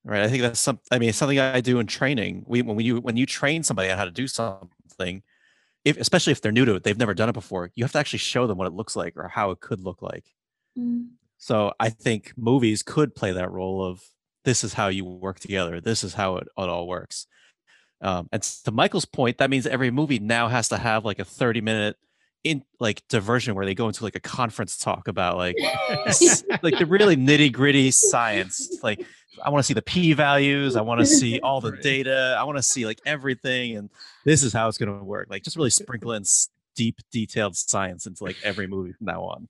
Right. 0.05 0.23
I 0.23 0.29
think 0.29 0.43
that's 0.43 0.61
some 0.61 0.81
I 0.93 0.99
mean 0.99 1.11
it's 1.11 1.19
something 1.19 1.39
I 1.41 1.61
do 1.61 1.79
in 1.81 1.87
training. 1.87 2.45
We 2.47 2.63
when 2.63 2.81
you 2.81 3.01
when 3.01 3.17
you 3.17 3.27
train 3.27 3.63
somebody 3.65 3.91
on 3.91 3.99
how 3.99 4.05
to 4.07 4.11
do 4.13 4.29
something, 4.29 5.23
if 5.85 5.97
especially 5.99 6.33
if 6.33 6.43
they're 6.43 6.53
new 6.53 6.65
to 6.67 6.77
it, 6.77 6.85
they've 6.85 6.99
never 6.99 7.15
done 7.15 7.29
it 7.31 7.35
before, 7.35 7.71
you 7.75 7.85
have 7.85 7.93
to 7.93 7.99
actually 7.99 8.21
show 8.21 8.47
them 8.47 8.59
what 8.59 8.67
it 8.69 8.75
looks 8.75 8.97
like 8.97 9.17
or 9.17 9.29
how 9.29 9.51
it 9.53 9.61
could 9.61 9.81
look 9.81 10.03
like. 10.03 10.35
So 11.41 11.73
I 11.81 11.89
think 11.89 12.35
movies 12.37 12.83
could 12.83 13.15
play 13.15 13.33
that 13.33 13.51
role 13.51 13.83
of 13.83 14.03
this 14.45 14.63
is 14.63 14.75
how 14.75 14.89
you 14.89 15.07
work 15.07 15.41
together. 15.41 15.81
This 15.81 16.05
is 16.05 16.15
how 16.15 16.37
it, 16.37 16.45
it 16.45 16.69
all 16.69 16.87
works. 16.87 17.27
Um, 18.03 18.29
and 18.31 18.43
to 18.43 18.71
Mikel's 18.71 19.07
point, 19.07 19.39
that 19.39 19.49
means 19.51 19.67
every 19.67 19.91
movie 19.91 20.19
now 20.19 20.49
has 20.49 20.69
to 20.69 20.77
have 20.77 21.05
like 21.05 21.19
a 21.19 21.25
30 21.25 21.63
minute 21.63 21.97
in 22.45 22.63
like 22.79 23.03
diversion 23.09 23.55
where 23.55 23.65
they 23.65 23.75
go 23.75 23.89
into 23.89 24.05
like 24.05 24.17
a 24.17 24.21
conference 24.21 24.79
talk 24.79 25.09
about 25.09 25.37
like 25.37 25.57
like 26.63 26.79
the 26.79 26.87
really 26.87 27.17
nitty 27.17 27.53
gritty 27.53 27.91
science. 27.91 28.79
Like 28.83 29.05
I 29.43 29.49
want 29.49 29.63
to 29.63 29.67
see 29.67 29.75
the 29.75 29.83
p 29.83 30.13
values. 30.13 30.77
I 30.77 30.83
want 30.83 31.01
to 31.01 31.07
see 31.07 31.41
all 31.43 31.63
the 31.63 31.73
data. 31.73 32.37
I 32.39 32.45
want 32.45 32.59
to 32.59 32.63
see 32.63 32.85
like 32.85 33.01
everything, 33.07 33.77
and 33.77 33.89
this 34.25 34.43
is 34.43 34.53
how 34.53 34.69
it's 34.69 34.79
going 34.79 34.97
to 34.97 35.05
work. 35.05 35.29
Like 35.31 35.43
just 35.43 35.57
really 35.57 35.71
sprinkle 35.71 36.13
in 36.13 36.25
deep, 36.75 36.97
detailed 37.11 37.57
science 37.57 38.07
into 38.07 38.25
like 38.25 38.37
every 38.45 38.67
movie 38.67 38.93
from 38.93 39.07
now 39.07 39.23
on. 39.23 39.49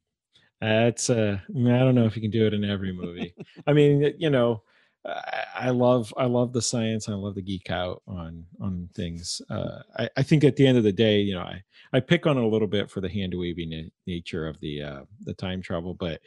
That's 0.60 1.08
uh 1.10 1.38
I, 1.48 1.52
mean, 1.52 1.72
I 1.72 1.80
don't 1.80 1.94
know 1.94 2.06
if 2.06 2.16
you 2.16 2.22
can 2.22 2.30
do 2.30 2.46
it 2.46 2.54
in 2.54 2.64
every 2.64 2.92
movie. 2.92 3.34
I 3.66 3.72
mean, 3.72 4.12
you 4.18 4.30
know, 4.30 4.62
I, 5.06 5.44
I 5.54 5.70
love 5.70 6.12
I 6.16 6.26
love 6.26 6.52
the 6.52 6.62
science. 6.62 7.08
I 7.08 7.14
love 7.14 7.34
the 7.34 7.42
geek 7.42 7.70
out 7.70 8.02
on 8.06 8.44
on 8.60 8.88
things. 8.94 9.40
Uh, 9.48 9.80
I, 9.98 10.10
I 10.18 10.22
think 10.22 10.44
at 10.44 10.56
the 10.56 10.66
end 10.66 10.76
of 10.78 10.84
the 10.84 10.92
day, 10.92 11.20
you 11.20 11.34
know, 11.34 11.40
I 11.40 11.62
I 11.92 12.00
pick 12.00 12.26
on 12.26 12.36
it 12.36 12.44
a 12.44 12.48
little 12.48 12.68
bit 12.68 12.90
for 12.90 13.00
the 13.00 13.08
hand 13.08 13.32
waving 13.34 13.70
na- 13.70 13.90
nature 14.06 14.46
of 14.46 14.60
the 14.60 14.82
uh, 14.82 15.00
the 15.20 15.34
time 15.34 15.62
travel, 15.62 15.94
but 15.94 16.20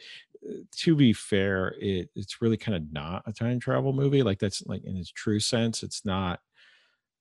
uh, 0.48 0.54
to 0.78 0.96
be 0.96 1.12
fair, 1.12 1.76
it 1.80 2.10
it's 2.16 2.42
really 2.42 2.56
kind 2.56 2.76
of 2.76 2.92
not 2.92 3.22
a 3.26 3.32
time 3.32 3.60
travel 3.60 3.92
movie. 3.92 4.22
Like 4.24 4.40
that's 4.40 4.64
like 4.66 4.84
in 4.84 4.96
its 4.96 5.10
true 5.12 5.40
sense, 5.40 5.84
it's 5.84 6.04
not 6.04 6.40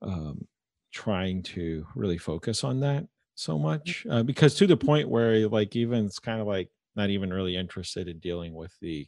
um, 0.02 0.48
trying 0.92 1.44
to 1.44 1.86
really 1.96 2.18
focus 2.18 2.64
on 2.64 2.80
that 2.82 3.06
so 3.36 3.58
much 3.58 4.06
uh, 4.12 4.22
because 4.22 4.54
to 4.54 4.68
the 4.68 4.78
point 4.78 5.10
where 5.10 5.48
like 5.48 5.76
even 5.76 6.06
it's 6.06 6.20
kind 6.20 6.40
of 6.40 6.46
like 6.46 6.70
not 6.96 7.10
even 7.10 7.34
really 7.34 7.56
interested 7.56 8.08
in 8.08 8.20
dealing 8.20 8.54
with 8.54 8.78
the 8.80 9.08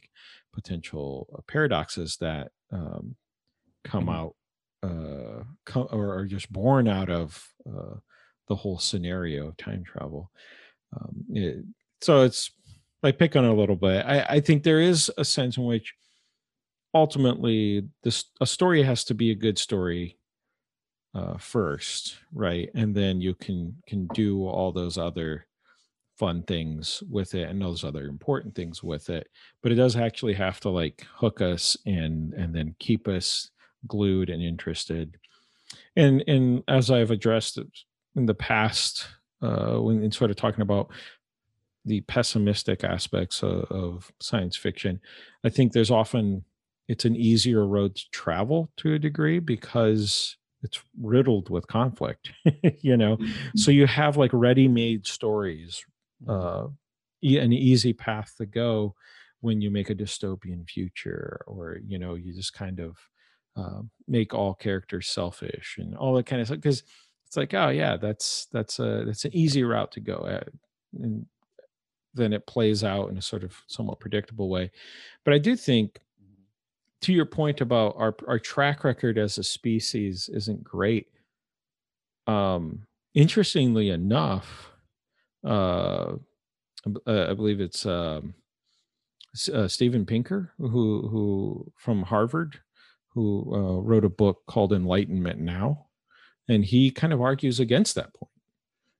potential 0.52 1.28
uh, 1.36 1.42
paradoxes 1.46 2.16
that 2.18 2.52
um, 2.72 3.16
come 3.84 4.06
Mhm. 4.06 4.10
out 4.10 4.36
uh, 4.82 5.44
or 5.92 6.14
are 6.18 6.26
just 6.26 6.52
born 6.52 6.88
out 6.88 7.10
of 7.10 7.48
uh, 7.68 7.96
the 8.48 8.56
whole 8.56 8.78
scenario 8.78 9.48
of 9.48 9.56
time 9.56 9.84
travel. 9.84 10.30
Um, 10.92 11.24
it- 11.30 11.64
so 12.02 12.22
it's 12.22 12.50
I 13.02 13.12
pick 13.12 13.36
on 13.36 13.44
it 13.44 13.50
a 13.50 13.54
little 13.54 13.76
bit. 13.76 14.04
I, 14.06 14.22
I 14.36 14.40
think 14.40 14.62
there 14.64 14.80
is 14.80 15.10
a 15.18 15.24
sense 15.24 15.56
in 15.56 15.64
which 15.64 15.94
ultimately 16.94 17.88
this 18.02 18.24
a 18.40 18.46
story 18.46 18.82
has 18.82 19.04
to 19.04 19.14
be 19.14 19.30
a 19.30 19.34
good 19.34 19.58
story 19.58 20.18
uh, 21.14 21.38
first, 21.38 22.18
right? 22.32 22.70
And 22.74 22.94
then 22.94 23.20
you 23.20 23.34
can 23.34 23.82
can 23.86 24.08
do 24.08 24.46
all 24.46 24.72
those 24.72 24.98
other 24.98 25.46
fun 26.18 26.42
things 26.42 27.02
with 27.10 27.34
it 27.34 27.48
and 27.48 27.60
those 27.60 27.84
other 27.84 28.06
important 28.06 28.54
things 28.54 28.82
with 28.82 29.10
it. 29.10 29.28
But 29.62 29.72
it 29.72 29.76
does 29.76 29.96
actually 29.96 30.34
have 30.34 30.60
to 30.60 30.70
like 30.70 31.06
hook 31.14 31.40
us 31.40 31.76
and 31.86 32.32
and 32.34 32.54
then 32.54 32.74
keep 32.78 33.08
us 33.08 33.50
glued 33.86 34.30
and 34.30 34.42
interested. 34.42 35.16
And 35.94 36.24
and 36.26 36.62
as 36.68 36.90
I've 36.90 37.10
addressed 37.10 37.58
in 38.16 38.26
the 38.26 38.34
past, 38.34 39.06
uh, 39.42 39.76
when 39.76 40.02
in 40.02 40.12
sort 40.12 40.30
of 40.30 40.36
talking 40.36 40.62
about 40.62 40.90
the 41.84 42.00
pessimistic 42.02 42.82
aspects 42.82 43.42
of, 43.42 43.64
of 43.70 44.12
science 44.20 44.56
fiction, 44.56 45.00
I 45.44 45.50
think 45.50 45.72
there's 45.72 45.90
often 45.90 46.44
it's 46.88 47.04
an 47.04 47.16
easier 47.16 47.66
road 47.66 47.96
to 47.96 48.04
travel 48.10 48.70
to 48.78 48.94
a 48.94 48.98
degree 48.98 49.38
because 49.38 50.36
it's 50.62 50.80
riddled 51.00 51.50
with 51.50 51.66
conflict 51.66 52.30
you 52.80 52.96
know 52.96 53.18
so 53.54 53.70
you 53.70 53.86
have 53.86 54.16
like 54.16 54.30
ready-made 54.32 55.06
stories 55.06 55.84
uh 56.28 56.66
e- 57.22 57.38
an 57.38 57.52
easy 57.52 57.92
path 57.92 58.34
to 58.38 58.46
go 58.46 58.94
when 59.40 59.60
you 59.60 59.70
make 59.70 59.90
a 59.90 59.94
dystopian 59.94 60.68
future 60.68 61.40
or 61.46 61.78
you 61.86 61.98
know 61.98 62.14
you 62.14 62.32
just 62.32 62.54
kind 62.54 62.80
of 62.80 62.96
uh, 63.56 63.80
make 64.06 64.34
all 64.34 64.54
characters 64.54 65.08
selfish 65.08 65.76
and 65.78 65.96
all 65.96 66.14
that 66.14 66.26
kind 66.26 66.40
of 66.42 66.48
stuff 66.48 66.60
because 66.60 66.82
it's 67.26 67.36
like 67.36 67.54
oh 67.54 67.68
yeah 67.68 67.96
that's 67.96 68.48
that's 68.52 68.78
a 68.78 69.04
that's 69.06 69.24
an 69.24 69.34
easy 69.34 69.64
route 69.64 69.90
to 69.90 70.00
go 70.00 70.26
at 70.28 70.48
and 71.00 71.26
then 72.14 72.32
it 72.32 72.46
plays 72.46 72.82
out 72.82 73.10
in 73.10 73.18
a 73.18 73.22
sort 73.22 73.44
of 73.44 73.54
somewhat 73.66 74.00
predictable 74.00 74.48
way. 74.48 74.70
But 75.24 75.34
i 75.34 75.38
do 75.38 75.56
think 75.56 76.00
to 77.02 77.12
your 77.12 77.26
point 77.26 77.60
about 77.60 77.94
our 77.96 78.14
our 78.26 78.38
track 78.38 78.84
record 78.84 79.18
as 79.18 79.38
a 79.38 79.44
species 79.44 80.28
isn't 80.32 80.64
great 80.64 81.08
um 82.26 82.82
interestingly 83.14 83.90
enough 83.90 84.72
uh 85.46 86.16
I 87.06 87.10
uh, 87.10 87.30
I 87.30 87.34
believe 87.34 87.60
it's 87.60 87.86
um 87.86 88.34
uh, 89.52 89.68
Steven 89.68 90.06
Pinker 90.06 90.52
who 90.58 91.08
who 91.08 91.72
from 91.76 92.02
Harvard 92.02 92.58
who 93.14 93.52
uh, 93.54 93.80
wrote 93.80 94.04
a 94.04 94.10
book 94.10 94.42
called 94.46 94.72
Enlightenment 94.72 95.40
Now 95.40 95.86
and 96.48 96.64
he 96.64 96.90
kind 96.90 97.12
of 97.12 97.20
argues 97.20 97.60
against 97.60 97.94
that 97.96 98.14
point. 98.14 98.30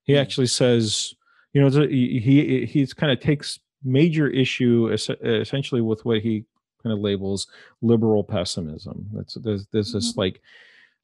He 0.05 0.15
Hmm. 0.15 0.21
actually 0.21 0.47
says 0.49 1.15
you 1.53 1.61
know 1.63 1.71
he 1.87 2.21
he 2.21 2.67
he's 2.67 2.93
kind 2.93 3.13
of 3.13 3.21
takes 3.21 3.59
major 3.85 4.27
issue 4.29 4.89
essentially 5.23 5.81
with 5.81 6.05
what 6.05 6.21
he 6.21 6.45
kind 6.83 6.93
of 6.93 6.99
labels 7.01 7.47
liberal 7.83 8.25
pessimism. 8.25 9.07
That's 9.13 9.35
there's, 9.35 9.67
there's 9.73 9.93
this 9.93 10.17
like 10.17 10.41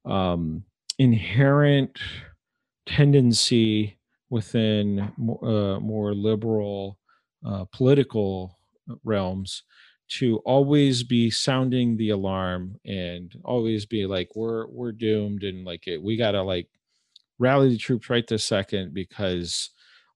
um 0.05 0.65
inherent 0.99 1.99
tendency 2.87 3.97
within 4.33 4.99
uh, 5.43 5.79
more 5.79 6.15
liberal 6.15 6.99
uh, 7.45 7.67
political 7.71 8.59
realms 9.05 9.63
to 10.09 10.39
always 10.39 11.03
be 11.03 11.31
sounding 11.31 11.99
the 11.99 12.09
alarm 12.09 12.81
and 12.87 13.35
always 13.45 13.85
be 13.85 14.07
like 14.07 14.31
we're 14.35 14.67
we're 14.69 14.91
doomed 14.91 15.43
and 15.43 15.67
like 15.67 15.87
it, 15.87 16.03
we 16.03 16.17
gotta 16.17 16.43
like 16.43 16.67
rally 17.39 17.69
the 17.69 17.77
troops 17.77 18.09
right 18.09 18.27
this 18.27 18.43
second 18.43 18.95
because 18.95 19.69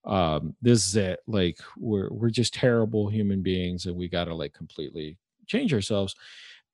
um 0.06 0.56
this 0.62 0.86
is 0.88 0.96
it. 0.96 1.20
Like 1.26 1.58
we're 1.76 2.08
we're 2.10 2.30
just 2.30 2.54
terrible 2.54 3.10
human 3.10 3.42
beings 3.42 3.84
and 3.84 3.96
we 3.96 4.08
gotta 4.08 4.34
like 4.34 4.54
completely 4.54 5.18
change 5.46 5.74
ourselves. 5.74 6.14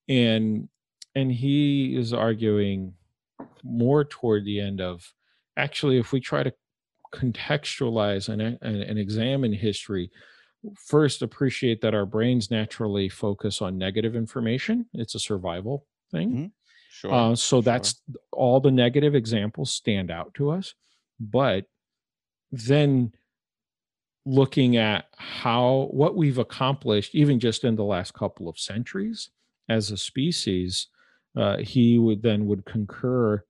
And 0.08 0.68
and 1.16 1.32
he 1.32 1.96
is 1.96 2.12
arguing 2.12 2.94
more 3.64 4.04
toward 4.04 4.44
the 4.44 4.60
end 4.60 4.80
of 4.80 5.12
actually 5.56 5.98
if 5.98 6.12
we 6.12 6.20
try 6.20 6.44
to 6.44 6.54
contextualize 7.12 8.28
and, 8.28 8.40
and, 8.42 8.82
and 8.82 8.98
examine 8.98 9.52
history 9.52 10.10
first 10.76 11.22
appreciate 11.22 11.80
that 11.80 11.94
our 11.94 12.06
brains 12.06 12.50
naturally 12.50 13.08
focus 13.08 13.60
on 13.60 13.76
negative 13.76 14.14
information 14.16 14.86
it's 14.94 15.14
a 15.14 15.20
survival 15.20 15.86
thing 16.10 16.30
Mhm. 16.32 16.52
Sure. 16.90 17.12
uh, 17.12 17.34
so 17.34 17.56
sure. 17.56 17.62
that's 17.62 18.00
all 18.32 18.60
the 18.60 18.70
negative 18.70 19.14
examples 19.14 19.72
stand 19.72 20.10
out 20.10 20.34
to 20.34 20.50
us. 20.50 20.74
But 21.18 21.64
then 22.50 23.12
looking 24.24 24.76
at 24.76 25.06
how 25.16 25.88
what 25.90 26.16
we've 26.16 26.38
accomplished, 26.38 27.14
even 27.14 27.40
just 27.40 27.64
in 27.64 27.76
the 27.76 27.84
last 27.84 28.14
couple 28.14 28.48
of 28.48 28.58
centuries 28.58 29.30
as 29.68 29.90
a 29.90 29.96
species, 29.96 30.88
uh, 31.36 31.56
he 31.58 31.98
would 31.98 32.22
then 32.22 32.46
would 32.46 32.64
concur 32.66 33.42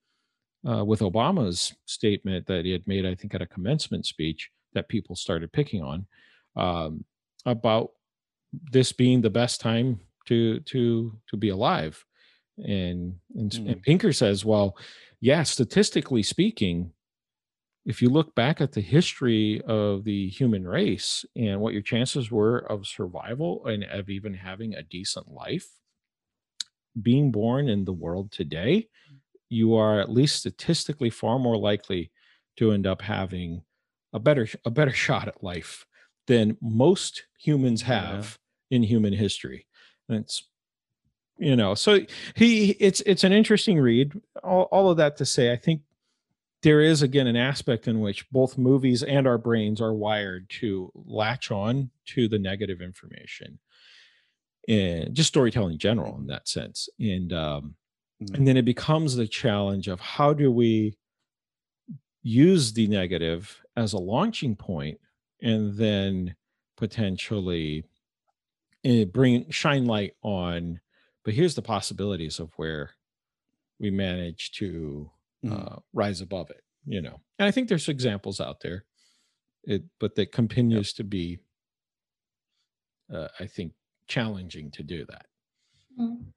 uh, 0.68 0.84
with 0.84 1.00
Obama's 1.00 1.74
statement 1.86 2.46
that 2.46 2.64
he 2.64 2.72
had 2.72 2.86
made, 2.86 3.04
I 3.06 3.14
think, 3.14 3.34
at 3.34 3.42
a 3.42 3.46
commencement 3.46 4.06
speech 4.06 4.50
that 4.74 4.88
people 4.88 5.16
started 5.16 5.52
picking 5.52 5.82
on 5.82 6.06
um, 6.56 7.04
about 7.44 7.90
this 8.70 8.92
being 8.92 9.20
the 9.22 9.30
best 9.30 9.60
time 9.60 10.00
to 10.26 10.60
to 10.60 11.18
to 11.30 11.36
be 11.36 11.48
alive 11.48 12.04
and 12.58 13.16
and, 13.34 13.50
Mm. 13.50 13.72
and 13.72 13.82
pinker 13.82 14.12
says 14.12 14.44
well 14.44 14.76
yeah 15.20 15.42
statistically 15.42 16.22
speaking 16.22 16.92
if 17.86 18.00
you 18.02 18.08
look 18.10 18.34
back 18.34 18.60
at 18.60 18.72
the 18.72 18.80
history 18.80 19.60
of 19.62 20.04
the 20.04 20.28
human 20.28 20.64
race 20.68 21.24
and 21.34 21.60
what 21.60 21.72
your 21.72 21.82
chances 21.82 22.30
were 22.30 22.58
of 22.70 22.86
survival 22.86 23.66
and 23.66 23.82
of 23.84 24.08
even 24.10 24.34
having 24.34 24.74
a 24.74 24.82
decent 24.82 25.26
life 25.28 25.66
being 27.00 27.32
born 27.32 27.68
in 27.68 27.84
the 27.84 27.92
world 27.92 28.30
today 28.30 28.86
you 29.52 29.74
are 29.74 30.00
at 30.00 30.10
least 30.10 30.36
statistically 30.36 31.10
far 31.10 31.38
more 31.38 31.56
likely 31.56 32.10
to 32.56 32.72
end 32.72 32.86
up 32.86 33.02
having 33.02 33.62
a 34.12 34.18
better 34.18 34.46
a 34.64 34.70
better 34.70 34.92
shot 35.06 35.28
at 35.28 35.42
life 35.44 35.86
than 36.26 36.56
most 36.60 37.24
humans 37.38 37.82
Yeah. 37.82 37.88
have 38.14 38.38
in 38.70 38.82
human 38.82 39.12
history. 39.12 39.66
And 40.08 40.18
it's 40.18 40.48
you 41.38 41.56
know 41.56 41.74
so 41.74 42.00
he 42.34 42.70
it's 42.72 43.00
it's 43.02 43.24
an 43.24 43.32
interesting 43.32 43.78
read. 43.80 44.12
All, 44.44 44.64
all 44.72 44.90
of 44.90 44.96
that 44.98 45.16
to 45.16 45.24
say 45.24 45.50
i 45.52 45.56
think 45.56 45.80
there 46.62 46.80
is 46.80 47.02
again 47.02 47.26
an 47.26 47.36
aspect 47.36 47.88
in 47.88 48.00
which 48.00 48.30
both 48.30 48.56
movies 48.58 49.02
and 49.02 49.26
our 49.26 49.38
brains 49.38 49.80
are 49.80 49.94
wired 49.94 50.48
to 50.60 50.92
latch 50.94 51.50
on 51.50 51.90
to 52.06 52.28
the 52.28 52.38
negative 52.38 52.80
information 52.80 53.58
and 54.68 55.14
just 55.14 55.28
storytelling 55.28 55.72
in 55.72 55.78
general 55.78 56.16
in 56.18 56.26
that 56.28 56.46
sense. 56.48 56.88
And 57.00 57.32
um 57.32 57.74
Mhm. 58.30 58.34
and 58.36 58.46
then 58.48 58.56
it 58.56 58.64
becomes 58.64 59.16
the 59.16 59.26
challenge 59.28 59.88
of 59.88 60.00
how 60.00 60.32
do 60.32 60.50
we 60.50 60.96
use 62.22 62.72
the 62.72 62.86
negative 62.86 63.60
as 63.76 63.92
a 63.92 63.98
launching 63.98 64.54
point 64.56 64.98
and 65.40 65.74
then 65.74 66.34
potentially 66.76 67.84
eh, 68.84 69.04
bring 69.04 69.48
shine 69.50 69.86
light 69.86 70.14
on 70.22 70.80
but 71.24 71.34
here's 71.34 71.54
the 71.54 71.62
possibilities 71.62 72.38
of 72.40 72.52
where 72.56 72.90
we 73.78 73.90
manage 73.90 74.50
to 74.52 75.10
Mhm. 75.44 75.52
uh, 75.52 75.76
rise 75.92 76.20
above 76.20 76.50
it 76.50 76.62
you 76.86 77.00
know 77.00 77.20
and 77.38 77.46
i 77.46 77.50
think 77.50 77.68
there's 77.68 77.88
examples 77.88 78.40
out 78.40 78.60
there 78.60 78.84
it 79.64 79.82
but 79.98 80.14
that 80.16 80.32
continues 80.32 80.92
to 80.92 81.04
be 81.04 81.38
uh, 83.12 83.28
i 83.40 83.46
think 83.46 83.72
challenging 84.06 84.70
to 84.70 84.82
do 84.82 85.04
that 85.06 85.26
Mm. 85.98 86.32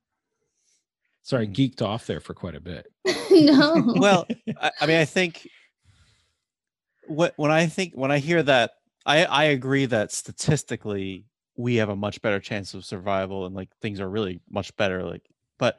Sorry 1.25 1.47
Mm. 1.47 1.55
geeked 1.55 1.81
off 1.81 2.05
there 2.05 2.19
for 2.19 2.33
quite 2.33 2.55
a 2.55 2.59
bit 2.61 2.85
no. 3.31 3.93
well 3.97 4.25
I, 4.61 4.71
I 4.81 4.85
mean 4.85 4.97
i 4.97 5.05
think 5.05 5.47
what 7.07 7.33
when 7.37 7.51
i 7.51 7.65
think 7.67 7.93
when 7.93 8.11
i 8.11 8.19
hear 8.19 8.41
that 8.43 8.71
i 9.05 9.25
i 9.25 9.43
agree 9.45 9.85
that 9.87 10.11
statistically 10.11 11.25
we 11.57 11.75
have 11.75 11.89
a 11.89 11.95
much 11.95 12.21
better 12.21 12.39
chance 12.39 12.73
of 12.73 12.85
survival 12.85 13.45
and 13.45 13.55
like 13.55 13.69
things 13.81 13.99
are 13.99 14.09
really 14.09 14.39
much 14.49 14.75
better 14.77 15.03
like 15.03 15.23
but 15.57 15.77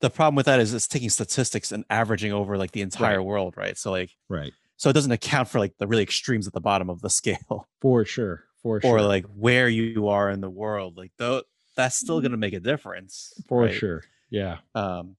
the 0.00 0.10
problem 0.10 0.34
with 0.34 0.46
that 0.46 0.60
is 0.60 0.74
it's 0.74 0.88
taking 0.88 1.08
statistics 1.10 1.72
and 1.72 1.84
averaging 1.88 2.32
over 2.32 2.58
like 2.58 2.72
the 2.72 2.82
entire 2.82 3.22
world 3.22 3.54
right 3.56 3.76
so 3.78 3.90
like 3.90 4.10
right 4.28 4.52
so 4.76 4.90
it 4.90 4.92
doesn't 4.92 5.12
account 5.12 5.48
for 5.48 5.58
like 5.58 5.72
the 5.78 5.86
really 5.86 6.02
extremes 6.02 6.46
at 6.46 6.52
the 6.52 6.60
bottom 6.60 6.90
of 6.90 7.00
the 7.00 7.10
scale 7.10 7.68
for 7.80 8.04
sure 8.04 8.44
for 8.62 8.80
sure. 8.80 8.98
or 8.98 9.02
like 9.02 9.24
where 9.36 9.68
you 9.68 10.08
are 10.08 10.30
in 10.30 10.40
the 10.40 10.50
world 10.50 10.96
like 10.96 11.12
though 11.18 11.42
that's 11.76 11.96
still 11.96 12.20
going 12.20 12.30
to 12.32 12.36
make 12.38 12.52
a 12.54 12.60
difference 12.60 13.32
for 13.48 13.62
right? 13.62 13.74
sure 13.74 14.02
yeah 14.34 14.56
Um, 14.74 15.16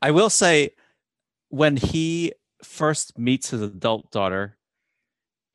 I 0.00 0.10
will 0.12 0.30
say, 0.30 0.70
when 1.50 1.76
he 1.76 2.32
first 2.62 3.18
meets 3.18 3.50
his 3.50 3.62
adult 3.62 4.10
daughter, 4.10 4.56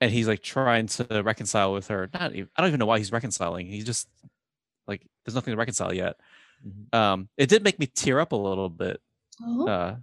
and 0.02 0.12
he's 0.12 0.28
like 0.28 0.42
trying 0.42 0.88
to 0.88 1.22
reconcile 1.24 1.74
with 1.74 1.88
her. 1.88 2.10
Not 2.14 2.34
even, 2.36 2.50
I 2.56 2.62
don't 2.62 2.70
even 2.70 2.80
know 2.80 2.86
why 2.92 2.98
he's 2.98 3.12
reconciling. 3.12 3.68
He's 3.68 3.86
just 3.86 4.08
like 4.88 5.02
there's 5.24 5.36
nothing 5.36 5.54
to 5.54 5.58
reconcile 5.58 5.94
yet. 5.94 6.16
Mhm. 6.66 6.94
Um, 6.96 7.30
it 7.38 7.50
did 7.50 7.64
make 7.64 7.80
me 7.80 7.88
tear 7.88 8.20
up 8.20 8.32
a 8.34 8.36
little 8.50 8.70
bit. 8.70 9.02
Oh, 9.44 9.68
Uh, 9.68 9.96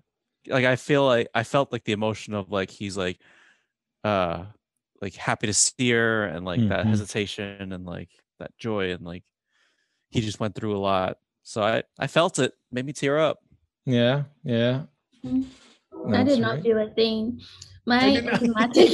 like 0.47 0.65
I 0.65 0.77
feel 0.77 1.05
like 1.05 1.29
I 1.35 1.45
felt 1.45 1.73
like 1.73 1.85
the 1.85 1.93
emotion 1.93 2.35
of 2.35 2.51
like 2.51 2.71
he's 2.71 2.97
like, 2.97 3.21
uh, 4.05 4.47
like 5.03 5.15
happy 5.15 5.47
to 5.49 5.55
see 5.55 5.91
her 5.93 6.25
and 6.27 6.45
like 6.45 6.61
that 6.69 6.87
Mhm. 6.87 6.91
hesitation 6.91 7.73
and 7.73 7.85
like 7.87 8.11
that 8.41 8.57
joy 8.59 8.93
and 8.93 9.05
like 9.05 9.25
he 10.11 10.21
just 10.23 10.41
went 10.41 10.55
through 10.55 10.77
a 10.77 10.81
lot. 10.81 11.19
So 11.49 11.63
I 11.63 11.83
I 11.99 12.07
felt 12.09 12.39
it, 12.39 12.53
made 12.71 12.85
me 12.85 12.93
tear 12.93 13.19
up. 13.19 13.39
yeah 13.87 14.25
yeah 14.45 14.83
Mm. 15.25 15.47
I 16.15 16.23
did 16.23 16.39
not 16.41 16.55
right. 16.57 16.63
feel 16.63 16.79
a 16.79 16.91
thing. 16.95 17.41
My 17.87 18.01
did 18.15 18.25
not- 18.27 18.35
automatic. 18.35 18.91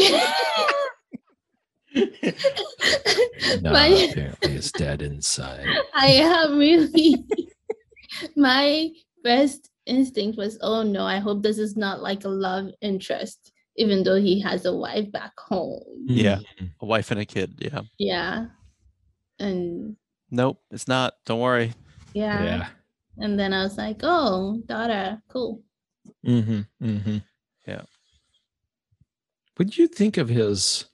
no 3.61 3.73
my, 3.73 3.87
apparently 4.11 4.55
it's 4.55 4.71
dead 4.73 5.03
inside 5.03 5.67
I 5.95 6.07
am 6.23 6.57
really. 6.59 7.27
my 8.37 8.91
first 9.25 9.69
instinct 9.87 10.39
was, 10.39 10.57
oh 10.63 10.83
no, 10.83 11.05
I 11.05 11.19
hope 11.19 11.43
this 11.43 11.59
is 11.59 11.77
not 11.77 12.01
like 12.01 12.25
a 12.25 12.29
love 12.29 12.71
interest, 12.81 13.53
even 13.77 14.03
though 14.03 14.17
he 14.21 14.41
has 14.41 14.65
a 14.65 14.73
wife 14.75 15.11
back 15.13 15.33
home. 15.39 15.83
Yeah. 16.07 16.39
Mhm. 16.61 16.71
A 16.81 16.87
wife 16.87 17.11
and 17.11 17.21
a 17.21 17.27
kid. 17.27 17.59
Yeah. 17.59 17.83
Yeah. 17.99 18.47
And 19.41 19.97
Nope, 20.31 20.59
it's 20.71 20.89
not. 20.89 21.15
Don't 21.27 21.41
worry. 21.41 21.75
Yeah. 22.15 22.45
yeah 22.45 22.69
And 23.19 23.39
then 23.39 23.53
I 23.53 23.63
was 23.63 23.77
like, 23.79 24.01
oh, 24.03 24.63
daughter, 24.67 25.21
cool. 25.29 25.63
mm-hmm, 26.27 26.63
mm-hmm. 26.83 27.19
Yeah. 27.67 27.83
what 29.57 29.69
did 29.69 29.79
you 29.79 29.87
think 29.89 30.17
of 30.19 30.29
his 30.29 30.87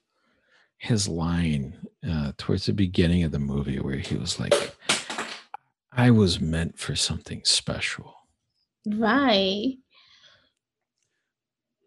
his 0.77 1.07
line 1.07 1.75
uh 2.07 2.31
towards 2.37 2.65
the 2.65 2.73
beginning 2.73 3.23
of 3.23 3.31
the 3.31 3.39
movie 3.39 3.79
where 3.79 3.97
he 3.97 4.15
was 4.15 4.39
like 4.39 4.55
i 5.91 6.09
was 6.09 6.39
meant 6.41 6.77
for 6.79 6.95
something 6.95 7.41
special 7.45 8.15
Right. 8.87 9.77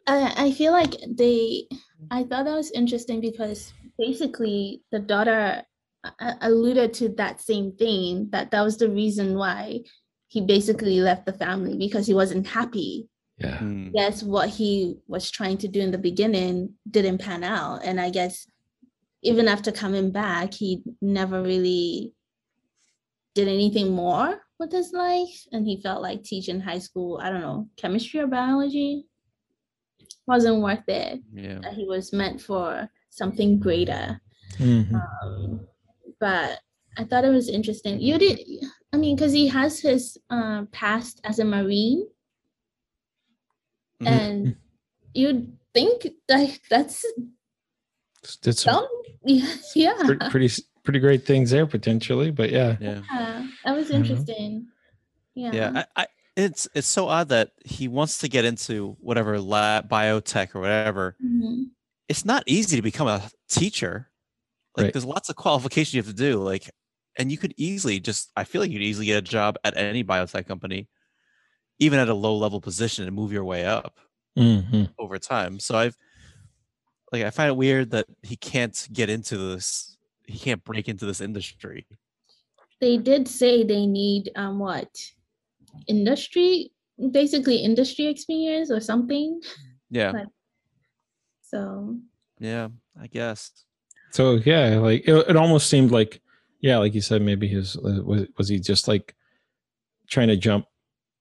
I 0.06 0.46
I 0.46 0.52
feel 0.52 0.70
like 0.72 0.94
they 1.08 1.66
I 2.10 2.22
thought 2.22 2.44
that 2.46 2.54
was 2.54 2.70
interesting 2.70 3.20
because 3.20 3.72
basically 3.98 4.82
the 4.92 5.00
daughter 5.00 5.64
alluded 6.40 6.92
to 6.94 7.08
that 7.10 7.40
same 7.40 7.72
thing 7.76 8.28
that 8.30 8.50
that 8.50 8.62
was 8.62 8.76
the 8.78 8.90
reason 8.90 9.36
why 9.36 9.80
he 10.28 10.40
basically 10.40 11.00
left 11.00 11.26
the 11.26 11.32
family 11.32 11.76
because 11.78 12.06
he 12.06 12.14
wasn't 12.14 12.46
happy. 12.46 13.08
yeah 13.38 13.58
Mm, 13.58 13.90
Yes, 13.94 14.22
what 14.22 14.48
he 14.48 14.98
was 15.06 15.30
trying 15.30 15.58
to 15.58 15.68
do 15.68 15.80
in 15.80 15.90
the 15.92 15.98
beginning 16.10 16.74
didn't 16.90 17.18
pan 17.18 17.42
out 17.44 17.84
and 17.84 18.00
I 18.00 18.10
guess 18.10 18.46
even 19.22 19.48
after 19.48 19.72
coming 19.72 20.10
back 20.10 20.52
he 20.54 20.82
never 21.00 21.42
really 21.42 22.12
did 23.34 23.48
anything 23.48 23.92
more 23.92 24.40
with 24.60 24.70
his 24.72 24.92
life 24.92 25.36
and 25.52 25.66
he 25.66 25.80
felt 25.80 26.02
like 26.02 26.22
teaching 26.22 26.60
high 26.60 26.78
school 26.78 27.18
i 27.22 27.28
don't 27.30 27.40
know 27.40 27.66
chemistry 27.76 28.20
or 28.20 28.28
biology 28.28 29.04
wasn't 30.26 30.62
worth 30.62 30.88
it 30.88 31.20
yeah. 31.32 31.58
that 31.62 31.74
he 31.74 31.84
was 31.84 32.12
meant 32.12 32.40
for 32.40 32.88
something 33.10 33.58
greater 33.58 34.20
Mhm. 34.60 34.94
um, 34.94 35.66
but 36.20 36.60
i 36.98 37.04
thought 37.04 37.24
it 37.24 37.30
was 37.30 37.48
interesting 37.48 38.00
you 38.00 38.18
did 38.18 38.40
i 38.92 38.96
mean 38.96 39.16
because 39.16 39.32
he 39.32 39.46
has 39.48 39.80
his 39.80 40.16
uh, 40.30 40.64
past 40.72 41.20
as 41.24 41.38
a 41.38 41.44
marine 41.44 42.06
Mhm. 44.02 44.06
and 44.08 44.56
you'd 45.14 45.56
think 45.72 46.08
that 46.28 46.58
that's 46.70 47.04
did 48.42 48.56
some 48.58 48.74
some 48.74 48.88
yeah, 49.24 49.56
yeah. 49.74 49.94
pre- 50.04 50.28
pretty 50.30 50.62
pretty 50.82 50.98
great 50.98 51.24
things 51.24 51.50
there 51.50 51.66
potentially. 51.66 52.30
But 52.30 52.50
yeah, 52.50 52.76
Yeah. 52.80 53.00
Yeah, 53.10 53.46
that 53.64 53.74
was 53.74 53.88
Mhm. 53.90 53.94
interesting. 53.94 54.66
Yeah. 55.34 55.52
Yeah, 55.54 55.70
I, 55.96 56.02
I, 56.02 56.06
it's 56.36 56.68
it's 56.74 56.86
so 56.86 57.08
odd 57.08 57.28
that 57.30 57.52
he 57.64 57.88
wants 57.88 58.18
to 58.18 58.28
get 58.28 58.44
into 58.44 58.96
whatever 59.00 59.40
lab, 59.40 59.88
biotech 59.88 60.54
or 60.54 60.60
whatever. 60.60 61.16
Mhm. 61.24 61.70
It's 62.08 62.24
not 62.24 62.42
easy 62.46 62.76
to 62.76 62.82
become 62.82 63.08
a 63.08 63.30
teacher. 63.48 64.10
Like, 64.76 64.84
Right. 64.84 64.92
there's 64.92 65.04
lots 65.04 65.28
of 65.28 65.36
qualifications 65.36 65.94
you 65.94 66.00
have 66.02 66.10
to 66.10 66.12
do. 66.16 66.42
Like, 66.42 66.70
and 67.16 67.30
you 67.30 67.38
could 67.38 67.54
easily 67.56 68.00
just, 68.00 68.30
I 68.36 68.44
feel 68.44 68.60
like 68.60 68.70
you'd 68.70 68.82
easily 68.82 69.06
get 69.06 69.18
a 69.18 69.22
job 69.22 69.56
at 69.64 69.76
any 69.76 70.02
biotech 70.02 70.46
company, 70.46 70.88
even 71.78 71.98
at 71.98 72.08
a 72.08 72.14
low 72.14 72.36
level 72.36 72.60
position, 72.60 73.06
and 73.06 73.14
move 73.14 73.32
your 73.32 73.44
way 73.44 73.64
up 73.64 74.00
Mhm. 74.36 74.92
over 74.98 75.18
time. 75.18 75.60
So 75.60 75.76
I've, 75.76 75.96
like, 77.12 77.22
I 77.24 77.30
find 77.30 77.50
it 77.50 77.56
weird 77.56 77.90
that 77.92 78.06
he 78.22 78.36
can't 78.36 78.88
get 78.92 79.08
into 79.08 79.36
this. 79.38 79.96
He 80.26 80.38
can't 80.38 80.64
break 80.64 80.88
into 80.88 81.06
this 81.06 81.20
industry. 81.20 81.86
They 82.80 82.96
did 82.98 83.28
say 83.28 83.62
they 83.62 83.86
need 83.86 84.30
um 84.34 84.58
what 84.58 84.90
industry, 85.86 86.72
basically 87.12 87.56
industry 87.56 88.06
experience 88.06 88.70
or 88.70 88.80
something. 88.80 89.40
Yeah, 89.90 90.12
But- 90.12 90.28
So 91.42 92.00
yeah, 92.40 92.68
I 92.98 93.06
guess. 93.06 93.64
So 94.14 94.34
yeah, 94.44 94.78
like 94.78 95.08
it, 95.08 95.28
it 95.30 95.36
almost 95.36 95.68
seemed 95.68 95.90
like, 95.90 96.20
yeah, 96.60 96.78
like 96.78 96.94
you 96.94 97.00
said, 97.00 97.20
maybe 97.20 97.48
his 97.48 97.76
uh, 97.76 98.00
was 98.04 98.26
was 98.38 98.48
he 98.48 98.60
just 98.60 98.86
like 98.86 99.12
trying 100.08 100.28
to 100.28 100.36
jump 100.36 100.66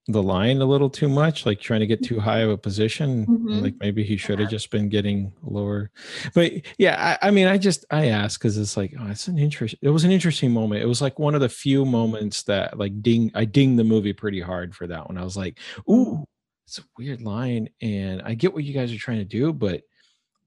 the 0.07 0.21
line 0.21 0.61
a 0.61 0.65
little 0.65 0.91
too 0.91 1.09
much, 1.09 1.43
like 1.43 1.59
trying 1.59 1.79
to 1.79 1.87
get 1.87 2.03
too 2.03 2.19
high 2.19 2.41
of 2.41 2.51
a 2.51 2.57
position. 2.57 3.25
Mhm. 3.25 3.63
Like 3.63 3.73
maybe 3.79 4.03
he 4.03 4.15
should 4.15 4.37
have 4.37 4.49
just 4.49 4.69
been 4.69 4.89
getting 4.89 5.33
lower. 5.41 5.89
But 6.35 6.51
yeah, 6.77 7.17
I, 7.19 7.29
I 7.29 7.31
mean, 7.31 7.47
I 7.47 7.57
just 7.57 7.83
I 7.89 8.09
asked 8.09 8.37
because 8.37 8.59
it's 8.59 8.77
like, 8.77 8.93
oh, 8.99 9.07
it's 9.09 9.27
an 9.27 9.39
interest. 9.39 9.73
It 9.81 9.89
was 9.89 10.03
an 10.03 10.11
interesting 10.11 10.51
moment. 10.51 10.83
It 10.83 10.87
was 10.87 11.01
like 11.01 11.17
one 11.17 11.33
of 11.33 11.41
the 11.41 11.49
few 11.49 11.85
moments 11.85 12.43
that 12.43 12.77
like 12.77 13.01
ding 13.01 13.31
I 13.33 13.45
dinged 13.45 13.79
the 13.79 13.83
movie 13.83 14.13
pretty 14.13 14.41
hard 14.41 14.75
for 14.75 14.85
that 14.85 15.07
one. 15.07 15.17
I 15.17 15.23
was 15.23 15.35
like, 15.35 15.57
ooh, 15.89 16.25
it's 16.67 16.77
a 16.77 16.83
weird 16.95 17.23
line, 17.23 17.69
and 17.81 18.21
I 18.21 18.35
get 18.35 18.53
what 18.53 18.65
you 18.65 18.73
guys 18.75 18.93
are 18.93 18.99
trying 18.99 19.17
to 19.17 19.25
do, 19.25 19.51
but 19.51 19.81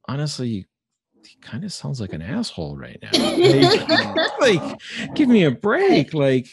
honestly, 0.07 0.67
he 1.27 1.37
kind 1.41 1.65
of 1.65 1.73
sounds 1.73 2.01
like 2.01 2.13
an 2.13 2.23
asshole 2.23 2.77
right 2.77 2.99
now. 3.03 3.11
Like, 4.41 4.41
like, 4.41 4.81
give 5.15 5.29
me 5.29 5.45
a 5.45 5.51
break. 5.51 6.13
Like, 6.15 6.47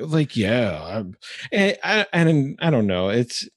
like 0.00 0.36
yeah, 0.36 1.02
and 1.52 1.78
I 1.84 2.06
and 2.12 2.58
I 2.60 2.70
don't 2.70 2.86
know. 2.86 3.10
It's 3.10 3.48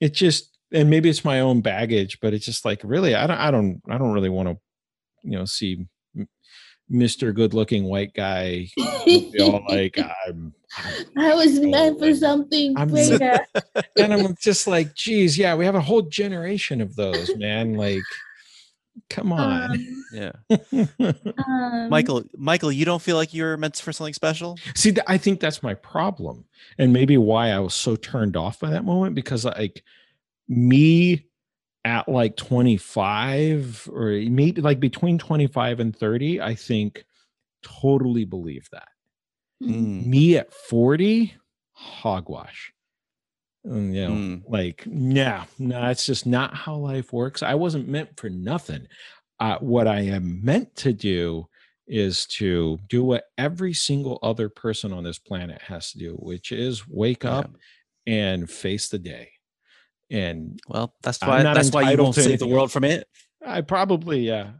it 0.00 0.12
just 0.12 0.56
and 0.72 0.90
maybe 0.90 1.08
it's 1.08 1.24
my 1.24 1.40
own 1.40 1.60
baggage, 1.60 2.18
but 2.20 2.34
it's 2.34 2.44
just 2.44 2.64
like 2.64 2.80
really, 2.84 3.14
I 3.14 3.26
don't, 3.26 3.38
I 3.38 3.50
don't, 3.50 3.80
I 3.88 3.96
don't 3.98 4.12
really 4.12 4.28
want 4.28 4.48
to, 4.48 4.58
you 5.22 5.38
know, 5.38 5.44
see 5.44 5.86
Mr. 6.92 7.34
Good 7.34 7.54
Looking 7.54 7.84
white 7.84 8.12
guy 8.14 8.68
all 9.40 9.64
like 9.68 9.98
I'm, 10.26 10.52
I 11.16 11.34
was 11.34 11.58
meant 11.60 11.98
for 11.98 12.14
something 12.14 12.76
I'm- 12.76 12.88
greater. 12.90 13.38
and 13.96 14.12
I'm 14.12 14.36
just 14.40 14.66
like, 14.66 14.94
geez, 14.94 15.38
yeah, 15.38 15.54
we 15.54 15.64
have 15.64 15.74
a 15.74 15.80
whole 15.80 16.02
generation 16.02 16.80
of 16.80 16.96
those, 16.96 17.34
man. 17.36 17.74
Like, 17.74 18.02
come 19.08 19.32
on. 19.32 19.70
Um, 19.72 20.04
Yeah. 20.12 20.32
um, 20.50 21.90
Mikel, 21.90 22.24
Mikel, 22.36 22.72
you 22.72 22.84
don't 22.84 23.02
feel 23.02 23.16
like 23.16 23.34
you're 23.34 23.56
meant 23.56 23.76
for 23.76 23.92
something 23.92 24.14
special? 24.14 24.58
See, 24.74 24.92
th- 24.92 25.04
I 25.06 25.18
think 25.18 25.40
that's 25.40 25.62
my 25.62 25.74
problem, 25.74 26.44
and 26.78 26.92
maybe 26.92 27.18
why 27.18 27.50
I 27.50 27.58
was 27.58 27.74
so 27.74 27.96
turned 27.96 28.36
off 28.36 28.60
by 28.60 28.70
that 28.70 28.84
moment 28.84 29.14
because, 29.14 29.44
like, 29.44 29.82
me 30.48 31.26
at 31.84 32.08
like 32.08 32.36
25 32.36 33.88
or 33.92 34.10
maybe 34.10 34.60
like 34.60 34.80
between 34.80 35.18
25 35.18 35.78
and 35.80 35.96
30, 35.96 36.40
I 36.40 36.54
think 36.54 37.04
totally 37.62 38.24
believe 38.24 38.68
that. 38.72 38.88
Mm. 39.62 40.04
Me 40.06 40.36
at 40.36 40.52
40, 40.52 41.34
hogwash. 41.72 42.72
And, 43.66 43.94
you 43.94 44.02
know, 44.04 44.10
Mm. 44.14 44.42
like, 44.48 44.86
nah, 44.86 45.44
no, 45.58 45.88
it's 45.90 46.06
just 46.06 46.24
not 46.24 46.54
how 46.54 46.76
life 46.76 47.12
works. 47.12 47.42
I 47.42 47.54
wasn't 47.54 47.88
meant 47.88 48.16
for 48.18 48.30
nothing. 48.30 48.86
Uh, 49.40 49.58
what 49.58 49.86
I 49.88 50.00
am 50.02 50.44
meant 50.44 50.74
to 50.76 50.92
do 50.92 51.48
is 51.88 52.26
to 52.26 52.78
do 52.88 53.04
what 53.04 53.24
every 53.36 53.72
single 53.74 54.18
other 54.22 54.48
person 54.48 54.92
on 54.92 55.04
this 55.04 55.18
planet 55.18 55.60
has 55.62 55.92
to 55.92 55.98
do, 55.98 56.14
which 56.14 56.52
is 56.52 56.86
wake 56.88 57.24
Yeah. 57.24 57.38
up 57.38 57.50
and 58.06 58.48
face 58.50 58.88
the 58.88 58.98
day. 58.98 59.30
And 60.10 60.60
Well, 60.68 60.94
that's 61.02 61.20
why 61.20 61.42
that's 61.42 61.72
why 61.72 61.90
you 61.90 61.96
won't 61.98 62.14
save 62.14 62.38
the 62.38 62.46
world 62.46 62.70
from 62.70 62.84
it. 62.84 63.08
I 63.44 63.60
probably, 63.62 64.20
yeah, 64.20 64.52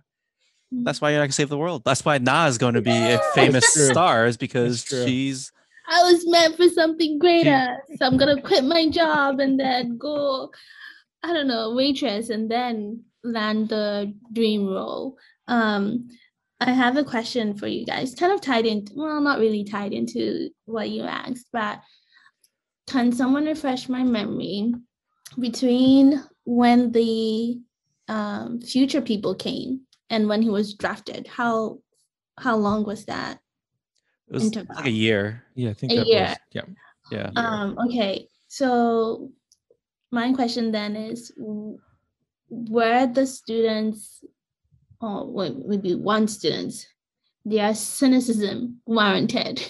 That's 0.72 1.00
why 1.00 1.10
you're 1.10 1.20
not 1.20 1.26
gonna 1.26 1.32
save 1.32 1.48
the 1.48 1.56
world. 1.58 1.82
That's 1.84 2.04
why 2.04 2.18
Naa's 2.18 2.54
is 2.54 2.58
going 2.58 2.74
to 2.74 2.82
be 2.82 2.90
a 3.12 3.18
famous 3.34 3.64
star 3.72 4.26
is 4.26 4.36
because 4.36 4.82
she's 4.84 5.52
I 5.88 6.02
was 6.10 6.26
meant 6.26 6.56
for 6.56 6.68
something 6.68 7.18
greater. 7.18 7.78
So 7.96 8.06
I'm 8.06 8.16
gonna 8.16 8.40
quit 8.40 8.64
my 8.64 8.88
job 8.88 9.40
and 9.40 9.58
then 9.58 9.98
go, 9.98 10.50
I 11.22 11.32
don't 11.32 11.48
know, 11.48 11.74
waitress 11.74 12.30
and 12.30 12.50
then 12.50 13.04
land 13.22 13.68
the 13.68 14.14
dream 14.32 14.66
role. 14.66 15.16
Um, 15.48 16.08
I 16.60 16.72
have 16.72 16.96
a 16.96 17.04
question 17.04 17.56
for 17.56 17.66
you 17.66 17.84
guys, 17.84 18.14
kind 18.14 18.32
of 18.32 18.40
tied 18.40 18.66
in, 18.66 18.86
well, 18.94 19.20
not 19.20 19.38
really 19.38 19.64
tied 19.64 19.92
into 19.92 20.50
what 20.64 20.88
you 20.88 21.02
asked, 21.02 21.46
but 21.52 21.80
can 22.86 23.12
someone 23.12 23.44
refresh 23.44 23.88
my 23.88 24.02
memory 24.02 24.72
between 25.38 26.22
when 26.44 26.92
the 26.92 27.58
um, 28.08 28.60
future 28.60 29.02
people 29.02 29.34
came 29.34 29.82
and 30.08 30.28
when 30.28 30.40
he 30.40 30.48
was 30.48 30.74
drafted? 30.74 31.26
How 31.26 31.80
how 32.38 32.56
long 32.56 32.84
was 32.84 33.06
that? 33.06 33.38
It 34.28 34.34
was 34.34 34.44
Interval. 34.44 34.76
like 34.76 34.86
a 34.86 34.90
year. 34.90 35.44
yeah, 35.54 35.70
I 35.70 35.74
think 35.74 35.92
A 35.92 35.96
that 35.96 36.06
year. 36.06 36.26
was, 36.28 36.36
yeah. 36.52 36.62
Yeah. 37.12 37.30
Um, 37.36 37.78
okay, 37.86 38.28
so 38.48 39.30
my 40.10 40.32
question 40.32 40.72
then 40.72 40.96
is 40.96 41.30
w- 41.38 41.78
were 42.48 43.06
the 43.06 43.26
students 43.26 44.24
or 45.00 45.30
well, 45.30 45.54
maybe 45.66 45.94
one 45.94 46.26
students 46.26 46.86
their 47.44 47.74
cynicism 47.74 48.80
warranted? 48.86 49.62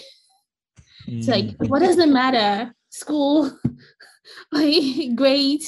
It's 1.07 1.27
like, 1.27 1.45
Mm. 1.57 1.69
what 1.69 1.79
does 1.79 1.97
it 1.99 2.09
matter? 2.09 2.73
School, 2.89 3.51
like 4.51 5.15
grade, 5.15 5.61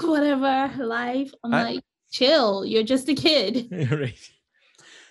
whatever, 0.00 0.72
life. 0.82 1.32
I'm 1.42 1.52
I- 1.54 1.62
like, 1.64 1.84
chill, 2.12 2.64
you're 2.64 2.82
just 2.84 3.08
a 3.08 3.14
kid. 3.14 3.68
right. 3.90 4.18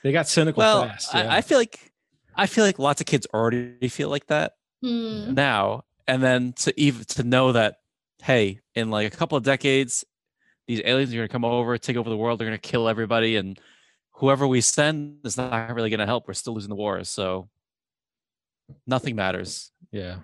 They 0.03 0.11
got 0.11 0.27
cynical 0.27 0.59
Well, 0.61 0.87
fast. 0.87 1.13
yeah. 1.13 1.31
I, 1.33 1.37
I 1.37 1.41
feel 1.41 1.57
like 1.57 1.91
I 2.35 2.47
feel 2.47 2.63
like 2.65 2.79
lots 2.79 3.01
of 3.01 3.07
kids 3.07 3.27
already 3.33 3.87
feel 3.89 4.09
like 4.09 4.27
that 4.27 4.53
Hmm. 4.81 5.33
now, 5.33 5.85
and 6.07 6.21
then 6.21 6.53
to 6.57 6.73
even 6.79 7.05
to 7.05 7.23
know 7.23 7.51
that, 7.53 7.77
hey, 8.21 8.59
in 8.75 8.89
like 8.89 9.11
a 9.13 9.15
couple 9.15 9.37
of 9.37 9.43
decades, 9.43 10.03
these 10.67 10.81
aliens 10.83 11.13
are 11.13 11.17
gonna 11.17 11.27
come 11.29 11.45
over, 11.45 11.77
take 11.77 11.95
over 11.97 12.09
the 12.09 12.17
world, 12.17 12.39
they're 12.39 12.47
gonna 12.47 12.57
kill 12.57 12.87
everybody, 12.89 13.35
and 13.37 13.59
whoever 14.11 14.45
we 14.47 14.61
send 14.61 15.19
is 15.25 15.37
not 15.37 15.73
really 15.73 15.89
gonna 15.89 16.05
help. 16.05 16.27
We're 16.27 16.33
still 16.33 16.53
losing 16.53 16.69
the 16.69 16.75
war, 16.75 17.03
so 17.03 17.49
nothing 18.87 19.15
matters. 19.15 19.71
yeah. 19.91 20.17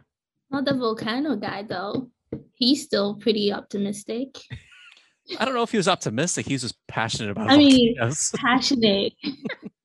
Not 0.51 0.65
the 0.65 0.73
volcano 0.73 1.35
guy 1.35 1.61
though. 1.63 2.09
He's 2.55 2.83
still 2.83 3.15
pretty 3.15 3.53
optimistic. 3.53 4.37
I 5.39 5.45
don't 5.45 5.53
know 5.53 5.61
if 5.61 5.69
he 5.71 5.77
was 5.77 5.87
optimistic. 5.87 6.47
He 6.47 6.53
was 6.53 6.63
just 6.63 6.75
passionate 6.87 7.29
about 7.31 7.51
I 7.51 7.57
mean. 7.57 7.95
Passionate. 8.35 9.13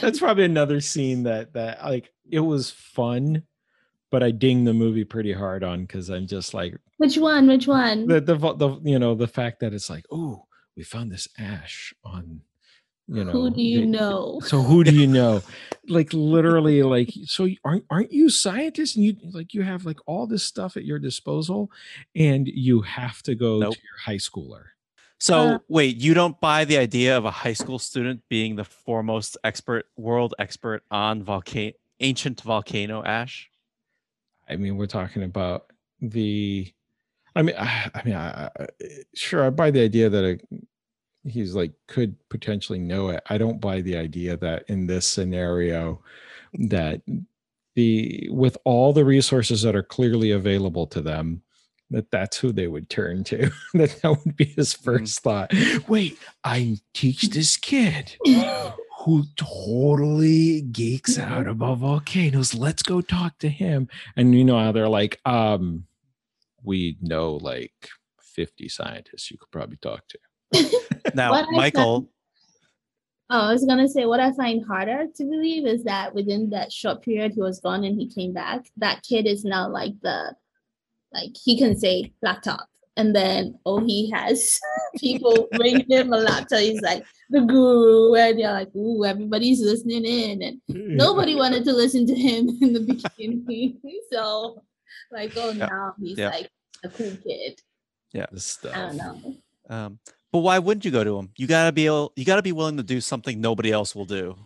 That's 0.00 0.18
probably 0.24 0.44
another 0.44 0.80
scene 0.80 1.22
that 1.24 1.52
that 1.54 1.84
like 1.84 2.10
it 2.30 2.40
was 2.40 2.70
fun, 2.70 3.42
but 4.10 4.22
I 4.22 4.30
ding 4.30 4.64
the 4.64 4.74
movie 4.74 5.04
pretty 5.04 5.32
hard 5.32 5.62
on 5.64 5.82
because 5.82 6.08
I'm 6.10 6.26
just 6.26 6.54
like 6.54 6.76
Which 6.98 7.16
one? 7.18 7.46
Which 7.46 7.66
one? 7.66 8.06
the, 8.06 8.20
the 8.20 8.36
the 8.36 8.80
you 8.84 8.98
know 8.98 9.14
the 9.14 9.28
fact 9.28 9.60
that 9.60 9.72
it's 9.72 9.90
like 9.90 10.04
oh 10.10 10.44
we 10.76 10.82
found 10.84 11.10
this 11.12 11.28
ash 11.38 11.92
on 12.04 12.40
you 13.08 13.24
know 13.24 13.32
Who 13.32 13.50
do 13.50 13.60
you 13.62 13.80
the- 13.80 13.86
know? 13.86 14.40
so 14.44 14.62
who 14.62 14.84
do 14.84 14.94
you 14.94 15.06
know 15.06 15.42
like 15.88 16.12
literally 16.12 16.82
like 16.84 17.10
so 17.24 17.48
aren't 17.64 17.84
aren't 17.90 18.12
you 18.12 18.30
scientists 18.30 18.94
and 18.94 19.04
you 19.04 19.16
like 19.32 19.52
you 19.52 19.62
have 19.62 19.84
like 19.84 19.98
all 20.06 20.26
this 20.28 20.44
stuff 20.44 20.76
at 20.76 20.84
your 20.84 21.00
disposal 21.00 21.70
and 22.14 22.46
you 22.46 22.82
have 22.82 23.20
to 23.24 23.34
go 23.34 23.58
Nope. 23.58 23.74
to 23.74 23.80
your 23.80 23.98
high 24.04 24.16
schooler 24.18 24.66
So 25.20 25.36
Uh, 25.36 25.58
wait, 25.68 25.96
you 25.98 26.14
don't 26.14 26.40
buy 26.40 26.64
the 26.64 26.78
idea 26.78 27.16
of 27.16 27.26
a 27.26 27.30
high 27.30 27.52
school 27.52 27.78
student 27.78 28.22
being 28.30 28.56
the 28.56 28.64
foremost 28.64 29.36
expert, 29.44 29.86
world 29.96 30.34
expert 30.38 30.82
on 30.90 31.22
volcano, 31.22 31.74
ancient 32.00 32.40
volcano 32.40 33.04
ash? 33.04 33.50
I 34.48 34.56
mean, 34.56 34.76
we're 34.76 34.86
talking 34.86 35.22
about 35.22 35.66
the. 36.00 36.72
I 37.36 37.42
mean, 37.42 37.54
I, 37.58 37.90
I 37.94 38.02
mean, 38.02 38.14
I, 38.14 38.50
I, 38.58 38.66
sure, 39.14 39.44
I 39.44 39.50
buy 39.50 39.70
the 39.70 39.82
idea 39.82 40.08
that 40.08 40.24
a, 40.24 41.28
he's 41.28 41.54
like 41.54 41.72
could 41.86 42.16
potentially 42.30 42.78
know 42.78 43.10
it. 43.10 43.22
I 43.28 43.36
don't 43.36 43.60
buy 43.60 43.82
the 43.82 43.96
idea 43.98 44.38
that 44.38 44.64
in 44.68 44.86
this 44.86 45.06
scenario, 45.06 46.02
that 46.54 47.02
the 47.76 48.28
with 48.32 48.56
all 48.64 48.92
the 48.94 49.04
resources 49.04 49.62
that 49.62 49.76
are 49.76 49.82
clearly 49.82 50.32
available 50.32 50.86
to 50.88 51.02
them, 51.02 51.42
that 51.90 52.10
that's 52.10 52.36
who 52.38 52.52
they 52.52 52.66
would 52.68 52.88
turn 52.88 53.24
to. 53.24 53.50
that 53.74 53.98
that 54.02 54.18
would 54.24 54.36
be 54.36 54.44
his 54.46 54.74
Mhm. 54.74 54.82
first 54.84 55.20
thought. 55.20 55.52
Wait, 55.88 56.18
I 56.44 56.78
teach 56.94 57.22
this 57.30 57.56
kid. 57.56 58.16
who 59.06 59.24
totally 59.36 60.60
geeks 60.60 61.18
out 61.18 61.46
about 61.46 61.78
volcanoes. 61.78 62.52
Let's 62.54 62.82
go 62.82 63.00
talk 63.00 63.38
to 63.38 63.48
him. 63.48 63.88
And 64.14 64.34
you 64.34 64.44
know 64.44 64.58
how 64.58 64.72
they're 64.72 64.90
like, 64.90 65.18
um, 65.24 65.86
we 66.62 66.98
know 67.00 67.36
like 67.36 67.72
50 68.20 68.68
scientists 68.68 69.30
you 69.30 69.38
could 69.38 69.50
probably 69.50 69.78
talk 69.78 70.04
to. 70.08 70.18
Now, 71.14 71.30
What 71.30 71.46
I 71.48 71.56
Mikel, 71.56 72.10
Oh, 73.30 73.40
I 73.48 73.52
was 73.52 73.64
gonna 73.64 73.88
say 73.88 74.04
what 74.04 74.20
I 74.20 74.32
find 74.32 74.62
harder 74.66 75.06
to 75.14 75.24
believe 75.24 75.66
is 75.66 75.82
that 75.84 76.14
within 76.14 76.50
that 76.50 76.70
short 76.70 77.00
period 77.00 77.32
he 77.32 77.40
was 77.40 77.58
gone 77.60 77.84
and 77.84 77.98
he 77.98 78.06
came 78.06 78.32
back, 78.34 78.66
that 78.76 79.02
kid 79.02 79.24
is 79.26 79.44
now 79.44 79.66
like 79.70 79.94
the 80.02 80.34
like 81.12 81.30
he 81.44 81.58
can 81.58 81.78
say 81.78 82.12
laptop. 82.22 82.66
And 82.96 83.14
then 83.14 83.58
oh 83.64 83.80
he 83.84 84.10
has 84.10 84.58
people 84.98 85.48
bring 85.52 85.88
him 85.88 86.12
a 86.12 86.16
laptop. 86.18 86.58
He's 86.60 86.80
like 86.82 87.04
the 87.30 87.40
guru, 87.40 88.14
and 88.14 88.38
you're 88.38 88.52
like, 88.52 88.74
ooh, 88.74 89.04
everybody's 89.04 89.60
listening 89.62 90.04
in. 90.04 90.42
And 90.42 90.60
nobody 90.68 91.34
wanted 91.36 91.64
to 91.64 91.72
listen 91.72 92.06
to 92.06 92.14
him 92.14 92.48
in 92.60 92.72
the 92.72 92.80
beginning. 92.80 93.78
so 94.12 94.62
like 95.12 95.32
oh 95.36 95.50
Yeah. 95.50 95.66
now 95.66 95.94
he's 96.00 96.18
Yeah. 96.18 96.28
like 96.30 96.50
a 96.84 96.88
cool 96.88 97.16
kid. 97.26 97.60
Yeah, 98.12 98.26
this 98.32 98.44
stuff. 98.44 98.76
I 98.76 98.80
don't 98.86 98.96
know. 98.96 99.34
um, 99.68 99.98
but 100.32 100.40
why 100.40 100.58
wouldn't 100.58 100.84
you 100.84 100.90
go 100.90 101.04
to 101.04 101.16
him? 101.18 101.30
You 101.38 101.46
gotta 101.46 101.70
be 101.72 101.86
able, 101.86 102.12
you 102.16 102.24
gotta 102.24 102.42
be 102.42 102.52
willing 102.52 102.76
to 102.76 102.82
do 102.82 103.00
something 103.00 103.40
nobody 103.40 103.70
else 103.72 103.94
will 103.94 104.04
do. 104.04 104.36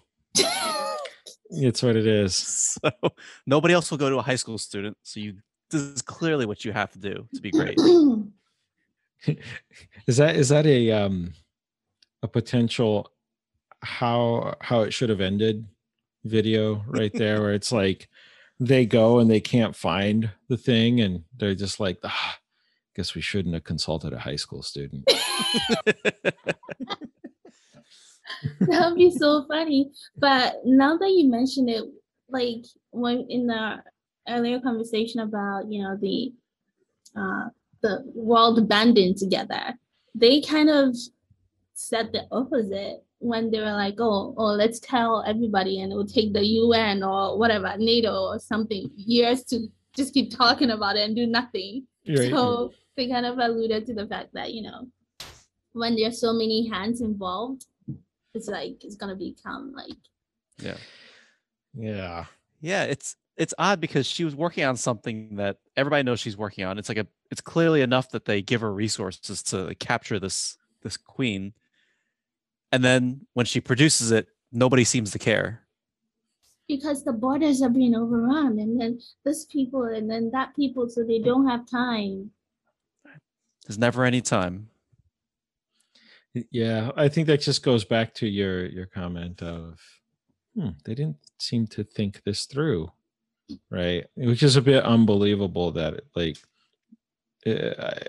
It's 1.51 1.83
what 1.83 1.97
it 1.97 2.07
is. 2.07 2.35
So 2.37 2.91
nobody 3.47 3.75
else 3.75 3.91
will 3.91 3.99
go 3.99 4.11
to 4.11 4.17
a 4.19 4.23
high 4.23 4.35
school 4.37 4.59
student. 4.59 4.97
So 5.03 5.21
you 5.21 5.35
this 5.75 5.83
is 5.83 6.03
clearly 6.03 6.47
what 6.47 6.65
you 6.65 6.73
have 6.73 6.91
to 6.93 6.99
do 6.99 7.29
to 7.35 7.41
be 7.41 7.51
great. 7.51 7.79
Is 10.07 10.19
that 10.19 10.37
is 10.37 10.51
that 10.51 10.67
a 10.67 10.91
um 10.93 11.33
a 12.23 12.29
potential 12.29 13.11
how 13.81 14.55
how 14.61 14.83
it 14.83 14.93
should 14.93 15.09
have 15.09 15.23
ended 15.23 15.67
video 16.25 16.85
right 16.87 17.13
there 17.15 17.41
where 17.41 17.55
it's 17.55 17.73
like 17.73 18.11
they 18.61 18.85
go 18.85 19.21
and 19.21 19.31
they 19.31 19.41
can't 19.41 19.75
find 19.75 20.31
the 20.51 20.59
thing 20.59 21.01
and 21.01 21.25
they're 21.39 21.55
just 21.55 21.81
like 21.81 21.97
ah, 22.05 22.39
guess 22.95 23.15
we 23.15 23.23
shouldn't 23.23 23.55
have 23.55 23.65
consulted 23.65 24.13
a 24.13 24.19
high 24.19 24.37
school 24.37 24.63
student. 24.63 25.05
that 28.61 28.89
would 28.89 28.97
be 28.97 29.11
so 29.11 29.47
funny. 29.49 29.91
But 30.17 30.57
now 30.65 30.97
that 30.99 31.11
you 31.11 31.31
mention 31.31 31.69
it, 31.69 31.85
like 32.29 32.65
when 32.91 33.27
in 33.29 33.47
the 33.47 33.83
earlier 34.29 34.61
conversation 34.61 35.21
about 35.21 35.71
you 35.71 35.83
know 35.83 35.97
the 35.97 36.33
uh, 37.17 37.49
the 37.83 38.03
world 38.15 38.69
banding 38.69 39.15
together, 39.15 39.75
they 40.15 40.41
kind 40.41 40.71
of 40.71 40.97
said 41.75 42.13
the 42.13 42.27
opposite 42.33 43.05
when 43.19 43.51
they 43.51 43.59
were 43.59 43.73
like, 43.73 43.97
oh, 43.99 44.35
oh, 44.37 44.53
let's 44.53 44.81
tell 44.81 45.25
everybody, 45.27 45.81
and 45.81 45.93
it 45.93 45.97
will 45.97 46.07
take 46.07 46.33
the 46.33 46.45
UN 46.45 47.03
or 47.03 47.39
whatever 47.39 47.75
NATO 47.79 48.13
or 48.13 48.39
something 48.39 48.91
years 48.97 49.45
to 49.45 49.69
just 49.97 50.13
keep 50.13 50.37
talking 50.37 50.71
about 50.71 50.97
it 50.97 51.03
and 51.03 51.17
do 51.17 51.27
nothing. 51.27 51.87
Right. 52.07 52.31
So 52.31 52.73
they 52.97 53.09
kind 53.09 53.27
of 53.27 53.39
alluded 53.39 53.87
to 53.87 53.95
the 53.95 54.07
fact 54.07 54.31
that, 54.35 54.53
you 54.53 54.63
know, 54.63 54.89
when 55.73 55.97
there's 55.97 56.21
so 56.21 56.33
many 56.33 56.69
hands 56.69 57.01
involved, 57.01 57.67
it's 58.35 58.49
like 58.49 58.85
it's 58.85 58.97
gonna 58.97 59.17
become 59.17 59.73
like 59.75 59.97
yeah. 60.59 60.77
yeah. 61.75 62.25
Yeah, 62.61 62.85
it's 62.85 63.17
it's 63.37 63.55
odd 63.59 63.81
because 63.81 64.07
she 64.07 64.25
was 64.25 64.35
working 64.37 64.65
on 64.65 64.77
something 64.77 65.37
that 65.37 65.59
everybody 65.77 66.03
knows 66.03 66.21
she's 66.21 66.37
working 66.37 66.65
on. 66.65 66.79
It's 66.79 66.89
like 66.89 66.99
a 66.99 67.07
it's 67.31 67.41
clearly 67.41 67.83
enough 67.83 68.11
that 68.11 68.25
they 68.27 68.43
give 68.43 68.61
her 68.61 68.73
resources 68.73 69.43
to 69.45 69.75
capture 69.77 70.19
this 70.21 70.57
this 70.83 70.97
queen. 70.97 71.53
And 72.73 72.85
then 72.85 73.27
when 73.35 73.47
she 73.47 73.61
produces 73.61 74.11
it, 74.11 74.29
nobody 74.53 74.85
seems 74.85 75.11
to 75.13 75.19
care. 75.19 75.63
because 76.69 77.05
the 77.05 77.13
borders 77.13 77.61
are 77.63 77.69
being 77.69 77.95
overrun 77.95 78.59
and 78.59 78.81
then 78.81 78.99
this 79.25 79.45
people 79.45 79.83
and 79.85 80.11
then 80.11 80.31
that 80.33 80.55
people 80.57 80.89
so 80.89 81.05
they 81.05 81.19
don't 81.19 81.47
have 81.47 81.69
time. 81.69 82.31
There's 83.67 83.79
never 83.79 84.05
any 84.05 84.21
time. 84.21 84.69
Yeah, 86.51 86.91
I 86.97 87.09
think 87.09 87.27
that 87.29 87.41
just 87.41 87.63
goes 87.63 87.85
back 87.85 88.15
to 88.15 88.27
your 88.27 88.67
your 88.67 88.87
comment 88.87 89.43
of 89.43 89.81
hmm, 90.55 90.71
they 90.85 90.95
didn't 90.95 91.19
seem 91.39 91.67
to 91.69 91.85
think 91.85 92.23
this 92.25 92.45
through, 92.47 92.91
right? 93.71 94.07
Which 94.17 94.43
is 94.43 94.57
a 94.57 94.63
bit 94.63 94.85
unbelievable 94.85 95.73
that 95.73 95.95
it, 95.95 96.07
like, 96.15 96.39
uh, 97.47 97.75
I- 97.79 98.07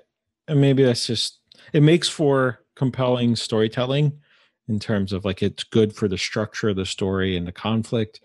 and 0.48 0.62
maybe 0.62 0.84
that's 0.84 1.08
just 1.08 1.40
it 1.74 1.82
makes 1.82 2.08
for 2.08 2.60
compelling 2.76 3.36
storytelling 3.36 4.20
in 4.68 4.80
terms 4.80 5.12
of 5.14 5.26
like 5.26 5.42
it's 5.42 5.64
good 5.64 5.96
for 5.96 6.08
the 6.08 6.18
structure 6.18 6.70
of 6.70 6.76
the 6.76 6.86
story 6.86 7.36
and 7.38 7.48
the 7.48 7.52
conflict. 7.52 8.22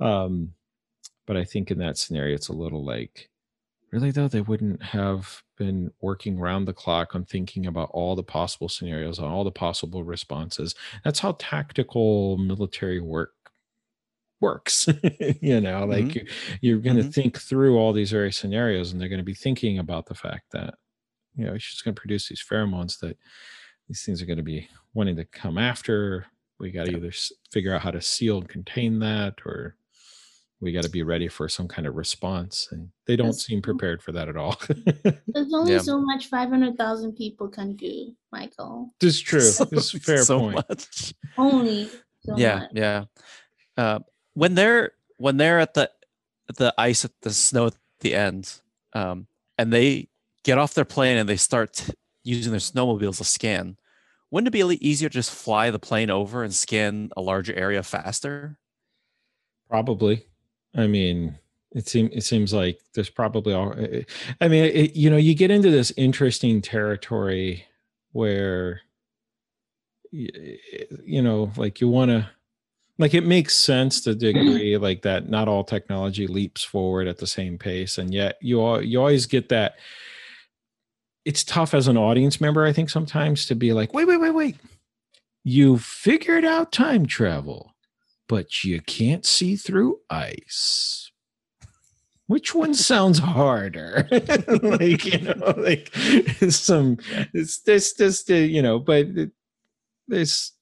Um, 0.00 0.52
but 1.26 1.36
I 1.36 1.44
think 1.44 1.70
in 1.70 1.78
that 1.78 1.98
scenario, 1.98 2.34
it's 2.34 2.48
a 2.48 2.52
little 2.54 2.84
like 2.84 3.30
really 3.92 4.10
though 4.10 4.28
they 4.28 4.40
wouldn't 4.40 4.82
have 4.82 5.42
been 5.58 5.92
working 6.00 6.38
round 6.38 6.66
the 6.68 6.72
clock 6.74 7.14
on 7.14 7.24
thinking 7.24 7.66
about 7.66 7.90
all 7.92 8.16
the 8.16 8.22
possible 8.22 8.68
scenarios 8.68 9.18
on 9.18 9.30
all 9.30 9.44
the 9.44 9.50
possible 9.52 10.04
responses 10.04 10.74
that's 11.04 11.20
how 11.20 11.36
tactical 11.38 12.36
military 12.38 13.00
work 13.00 13.34
works 14.42 14.88
you 15.40 15.60
know 15.60 15.86
like 15.86 16.04
Mhm. 16.06 16.14
you, 16.16 16.26
you're 16.60 16.78
going 16.80 16.96
to 16.96 17.04
Mhm. 17.04 17.14
think 17.14 17.38
through 17.38 17.78
all 17.78 17.92
these 17.92 18.10
various 18.10 18.36
scenarios 18.36 18.92
and 18.92 19.00
they're 19.00 19.08
going 19.08 19.18
to 19.20 19.24
be 19.24 19.34
thinking 19.34 19.78
about 19.78 20.06
the 20.06 20.14
fact 20.14 20.50
that 20.52 20.74
you 21.36 21.46
know 21.46 21.56
she's 21.56 21.80
going 21.80 21.94
to 21.94 22.00
produce 22.00 22.28
these 22.28 22.44
pheromones 22.46 22.98
that 23.00 23.16
these 23.88 24.02
things 24.04 24.20
are 24.20 24.26
going 24.26 24.36
to 24.38 24.42
be 24.42 24.68
wanting 24.94 25.16
to 25.16 25.24
come 25.24 25.56
after 25.56 26.26
we 26.58 26.70
got 26.70 26.86
to 26.86 26.96
either 26.96 27.12
figure 27.50 27.74
out 27.74 27.82
how 27.82 27.90
to 27.90 28.00
seal 28.02 28.38
and 28.38 28.48
contain 28.48 28.98
that 28.98 29.34
or 29.46 29.76
we 30.60 30.70
got 30.70 30.84
to 30.84 30.88
be 30.90 31.02
ready 31.02 31.26
for 31.26 31.48
some 31.48 31.66
kind 31.66 31.88
of 31.88 31.96
response 31.96 32.68
and 32.70 32.88
they 33.06 33.16
don't 33.16 33.26
That's 33.28 33.46
seem 33.46 33.60
true. 33.60 33.72
prepared 33.74 34.00
for 34.02 34.12
that 34.12 34.28
at 34.28 34.36
all 34.36 34.60
There's 35.26 35.52
only 35.54 35.72
Yeah. 35.72 35.78
so 35.78 36.00
much 36.00 36.26
five 36.28 36.50
hundred 36.50 36.76
thousand 36.76 37.14
people 37.16 37.48
can 37.48 37.74
do, 37.74 38.14
Mikel. 38.32 38.94
this 39.00 39.14
is 39.16 39.20
true 39.20 39.40
So- 39.58 39.64
this 39.64 39.86
is 39.92 39.94
a 39.94 40.00
fair 40.00 40.18
so 40.24 40.38
point 40.38 40.54
much. 40.68 41.14
Only 41.36 41.88
so 42.24 42.36
yeah, 42.36 42.58
much. 42.60 42.70
yeah. 42.74 43.04
Uh, 43.76 43.98
when 44.34 44.54
they're 44.54 44.92
when 45.16 45.36
they're 45.36 45.60
at 45.60 45.74
the 45.74 45.90
the 46.56 46.74
ice 46.78 47.04
at 47.04 47.12
the 47.22 47.30
snow 47.30 47.66
at 47.66 47.74
the 48.00 48.14
end, 48.14 48.60
um, 48.92 49.26
and 49.58 49.72
they 49.72 50.08
get 50.44 50.58
off 50.58 50.74
their 50.74 50.84
plane 50.84 51.16
and 51.16 51.28
they 51.28 51.36
start 51.36 51.88
using 52.24 52.50
their 52.52 52.60
snowmobiles 52.60 53.18
to 53.18 53.24
scan. 53.24 53.76
Wouldn't 54.30 54.48
it 54.48 54.50
be 54.50 54.86
easier 54.86 55.08
to 55.08 55.12
just 55.12 55.30
fly 55.30 55.70
the 55.70 55.78
plane 55.78 56.10
over 56.10 56.42
and 56.42 56.54
scan 56.54 57.10
a 57.16 57.20
larger 57.20 57.54
area 57.54 57.82
faster? 57.82 58.58
Probably. 59.68 60.26
I 60.74 60.86
mean, 60.86 61.38
it 61.72 61.88
seems 61.88 62.10
it 62.14 62.22
seems 62.22 62.52
like 62.52 62.80
there's 62.94 63.10
probably 63.10 63.52
all. 63.54 63.74
eh, 63.78 64.02
I 64.40 64.48
mean, 64.48 64.64
it, 64.64 64.96
you 64.96 65.10
know, 65.10 65.16
you 65.16 65.34
get 65.34 65.50
into 65.50 65.70
this 65.70 65.92
interesting 65.96 66.60
territory 66.62 67.64
where, 68.12 68.80
eh, 70.14 70.28
you 71.04 71.22
know, 71.22 71.50
like 71.56 71.80
you 71.80 71.88
want 71.88 72.10
to, 72.10 72.30
like 72.98 73.14
it 73.14 73.24
makes 73.24 73.56
sense 73.56 74.00
to 74.02 74.14
the 74.14 74.26
mm-hmm. 74.32 74.46
degree 74.46 74.76
like 74.76 75.02
that. 75.02 75.28
Not 75.28 75.48
all 75.48 75.64
technology 75.64 76.26
leaps 76.26 76.62
forward 76.62 77.08
at 77.08 77.18
the 77.18 77.26
same 77.26 77.58
pace, 77.58 77.98
and 77.98 78.12
yet 78.12 78.36
you 78.40 78.60
all 78.60 78.82
you 78.82 78.98
always 78.98 79.26
get 79.26 79.48
that. 79.50 79.76
It's 81.24 81.44
tough 81.44 81.72
as 81.72 81.86
an 81.86 81.96
audience 81.96 82.40
member, 82.40 82.64
I 82.64 82.72
think, 82.72 82.90
sometimes 82.90 83.46
to 83.46 83.54
be 83.54 83.72
like, 83.72 83.94
wait, 83.94 84.08
wait, 84.08 84.16
wait, 84.16 84.34
wait. 84.34 84.56
You 85.44 85.78
figured 85.78 86.44
out 86.44 86.72
time 86.72 87.06
travel 87.06 87.72
but 88.32 88.64
you 88.64 88.80
can't 88.80 89.26
see 89.26 89.56
through 89.56 90.00
ice. 90.08 91.10
Which 92.28 92.54
one 92.54 92.72
sounds 92.72 93.18
harder? 93.18 94.08
like 94.62 95.04
you 95.04 95.18
know, 95.18 95.52
like 95.58 95.94
some 96.48 96.96
it's 97.34 97.60
this 97.60 97.92
this 97.92 98.26
you 98.30 98.62
know, 98.62 98.78
but 98.78 99.06
it, 99.06 99.32
there's 100.08 100.52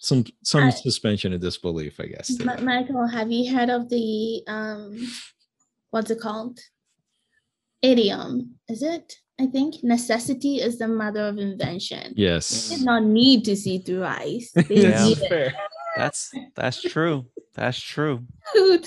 some 0.00 0.24
some 0.42 0.64
I- 0.64 0.70
suspension 0.70 1.32
of 1.32 1.40
disbelief, 1.40 2.00
I 2.00 2.06
guess. 2.06 2.30
Ma- 2.40 2.56
Mikel, 2.60 3.06
have 3.06 3.30
you 3.30 3.54
heard 3.54 3.70
of 3.70 3.88
the 3.88 4.42
um 4.48 4.98
what's 5.90 6.10
it 6.10 6.20
called? 6.20 6.58
Idiom, 7.82 8.56
is 8.68 8.82
it? 8.82 9.14
I 9.40 9.46
think 9.46 9.76
necessity 9.82 10.56
is 10.60 10.78
the 10.78 10.86
mother 10.88 11.26
of 11.26 11.38
invention. 11.38 12.12
Yes. 12.14 12.68
They 12.68 12.74
Yes. 12.74 12.78
did 12.80 12.84
not 12.84 13.04
need 13.04 13.44
to 13.46 13.56
see 13.56 13.78
through 13.78 14.04
ice. 14.04 14.52
They 14.68 14.82
Yeah. 14.82 15.14
fair. 15.14 15.54
That's 15.96 16.30
that's 16.54 16.80
true. 16.82 17.26
That's 17.54 17.80
true. 17.80 18.26
to 18.54 18.82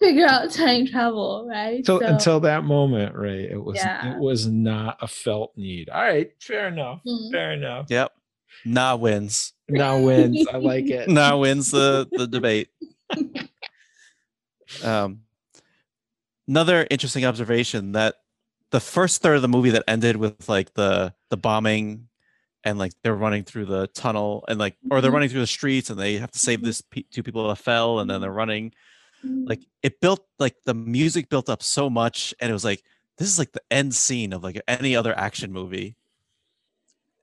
figure 0.00 0.26
out 0.26 0.50
time 0.50 0.86
travel, 0.86 1.46
right? 1.48 1.78
Until, 1.78 2.00
So- 2.00 2.06
until 2.06 2.40
that 2.40 2.64
moment, 2.64 3.14
right? 3.16 3.50
It 3.50 3.62
was 3.62 3.76
Yeah. 3.76 4.12
it 4.14 4.18
was 4.18 4.46
not 4.46 4.98
a 5.00 5.08
felt 5.08 5.52
need. 5.56 5.88
All 5.90 6.00
right, 6.02 6.30
fair 6.40 6.68
enough. 6.68 7.00
Mm. 7.06 7.30
Fair 7.32 7.52
enough. 7.52 7.86
Yep. 7.90 8.12
Naa 8.64 8.96
wins. 8.96 9.52
Now 9.68 9.98
wins. 10.00 10.46
I 10.52 10.56
like 10.58 10.88
it. 10.90 11.08
Naa 11.10 11.36
wins 11.36 11.70
the 11.70 12.08
the 12.12 12.26
debate. 12.26 12.68
Um, 14.82 15.22
another 16.48 16.86
interesting 16.90 17.24
observation 17.26 17.92
that 17.92 18.16
the 18.70 18.80
first 18.80 19.20
third 19.20 19.36
of 19.36 19.42
the 19.42 19.48
movie 19.48 19.70
that 19.70 19.84
ended 19.86 20.16
with 20.16 20.48
like 20.48 20.72
the 20.74 21.12
the 21.28 21.36
bombing 21.36 22.08
and 22.64 22.78
like 22.78 22.92
they're 23.02 23.14
running 23.14 23.44
through 23.44 23.66
the 23.66 23.88
tunnel 23.88 24.44
and 24.48 24.58
like 24.58 24.76
or 24.90 25.02
they're 25.02 25.10
Mhm. 25.10 25.14
running 25.14 25.28
through 25.28 25.40
the 25.40 25.46
streets 25.46 25.90
and 25.90 25.98
they 26.00 26.14
have 26.14 26.30
to 26.30 26.38
save 26.38 26.62
this 26.62 26.80
pe- 26.80 27.02
two 27.10 27.22
people 27.22 27.46
that 27.48 27.56
fell 27.56 28.00
and 28.00 28.08
then 28.08 28.20
they're 28.22 28.30
running 28.32 28.72
Mm. 29.24 29.46
like 29.48 29.60
it 29.82 30.00
built 30.00 30.26
like 30.38 30.56
the 30.64 30.74
music 30.74 31.28
built 31.28 31.48
up 31.50 31.62
so 31.62 31.90
much 31.90 32.34
and 32.40 32.48
it 32.50 32.52
was 32.54 32.64
like 32.64 32.82
this 33.18 33.28
is 33.28 33.38
like 33.38 33.52
the 33.52 33.62
end 33.70 33.94
scene 33.94 34.32
of 34.32 34.42
like 34.42 34.58
any 34.66 34.96
other 34.96 35.16
action 35.16 35.52
movie 35.52 35.94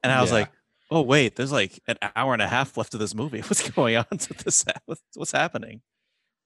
and 0.03 0.11
i 0.13 0.21
was 0.21 0.29
Yeah. 0.29 0.39
like 0.41 0.51
oh 0.91 1.01
wait 1.01 1.35
there's 1.35 1.51
like 1.51 1.79
an 1.87 1.97
hour 2.15 2.33
and 2.33 2.41
a 2.41 2.47
half 2.47 2.75
left 2.77 2.93
of 2.93 2.99
this 2.99 3.13
movie 3.15 3.39
what's 3.47 3.67
going 3.69 3.95
on 3.95 4.05
with 4.11 4.37
this 4.39 4.65
what's, 4.85 5.01
what's 5.15 5.31
happening 5.31 5.81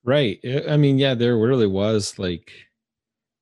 Right. 0.06 0.38
I- 0.44 0.74
I 0.74 0.76
mean, 0.76 0.98
yeah, 0.98 1.14
there 1.14 1.34
really 1.38 1.66
was 1.66 2.18
like, 2.18 2.50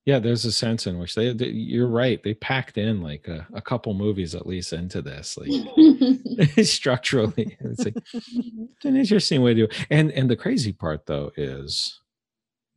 yeah, 0.05 0.19
there's 0.19 0.45
a 0.45 0.51
sense 0.53 0.87
in 0.87 0.97
which 0.97 1.13
they, 1.13 1.33
they 1.33 1.47
you're 1.47 1.89
right. 1.89 2.23
They 2.23 2.33
packed 2.35 2.77
in 2.77 3.01
like 3.01 3.27
a, 3.27 3.45
a 3.53 3.61
couple 3.61 3.93
movies 3.93 4.33
at 4.33 4.47
least 4.47 4.71
into 4.71 5.01
this, 5.01 5.37
like 5.37 5.49
structurally. 6.65 7.57
It's 7.59 7.83
like 7.83 7.95
it's 8.13 8.85
an 8.85 8.95
interesting 8.95 9.41
way 9.41 9.53
to 9.53 9.59
do 9.61 9.63
it. 9.65 9.87
And 9.89 10.09
and 10.11 10.29
the 10.29 10.37
crazy 10.37 10.71
part 10.71 11.05
though 11.05 11.31
is 11.35 11.99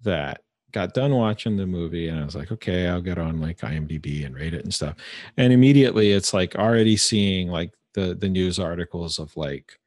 that 0.03 0.41
got 0.73 0.93
done 0.95 1.13
watching 1.15 1.57
the 1.57 1.67
movie 1.67 2.09
and 2.09 2.21
I 2.21 2.25
was 2.25 2.35
like, 2.35 2.51
okay, 2.51 2.89
I'll 2.89 3.01
get 3.01 3.19
on 3.19 3.41
like 3.41 3.59
IMDb 3.59 4.27
and 4.27 4.35
rate 4.35 4.53
it 4.55 4.65
and 4.65 4.75
stuff. 4.75 4.97
And 5.37 5.53
immediately 5.53 6.11
it's 6.13 6.35
like 6.35 6.57
already 6.57 6.97
seeing 6.97 7.49
like 7.49 7.71
the 7.97 8.15
the 8.15 8.29
news 8.29 8.59
articles 8.61 9.19
of 9.19 9.37
like 9.37 9.81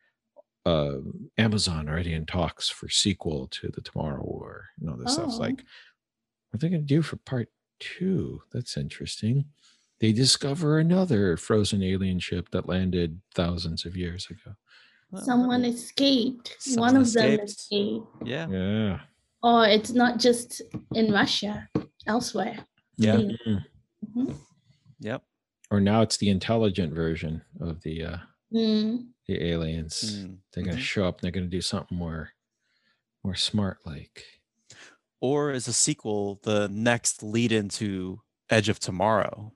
uh 0.66 0.98
Amazon 1.38 1.88
already 1.88 2.14
in 2.14 2.26
talks 2.26 2.68
for 2.68 2.90
sequel 2.90 3.48
to 3.48 3.70
the 3.70 3.82
Tomorrow 3.82 4.24
War 4.24 4.66
and 4.82 4.90
all 4.90 4.98
this 4.98 5.14
stuff's 5.14 5.36
Oh. 5.38 5.40
like 5.48 5.64
what 6.50 6.56
are 6.56 6.58
they 6.58 6.70
gonna 6.70 6.82
do 6.82 7.02
for 7.02 7.16
part 7.18 7.48
two? 7.80 8.42
That's 8.52 8.76
interesting. 8.76 9.46
They 10.02 10.12
discover 10.12 10.80
another 10.80 11.38
frozen 11.38 11.84
alien 11.84 12.20
ship 12.20 12.50
that 12.52 12.68
landed 12.68 13.22
thousands 13.36 13.86
of 13.86 13.96
years 13.96 14.28
ago. 14.30 14.56
Well, 15.12 15.22
Someone 15.24 15.64
escaped. 15.66 16.56
Someone 16.60 16.94
One 16.94 17.02
of 17.02 17.14
them 17.14 17.40
escaped. 17.40 17.50
escaped. 17.50 18.08
yeah 18.26 18.48
Yeah. 18.50 19.00
Or 19.42 19.66
it's 19.66 19.92
not 19.92 20.20
just 20.20 20.62
in 20.96 21.12
Russia, 21.14 21.70
elsewhere. 22.08 22.58
yeah 22.98 23.16
Mhm. 23.18 23.64
Mhm. 24.16 24.36
yep 25.00 25.24
Or 25.72 25.80
now 25.80 26.02
it's 26.02 26.18
the 26.18 26.30
intelligent 26.30 26.94
version 26.94 27.44
of 27.60 27.82
the 27.84 28.04
uh 28.06 28.18
Mm. 28.54 29.10
the 29.28 29.44
aliens. 29.44 30.24
Mm, 30.26 30.38
They're 30.54 30.64
gonna 30.64 30.78
mhm. 30.78 30.82
show 30.82 31.08
up 31.08 31.18
and 31.20 31.24
they're 31.24 31.32
gonna 31.40 31.46
do 31.52 31.62
something 31.62 31.96
more 31.98 32.32
more 33.24 33.36
smart 33.36 33.78
like. 33.86 34.24
or 35.22 35.52
is 35.52 35.68
a 35.68 35.74
sequel 35.74 36.40
the 36.44 36.68
next 36.70 37.22
lead 37.22 37.52
into 37.52 38.22
edge 38.50 38.70
of 38.70 38.80
tomorrow 38.80 39.52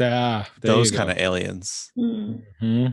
Ah, 0.00 0.46
those 0.60 0.90
kind 0.90 1.10
of 1.10 1.16
aliens 1.16 1.90
Mm. 1.96 2.42
hmm 2.60 2.86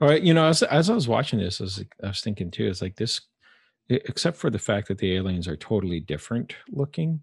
All 0.00 0.08
right, 0.08 0.22
you 0.22 0.34
know, 0.34 0.46
as, 0.46 0.62
as 0.64 0.90
I 0.90 0.94
was 0.94 1.06
watching 1.08 1.38
this, 1.38 1.60
I 1.60 1.64
was, 1.64 1.78
like- 1.78 1.94
I 2.02 2.08
was 2.08 2.20
thinking 2.20 2.50
too, 2.50 2.66
it's 2.66 2.82
like 2.82 2.96
this, 2.96 3.20
except 3.88 4.36
for 4.36 4.50
the 4.50 4.58
fact 4.58 4.88
that 4.88 4.98
the 4.98 5.14
aliens 5.14 5.46
are 5.48 5.56
totally 5.56 6.00
different 6.00 6.56
looking, 6.70 7.20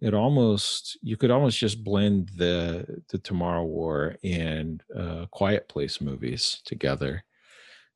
it 0.00 0.14
almost 0.14 0.98
you 1.02 1.16
could 1.16 1.30
almost 1.30 1.58
just 1.58 1.84
blend 1.84 2.30
the 2.36 3.02
the 3.08 3.18
Tomorrow 3.18 3.64
War 3.64 4.16
and 4.24 4.82
uh, 4.96 5.26
Quiet 5.30 5.68
Place 5.68 6.00
movies 6.00 6.60
together. 6.64 7.24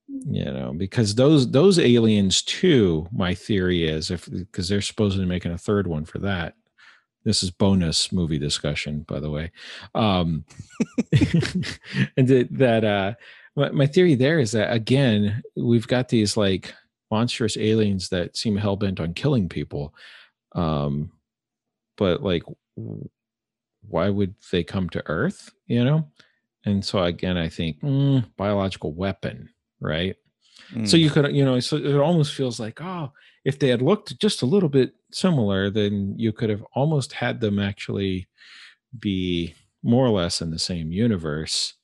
You 0.07 0.45
know, 0.45 0.75
because 0.77 1.15
those 1.15 1.51
those 1.51 1.79
aliens 1.79 2.43
too. 2.43 3.09
My 3.11 3.35
theory 3.35 3.89
is 3.89 4.11
if 4.11 4.31
because 4.31 4.69
they're 4.69 4.83
supposedly 4.83 5.27
making 5.27 5.53
a 5.53 5.59
third 5.59 5.87
one 5.87 6.05
for 6.05 6.19
that. 6.21 6.55
This 7.25 7.43
is 7.43 7.51
bonus 7.51 8.13
movie 8.13 8.39
discussion, 8.39 9.01
by 9.09 9.19
the 9.19 9.31
way. 9.31 9.51
Um, 9.95 10.45
and 12.19 12.29
that, 12.29 12.49
that 12.51 12.85
uh, 12.85 13.15
my, 13.57 13.71
my 13.71 13.87
theory 13.87 14.15
there 14.15 14.39
is 14.39 14.53
that 14.53 14.73
again, 14.75 15.43
we've 15.57 15.87
got 15.87 16.11
these 16.11 16.37
like 16.37 16.75
monstrous 17.11 17.57
aliens 17.57 18.11
that 18.11 18.37
seem 18.37 18.57
hell 18.57 18.77
bent 18.77 19.01
on 19.01 19.15
killing 19.15 19.49
people. 19.49 19.95
Um, 20.53 21.13
but 21.97 22.23
like, 22.23 22.43
why 23.89 24.09
would 24.09 24.35
they 24.51 24.65
come 24.65 24.89
to 24.91 25.03
Earth? 25.07 25.51
You 25.67 25.85
know? 25.85 26.09
And 26.65 26.85
so 26.85 27.03
again, 27.03 27.37
I 27.37 27.49
think 27.49 27.81
mm, 27.81 28.25
biological 28.37 28.93
weapon, 28.95 29.51
right? 29.81 30.17
So 30.85 30.97
Mm. 30.97 31.01
you 31.01 31.11
could, 31.11 31.37
you 31.37 31.45
know, 31.45 31.61
so 31.61 31.77
it 31.77 31.97
almost 31.97 32.35
feels 32.35 32.59
like, 32.59 32.81
oh, 32.81 33.13
if 33.45 33.59
they 33.59 33.69
had 33.69 33.83
looked 33.83 34.19
just 34.19 34.41
a 34.43 34.47
little 34.47 34.71
bit 34.71 34.95
similar, 35.13 35.69
then 35.71 36.15
you 36.19 36.33
could 36.33 36.49
have 36.49 36.65
almost 36.75 37.13
had 37.13 37.41
them 37.41 37.59
actually 37.59 38.27
be 38.99 39.55
more 39.83 40.07
or 40.07 40.11
less 40.11 40.41
in 40.41 40.51
the 40.51 40.59
same 40.59 40.91
universe, 40.93 41.75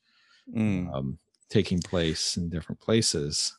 Mm. 0.56 0.92
um, 0.94 1.18
taking 1.50 1.78
place 1.80 2.36
in 2.36 2.48
different 2.48 2.80
places. 2.80 3.56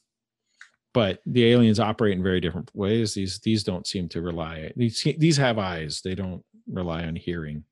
But 0.94 1.22
the 1.26 1.46
aliens 1.46 1.80
operate 1.80 2.18
in 2.18 2.24
very 2.24 2.42
different 2.42 2.70
ways. 2.74 3.14
These 3.14 3.39
these 3.39 3.64
don't 3.64 3.88
seem 3.88 4.10
to 4.10 4.22
rely. 4.22 4.72
These 4.76 5.08
these 5.18 5.38
have 5.38 5.58
eyes. 5.58 6.02
They 6.04 6.16
don't 6.16 6.44
rely 6.68 7.04
on 7.06 7.16
hearing. 7.16 7.64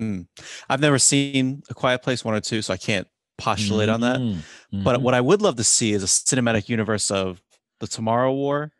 Mm. 0.00 0.26
I've 0.68 0.80
never 0.80 0.98
seen 0.98 1.62
A 1.70 1.74
Quiet 1.74 2.02
Place 2.02 2.24
one 2.24 2.34
or 2.34 2.40
two, 2.40 2.60
so 2.62 2.74
I 2.74 2.76
can't 2.76 3.06
postulate 3.38 3.88
on 3.88 4.00
that. 4.00 4.18
Mm, 4.18 4.40
But 4.84 4.98
mhm. 4.98 5.02
what 5.02 5.14
I 5.14 5.20
would 5.20 5.40
love 5.42 5.56
to 5.56 5.64
see 5.64 5.92
is 5.92 6.02
a 6.02 6.06
cinematic 6.06 6.68
universe 6.68 7.10
of 7.10 7.40
the 7.80 7.86
Tomorrow 7.86 8.32
War, 8.34 8.72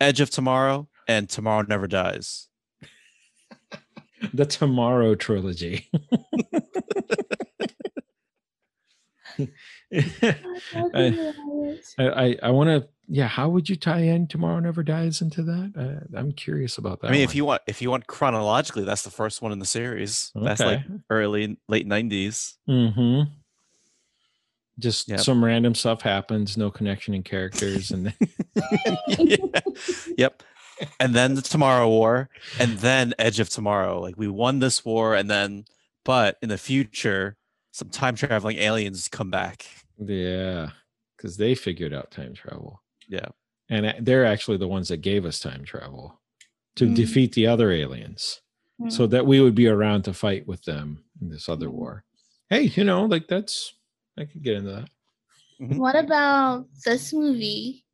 Edge 0.00 0.20
of 0.20 0.30
Tomorrow, 0.30 0.88
and 1.06 1.28
Tomorrow 1.28 1.66
Never 1.68 1.86
Dies. 1.86 2.48
the 4.32 4.46
Tomorrow 4.46 5.14
trilogy. 5.14 5.88
I, 9.92 11.28
I, 11.98 12.36
I 12.42 12.50
want 12.50 12.68
to. 12.68 12.88
Yeah, 13.06 13.28
how 13.28 13.48
would 13.50 13.68
you 13.68 13.76
tie 13.76 14.00
in 14.00 14.26
Tomorrow 14.26 14.60
Never 14.60 14.82
Dies 14.82 15.20
into 15.20 15.42
that? 15.42 15.72
Uh, 16.14 16.18
I'm 16.18 16.32
curious 16.32 16.78
about 16.78 17.00
that. 17.02 17.08
I 17.08 17.10
mean, 17.12 17.20
if 17.20 17.34
you 17.34 17.44
want, 17.44 17.60
if 17.66 17.82
you 17.82 17.90
want 17.90 18.06
chronologically, 18.06 18.84
that's 18.84 19.02
the 19.02 19.10
first 19.10 19.42
one 19.42 19.52
in 19.52 19.58
the 19.58 19.66
series. 19.66 20.32
That's 20.34 20.60
like 20.60 20.78
Okay. 20.80 20.94
early, 21.10 21.58
late 21.68 21.86
nineties. 21.86 22.56
Mm-hmm. 22.68 23.30
Just 24.78 25.08
Yep. 25.08 25.20
some 25.20 25.44
random 25.44 25.74
stuff 25.74 26.02
happens, 26.02 26.56
no 26.56 26.70
connection 26.70 27.14
in 27.14 27.22
characters, 27.22 27.90
and 27.92 28.06
then 28.06 28.14
Yeah. 29.18 29.36
Yep. 30.18 30.42
And 30.98 31.14
then 31.14 31.34
the 31.34 31.42
Tomorrow 31.42 31.88
War, 31.88 32.28
and 32.58 32.78
then 32.78 33.14
Edge 33.18 33.38
of 33.38 33.48
Tomorrow. 33.48 34.00
Like 34.00 34.16
we 34.16 34.26
won 34.28 34.58
this 34.58 34.84
war, 34.84 35.14
and 35.14 35.30
then, 35.30 35.66
but 36.04 36.36
in 36.42 36.48
the 36.48 36.58
future, 36.58 37.36
some 37.70 37.90
time 37.90 38.16
traveling 38.16 38.56
aliens 38.58 39.06
come 39.08 39.30
back. 39.30 39.66
yeah, 40.04 40.70
because 41.16 41.36
they 41.36 41.54
figured 41.54 41.94
out 41.94 42.10
time 42.10 42.34
travel, 42.34 42.82
Yeah. 43.08 43.28
and 43.70 43.94
they're 44.06 44.26
actually 44.26 44.58
the 44.58 44.68
ones 44.68 44.88
that 44.88 44.98
gave 44.98 45.24
us 45.24 45.40
time 45.40 45.64
travel 45.64 46.20
to 46.76 46.86
Mm. 46.86 46.94
defeat 46.94 47.32
the 47.32 47.46
other 47.46 47.70
aliens, 47.70 48.40
so 48.88 49.06
that 49.06 49.24
we 49.26 49.40
would 49.40 49.54
be 49.54 49.68
around 49.68 50.02
to 50.02 50.12
fight 50.12 50.46
with 50.46 50.62
them 50.64 51.04
in 51.20 51.28
this 51.30 51.48
other 51.48 51.68
Mm. 51.68 51.72
war. 51.72 52.04
Hey, 52.50 52.62
you 52.74 52.84
know, 52.84 53.04
like 53.06 53.26
that's 53.28 53.74
I 54.18 54.24
could 54.26 54.42
get 54.42 54.56
into 54.56 54.70
that. 54.72 54.88
What 55.78 55.96
about 55.96 56.66
this 56.84 57.12
movie? 57.12 57.84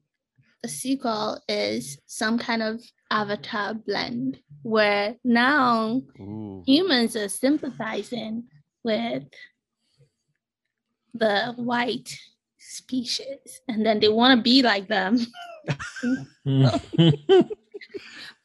The 0.63 0.69
sequel 0.69 1.41
is 1.49 1.99
some 2.07 2.37
kind 2.39 2.63
of 2.63 2.83
avatar 3.11 3.73
blend 3.75 4.41
where 4.63 5.17
now 5.25 6.03
Ooh. 6.21 6.63
humans 6.67 7.17
are 7.17 7.29
sympathizing 7.29 8.49
with 8.85 9.25
the 11.15 11.53
white 11.57 12.19
species 12.71 13.61
and 13.69 13.85
then 13.85 13.99
they 14.01 14.09
want 14.09 14.37
to 14.39 14.43
be 14.43 14.63
like 14.63 14.89
them. 14.89 15.19
Hmm. 16.45 16.67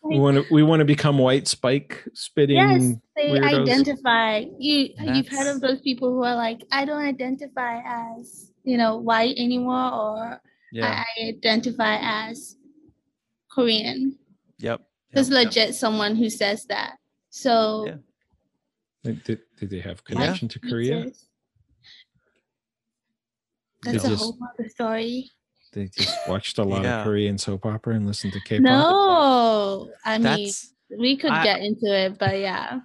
we 0.03 0.19
want 0.19 0.37
to 0.37 0.45
we 0.53 0.63
want 0.63 0.81
to 0.81 0.85
become 0.85 1.17
white 1.17 1.47
spike 1.47 2.03
spitting. 2.13 2.57
yes, 2.57 2.93
they 3.15 3.29
weirdos. 3.29 3.61
identify. 3.61 4.43
You 4.59 4.89
you've 4.99 5.27
heard 5.29 5.47
of 5.47 5.61
those 5.61 5.79
people 5.81 6.09
who 6.11 6.23
are 6.23 6.35
like, 6.35 6.61
I 6.71 6.83
don't 6.85 7.01
identify 7.01 7.81
as, 7.85 8.51
you 8.63 8.77
know, 8.77 8.97
white 8.97 9.35
anymore 9.37 9.91
or 9.93 10.41
Yeah. 10.73 11.03
I 11.07 11.29
identify 11.29 11.97
as 12.01 12.57
Korean. 13.49 14.17
Yep. 14.59 14.81
There's 15.13 15.29
yep, 15.29 15.37
yep. 15.37 15.45
legit 15.45 15.75
someone 15.75 16.15
who 16.15 16.29
says 16.29 16.65
that. 16.65 16.97
So 17.29 17.85
Yeah. 17.87 17.95
Like, 19.05 19.23
Did, 19.23 19.39
did 19.59 19.69
they 19.69 19.79
have 19.79 20.01
Yeah. 20.09 20.15
connection 20.15 20.47
to 20.49 20.59
Korea? 20.59 21.11
Jesus. 23.85 24.03
That's 24.03 24.03
They 24.03 24.07
a 24.07 24.11
just- 24.11 24.23
whole 24.23 24.37
other 24.59 24.69
story. 24.69 25.29
They 25.73 25.87
just 25.87 26.15
watched 26.27 26.57
a 26.57 26.63
lot 26.63 26.83
Yeah. 26.83 26.99
of 26.99 27.05
Korean 27.05 27.37
soap 27.37 27.65
opera 27.65 27.95
and 27.95 28.07
listened 28.07 28.31
to 28.33 28.39
K-pop. 28.41 28.63
No, 28.63 29.91
I 30.05 30.17
mean 30.17 30.23
That's 30.23 30.73
we 30.97 31.17
could 31.17 31.31
I- 31.31 31.43
get 31.43 31.59
into 31.61 31.87
it, 31.87 32.17
but 32.17 32.39
yeah. 32.39 32.79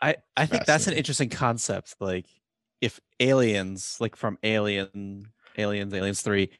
I 0.00 0.16
I 0.36 0.46
think 0.46 0.64
that's 0.66 0.86
an 0.86 0.94
interesting 0.94 1.28
concept. 1.28 1.96
Like 2.00 2.26
if 2.80 3.00
aliens, 3.18 3.96
like 3.98 4.14
from 4.14 4.38
Alien, 4.44 5.26
Aliens, 5.58 5.92
Aliens 5.92 6.22
Three, 6.22 6.50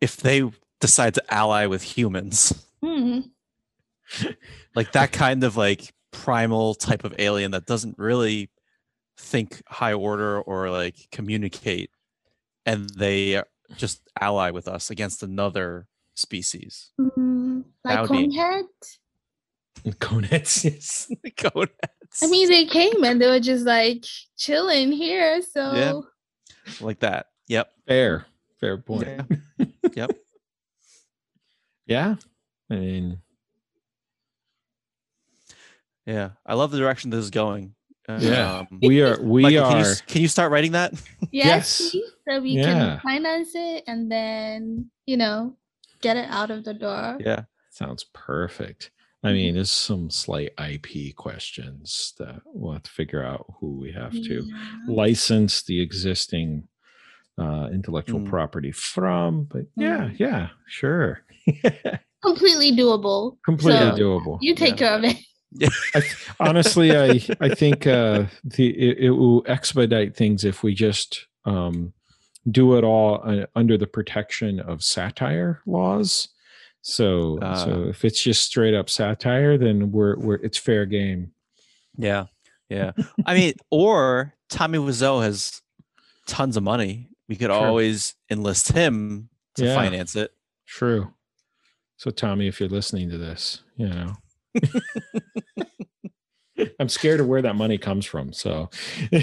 if 0.00 0.16
they 0.16 0.42
decide 0.80 1.14
to 1.14 1.22
ally 1.34 1.66
with 1.66 1.82
humans, 1.82 2.52
Hmm. 2.82 3.20
like 4.74 4.92
that 4.92 5.12
kind 5.12 5.44
of 5.44 5.56
like 5.56 5.92
primal 6.12 6.74
type 6.74 7.04
of 7.04 7.14
alien 7.18 7.50
that 7.52 7.66
doesn't 7.66 7.98
really 7.98 8.50
think 9.18 9.62
high 9.68 9.92
order 9.92 10.40
or 10.42 10.70
like 10.70 10.94
communicate 11.12 11.90
and 12.66 12.90
they 12.90 13.42
just 13.76 14.00
ally 14.20 14.50
with 14.50 14.68
us 14.68 14.90
against 14.90 15.22
another 15.22 15.86
species. 16.14 16.90
Mm, 17.00 17.64
That 17.84 18.00
like 18.02 18.10
would 18.10 18.18
be- 18.30 18.36
Conehead. 18.36 18.64
Coneheads. 20.00 20.64
Yes. 20.64 21.10
Coneheads. 21.36 22.22
I 22.22 22.26
mean, 22.28 22.48
they 22.48 22.64
came 22.66 23.04
and 23.04 23.20
they 23.20 23.28
were 23.28 23.40
just 23.40 23.64
like 23.64 24.04
chilling 24.36 24.90
here. 24.92 25.40
So 25.42 25.74
yeah. 25.74 26.00
like 26.84 27.00
that. 27.00 27.26
Yep. 27.48 27.70
Fair. 27.86 28.26
Fair 28.60 28.78
point. 28.78 29.06
Yeah. 29.58 29.66
Yep. 29.94 30.10
Yeah. 31.86 32.16
I 32.68 32.74
mean, 32.74 33.18
Yeah. 36.04 36.30
I 36.44 36.54
love 36.54 36.70
the 36.72 36.78
direction 36.78 37.10
this 37.10 37.24
is 37.24 37.30
going. 37.30 37.74
Yeah. 38.08 38.58
Um, 38.60 38.78
we 38.82 39.02
are 39.02 39.20
we 39.20 39.42
Mikel, 39.42 39.64
are 39.64 39.70
Can 39.70 39.84
you, 39.84 39.94
can 40.06 40.22
you 40.22 40.28
start 40.28 40.52
writing 40.52 40.72
that? 40.72 40.92
yes, 41.32 41.92
Yes. 41.92 41.96
so 42.28 42.40
we 42.40 42.50
Yeah. 42.50 42.64
can 42.64 43.00
finance 43.00 43.50
it 43.54 43.84
and 43.86 44.10
then 44.10 44.90
you 45.06 45.16
know 45.16 45.56
get 46.00 46.16
it 46.16 46.28
out 46.30 46.50
of 46.50 46.64
the 46.64 46.74
door. 46.74 47.16
Yeah. 47.20 47.42
sounds 47.70 48.04
perfect. 48.14 48.90
I 49.24 49.32
mean, 49.32 49.54
there's 49.54 49.72
some 49.72 50.08
slight 50.08 50.52
IP 50.58 51.14
questions 51.16 52.14
that 52.18 52.40
we'll 52.46 52.74
have 52.74 52.84
to 52.84 52.90
figure 52.90 53.24
out 53.24 53.44
who 53.58 53.76
we 53.76 53.90
have 53.92 54.12
to 54.12 54.44
Yeah. 54.46 54.78
license 54.88 55.62
the 55.64 55.80
existing 55.80 56.68
uh 57.38 57.68
intellectual 57.72 58.20
Mm. 58.20 58.28
property 58.30 58.72
from. 58.72 59.44
But 59.44 59.66
yeah, 59.76 60.08
Mm. 60.10 60.18
yeah, 60.18 60.48
sure. 60.68 61.22
Completely 62.22 62.72
doable. 62.72 63.36
Completely 63.44 63.90
So 63.90 63.96
doable. 63.96 64.38
You 64.40 64.54
take 64.54 64.76
care 64.76 64.94
of 64.96 65.04
it. 65.04 65.16
I 65.94 66.00
th- 66.00 66.16
honestly, 66.40 66.96
I 66.96 67.20
I 67.40 67.48
think 67.54 67.86
uh, 67.86 68.24
the 68.44 68.68
it, 68.70 68.98
it 68.98 69.10
will 69.10 69.42
expedite 69.46 70.16
things 70.16 70.44
if 70.44 70.62
we 70.62 70.74
just 70.74 71.26
um, 71.44 71.92
do 72.50 72.76
it 72.76 72.84
all 72.84 73.20
uh, 73.24 73.46
under 73.54 73.78
the 73.78 73.86
protection 73.86 74.60
of 74.60 74.82
satire 74.82 75.60
laws. 75.66 76.28
So 76.82 77.38
so 77.40 77.84
Ah. 77.86 77.88
if 77.88 78.04
it's 78.04 78.22
just 78.22 78.44
straight 78.44 78.74
up 78.74 78.90
satire, 78.90 79.56
then 79.58 79.90
we're 79.92 80.16
we're 80.18 80.36
it's 80.36 80.58
fair 80.58 80.84
game. 80.86 81.32
Yeah. 81.96 82.26
Yeah. 82.68 82.92
I 83.24 83.34
mean, 83.34 83.54
or 83.70 84.34
Tommy 84.50 84.78
Wiseau 84.78 85.22
has 85.22 85.62
tons 86.26 86.56
of 86.56 86.62
money. 86.64 87.08
We 87.28 87.36
could 87.36 87.50
Sure. 87.50 87.66
always 87.66 88.14
enlist 88.30 88.72
him 88.72 89.30
to 89.54 89.64
Yeah. 89.64 89.74
finance 89.74 90.14
it. 90.16 90.32
True. 90.66 91.12
So 91.96 92.10
Tommy, 92.10 92.46
if 92.48 92.60
you're 92.60 92.68
listening 92.68 93.08
to 93.10 93.18
this, 93.18 93.62
you 93.76 93.88
know. 93.88 94.12
I'm 96.80 96.88
scared 96.88 97.20
of 97.20 97.26
where 97.26 97.42
that 97.42 97.56
money 97.56 97.78
comes 97.78 98.06
from. 98.06 98.32
So 98.32 98.70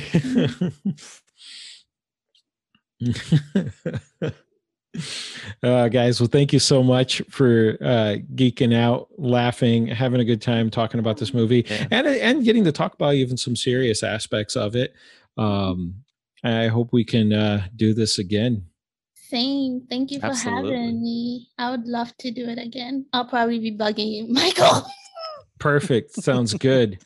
uh, 5.63 5.87
guys, 5.89 6.19
well, 6.19 6.27
thank 6.27 6.53
you 6.53 6.59
so 6.59 6.83
much 6.83 7.21
for 7.29 7.77
uh, 7.81 8.17
geeking 8.35 8.73
out, 8.75 9.07
laughing, 9.17 9.87
having 9.87 10.19
a 10.21 10.25
good 10.25 10.41
time 10.41 10.69
talking 10.69 10.99
about 10.99 11.17
this 11.17 11.33
movie, 11.33 11.65
Yeah. 11.67 11.87
and 11.91 12.07
and 12.07 12.43
getting 12.43 12.63
to 12.65 12.71
talk 12.71 12.93
about 12.93 13.15
even 13.15 13.37
some 13.37 13.55
serious 13.55 14.03
aspects 14.03 14.55
of 14.55 14.75
it. 14.75 14.93
Um, 15.37 15.95
I 16.43 16.67
hope 16.67 16.91
we 16.91 17.03
can 17.05 17.33
uh, 17.33 17.67
do 17.75 17.93
this 17.93 18.19
again. 18.19 18.65
Same. 19.15 19.81
Thank 19.89 20.11
you 20.11 20.19
for 20.19 20.27
Absolutely. 20.27 20.71
having 20.75 21.01
me. 21.01 21.49
I 21.57 21.71
would 21.71 21.87
love 21.87 22.15
to 22.17 22.29
do 22.29 22.47
it 22.47 22.59
again. 22.59 23.05
I'll 23.13 23.25
probably 23.25 23.57
be 23.59 23.71
bugging 23.75 24.11
you, 24.11 24.27
Mikel. 24.31 24.85
Perfect. 25.59 26.11
Sounds 26.11 26.53
good. 26.53 26.99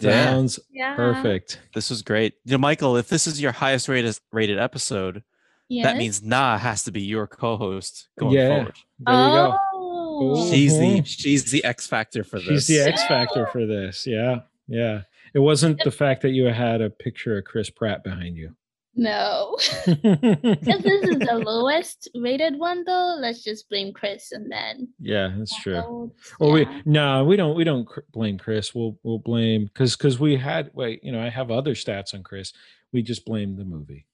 Yeah. 0.00 0.24
Sounds 0.24 0.58
Yeah. 0.72 0.94
perfect. 0.96 1.60
This 1.74 1.88
was 1.90 2.02
great. 2.02 2.34
You 2.44 2.52
know, 2.52 2.58
Mikel, 2.58 2.96
if 2.96 3.08
this 3.08 3.26
is 3.26 3.40
your 3.40 3.52
highest 3.52 3.88
rated 3.88 4.18
rated 4.32 4.58
episode, 4.58 5.22
Yes. 5.68 5.86
that 5.86 5.96
means 5.96 6.22
Naa 6.22 6.58
has 6.58 6.82
to 6.84 6.90
be 6.92 7.02
your 7.02 7.26
co-host 7.26 8.08
going 8.18 8.34
Yeah. 8.34 8.48
forward. 8.48 8.74
There 9.00 9.14
you 9.14 9.30
go. 9.30 9.58
Oh. 9.72 10.50
She's 10.50 10.78
the 10.78 11.00
Mhm. 11.00 11.06
she's 11.06 11.50
the 11.50 11.64
X 11.64 11.86
factor 11.86 12.22
for 12.24 12.38
this. 12.38 12.46
She's 12.46 12.66
the 12.66 12.80
X 12.80 13.02
factor 13.06 13.46
for 13.46 13.66
this. 13.66 14.06
Yeah. 14.06 14.40
Yeah. 14.68 15.02
It 15.34 15.40
wasn't 15.40 15.82
the 15.82 15.90
fact 15.90 16.22
that 16.22 16.30
you 16.30 16.44
had 16.46 16.80
a 16.80 16.90
picture 16.90 17.36
of 17.38 17.44
Chris 17.44 17.70
Pratt 17.70 18.04
behind 18.04 18.36
you. 18.36 18.54
No. 18.96 19.56
if 19.86 20.82
this 20.82 21.02
is 21.02 21.18
the 21.18 21.38
lowest 21.44 22.08
rated 22.14 22.58
one, 22.58 22.84
though, 22.84 23.16
let's 23.20 23.42
just 23.42 23.68
blame 23.68 23.92
Chris 23.92 24.32
and 24.32 24.50
then. 24.50 24.88
yeah, 25.00 25.34
that's 25.36 25.60
true. 25.62 25.76
Oh, 25.76 26.12
Well, 26.38 26.58
yeah. 26.58 26.68
we 26.68 26.82
no, 26.84 27.24
we 27.24 27.36
don't. 27.36 27.56
We 27.56 27.64
don't 27.64 27.86
cr- 27.86 28.00
blame 28.12 28.38
Chris. 28.38 28.74
We'll 28.74 28.98
we'll 29.02 29.18
blame 29.18 29.64
because 29.64 29.96
because 29.96 30.18
we 30.20 30.36
had 30.36 30.70
wait. 30.74 31.02
You 31.02 31.12
know, 31.12 31.20
I 31.20 31.28
have 31.28 31.50
other 31.50 31.74
stats 31.74 32.14
on 32.14 32.22
Chris. 32.22 32.52
We 32.92 33.02
just 33.02 33.24
blame 33.24 33.56
the 33.56 33.64
movie. 33.64 34.06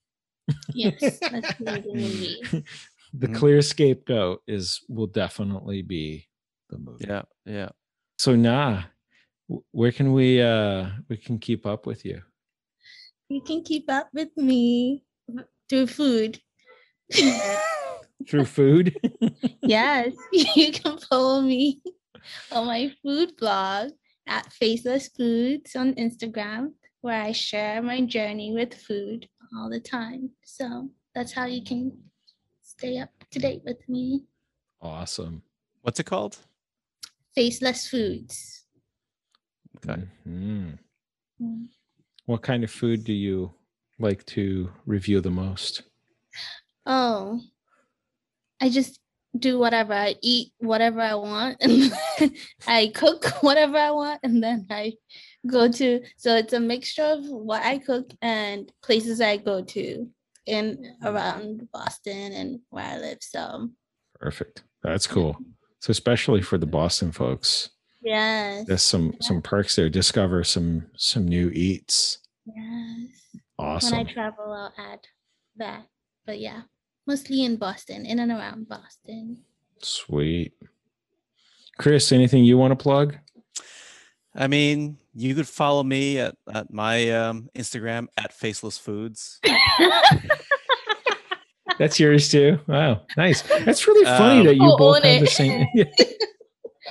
Yes, 0.73 1.19
let's 1.31 1.53
blame 1.59 1.83
the 1.83 1.93
movie. 1.93 2.63
the 3.13 3.27
Mhm. 3.27 3.35
clear 3.35 3.61
scapegoat 3.61 4.41
is 4.47 4.81
will 4.89 5.07
definitely 5.07 5.81
be 5.83 6.27
the 6.69 6.77
movie. 6.79 7.05
Yeah, 7.07 7.21
yeah. 7.45 7.69
So 8.17 8.35
Naa, 8.35 8.83
where 9.71 9.91
can 9.91 10.13
we 10.13 10.41
uh 10.41 10.89
we 11.09 11.17
can 11.17 11.37
keep 11.39 11.65
up 11.65 11.85
with 11.85 12.03
you? 12.05 12.21
You 13.31 13.39
can 13.39 13.63
keep 13.63 13.89
up 13.89 14.09
with 14.13 14.35
me 14.35 15.05
through 15.69 15.87
food. 15.87 16.41
Through 18.27 18.43
food? 18.43 18.99
yes, 19.63 20.13
you 20.33 20.73
can 20.73 20.97
follow 20.97 21.39
me 21.39 21.81
on 22.51 22.67
my 22.67 22.93
food 23.01 23.37
blog 23.37 23.91
at 24.27 24.51
Faceless 24.51 25.07
Foods 25.07 25.77
on 25.77 25.93
Instagram, 25.95 26.73
where 26.99 27.21
I 27.21 27.31
share 27.31 27.81
my 27.81 28.01
journey 28.01 28.53
with 28.53 28.73
food 28.73 29.29
all 29.57 29.69
the 29.69 29.79
time. 29.79 30.31
So 30.43 30.89
that's 31.15 31.31
how 31.31 31.45
you 31.45 31.63
can 31.63 31.97
stay 32.61 32.99
up 32.99 33.09
to 33.31 33.39
date 33.39 33.61
with 33.65 33.87
me. 33.87 34.25
awesome. 34.81 35.41
What's 35.83 36.01
it 36.01 36.05
called? 36.05 36.37
Faceless 37.33 37.87
Foods. 37.87 38.65
Okay. 39.77 40.03
Mhm. 40.27 40.77
Mm. 41.41 41.69
What 42.31 42.43
kind 42.43 42.63
of 42.63 42.71
food 42.71 43.03
do 43.03 43.11
you 43.11 43.51
like 43.99 44.25
to 44.27 44.71
review 44.85 45.19
the 45.19 45.29
most? 45.29 45.81
Oh, 46.85 47.41
I 48.61 48.69
just 48.69 49.01
do 49.37 49.59
whatever. 49.59 49.91
I 49.91 50.15
eat 50.21 50.53
whatever 50.59 51.01
I 51.01 51.15
want, 51.15 51.57
and 51.59 51.91
I 52.67 52.89
cook 52.95 53.25
whatever 53.41 53.75
I 53.75 53.91
want, 53.91 54.21
and 54.23 54.41
then 54.41 54.65
I 54.69 54.93
go 55.45 55.69
to. 55.69 55.99
So 56.15 56.37
it's 56.37 56.53
a 56.53 56.59
mixture 56.61 57.03
of 57.03 57.25
what 57.25 57.63
I 57.63 57.79
cook 57.79 58.09
and 58.21 58.71
places 58.81 59.19
I 59.19 59.35
go 59.35 59.61
to 59.61 60.07
in 60.45 60.95
around 61.03 61.67
Boston 61.73 62.31
and 62.31 62.61
where 62.69 62.85
I 62.85 62.97
live. 62.97 63.17
So 63.19 63.71
Perfect. 64.21 64.63
That's 64.83 65.05
cool. 65.05 65.35
So 65.79 65.91
especially 65.91 66.41
for 66.41 66.57
the 66.57 66.65
Boston 66.65 67.11
folks, 67.11 67.71
yes, 68.01 68.67
there's 68.67 68.83
some 68.83 69.15
some 69.19 69.41
perks 69.41 69.75
there. 69.75 69.89
Discover 69.89 70.45
some 70.45 70.85
some 70.95 71.27
new 71.27 71.51
eats. 71.53 72.19
Yes. 72.45 73.09
Awesome. 73.57 73.97
When 73.97 74.07
I 74.07 74.11
travel, 74.13 74.51
I'll 74.51 74.73
add 74.77 74.99
that. 75.57 75.85
But 76.25 76.39
yeah, 76.39 76.61
mostly 77.07 77.43
in 77.43 77.57
Boston, 77.57 78.05
in 78.05 78.19
and 78.19 78.31
around 78.31 78.69
Boston. 78.69 79.37
Sweet. 79.81 80.53
Chris, 81.77 82.11
anything 82.11 82.43
you 82.43 82.57
want 82.57 82.71
to 82.71 82.75
plug? 82.81 83.17
I 84.35 84.47
mean, 84.47 84.97
you 85.13 85.35
could 85.35 85.47
follow 85.47 85.83
me 85.83 86.19
at, 86.19 86.35
at 86.53 86.71
my 86.71 87.09
um, 87.11 87.49
Instagram 87.55 88.07
at 88.17 88.33
Faceless 88.33 88.77
Foods. 88.77 89.39
That's 91.79 91.99
yours 91.99 92.29
too. 92.29 92.59
Wow, 92.67 93.01
nice. 93.17 93.41
That's 93.41 93.87
really 93.87 94.05
funny 94.05 94.41
Um, 94.41 94.45
that 94.45 94.55
you 94.55 94.63
I'll 94.63 94.77
both 94.77 94.97
own 94.97 95.03
have 95.03 95.21
the 95.21 95.27
same. 95.27 95.65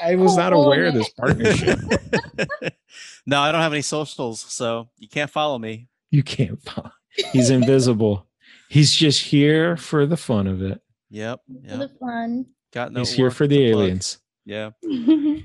I 0.03 0.17
was 0.17 0.37
not 0.37 0.53
oh, 0.53 0.63
aware 0.63 0.87
of 0.87 0.95
this 0.95 1.09
partnership. 1.11 1.79
no, 3.27 3.41
I 3.41 3.53
don't 3.53 3.61
have 3.61 3.73
any 3.73 3.83
socials, 3.83 4.41
so 4.41 4.89
you 4.99 5.09
can't 5.09 5.31
follow 5.31 5.59
me. 5.59 5.89
You 6.11 6.23
can't 6.23 6.61
follow. 6.63 6.93
He's 7.33 7.51
invisible. 7.51 8.27
He's 8.69 8.93
just 8.93 9.23
here 9.23 9.77
for 9.77 10.07
the 10.07 10.17
fun 10.17 10.47
of 10.47 10.63
it. 10.63 10.81
Yep. 11.11 11.41
For 11.69 11.77
the 11.77 11.91
fun. 12.01 12.47
Got 12.73 12.93
no 12.93 13.01
He's 13.01 13.13
here 13.13 13.31
for 13.31 13.45
to 13.45 13.49
the 13.49 13.73
plug. 13.73 13.83
aliens. 13.83 14.19
Yeah. 14.45 14.71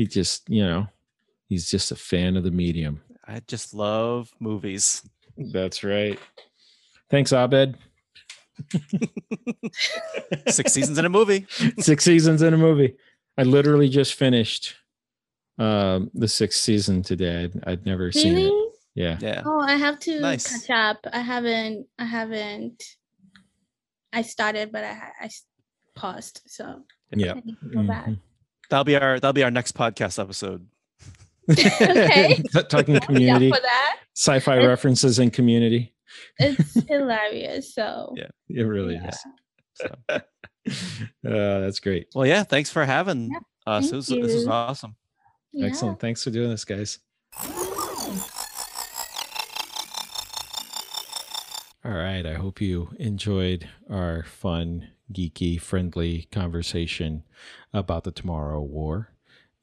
He 0.00 0.06
just, 0.06 0.48
you 0.48 0.64
know, 0.64 0.88
he's 1.46 1.70
just 1.70 1.92
a 1.92 1.94
fan 1.96 2.36
of 2.36 2.42
the 2.42 2.50
medium. 2.50 3.02
I 3.26 3.42
just 3.46 3.74
love 3.74 4.32
movies. 4.40 5.02
That's 5.36 5.84
right. 5.84 6.18
Thanks, 7.10 7.32
Abed. 7.32 7.76
Six 10.48 10.72
seasons 10.72 10.98
in 10.98 11.04
a 11.04 11.08
movie. 11.08 11.46
Six 11.78 12.04
seasons 12.04 12.42
in 12.42 12.54
a 12.54 12.58
movie. 12.58 12.94
I 13.38 13.42
literally 13.44 13.88
just 13.88 14.14
finished 14.14 14.74
um, 15.58 16.10
the 16.14 16.28
sixth 16.28 16.60
season 16.60 17.02
today. 17.02 17.44
I'd, 17.44 17.64
I'd 17.66 17.86
never 17.86 18.12
seen 18.12 18.38
it. 18.38 18.52
Yeah. 18.94 19.18
Yeah. 19.20 19.42
Oh, 19.46 19.60
I 19.60 19.76
have 19.76 19.98
to 20.00 20.20
Nice. 20.20 20.66
catch 20.66 20.70
up. 20.70 21.06
I 21.12 21.20
haven't. 21.20 21.86
I 21.98 22.04
haven't. 22.04 22.82
I 24.12 24.22
started, 24.22 24.72
but 24.72 24.82
I 24.84 24.92
ha- 24.94 25.12
I 25.20 25.24
s- 25.26 25.44
paused. 25.94 26.42
So 26.46 26.82
Yeah. 27.14 27.32
I 27.32 27.34
need 27.44 27.56
to 27.62 27.68
go 27.68 27.82
back. 27.84 28.06
Mhm. 28.06 28.18
That'll 28.68 28.84
be 28.84 28.96
our 28.96 29.20
that'll 29.20 29.32
be 29.32 29.44
our 29.44 29.50
next 29.50 29.74
podcast 29.76 30.20
episode. 30.20 30.66
Okay. 31.50 32.42
Talking 32.68 33.00
community, 33.00 33.50
for 33.50 33.58
that. 33.60 33.96
sci-fi 34.14 34.58
references 34.58 35.18
in 35.18 35.30
community. 35.30 35.94
It's 36.38 36.74
hilarious. 36.88 37.74
So 37.74 38.14
Yeah. 38.16 38.28
It 38.48 38.62
really 38.62 38.94
Yeah. 38.94 39.08
is. 39.08 39.18
So, 39.74 39.94
uh, 40.10 40.20
that's 41.24 41.80
great. 41.80 42.08
well, 42.14 42.26
yeah. 42.26 42.42
Thanks 42.44 42.70
for 42.70 42.84
having 42.84 43.30
Yeah, 43.30 43.38
us. 43.66 43.90
This, 43.90 44.10
was- 44.10 44.20
this 44.20 44.34
was 44.34 44.46
awesome. 44.46 44.96
yeah. 45.52 45.66
Excellent. 45.66 46.00
Thanks 46.00 46.22
for 46.24 46.30
doing 46.30 46.50
this, 46.50 46.64
guys. 46.64 46.98
All 51.82 51.92
right. 51.92 52.26
I 52.26 52.34
hope 52.34 52.60
you 52.60 52.90
enjoyed 52.98 53.68
our 53.88 54.22
fun, 54.24 54.88
geeky, 55.12 55.58
friendly 55.60 56.28
conversation 56.30 57.22
about 57.72 58.04
the 58.04 58.10
Tomorrow 58.10 58.60
War. 58.60 59.12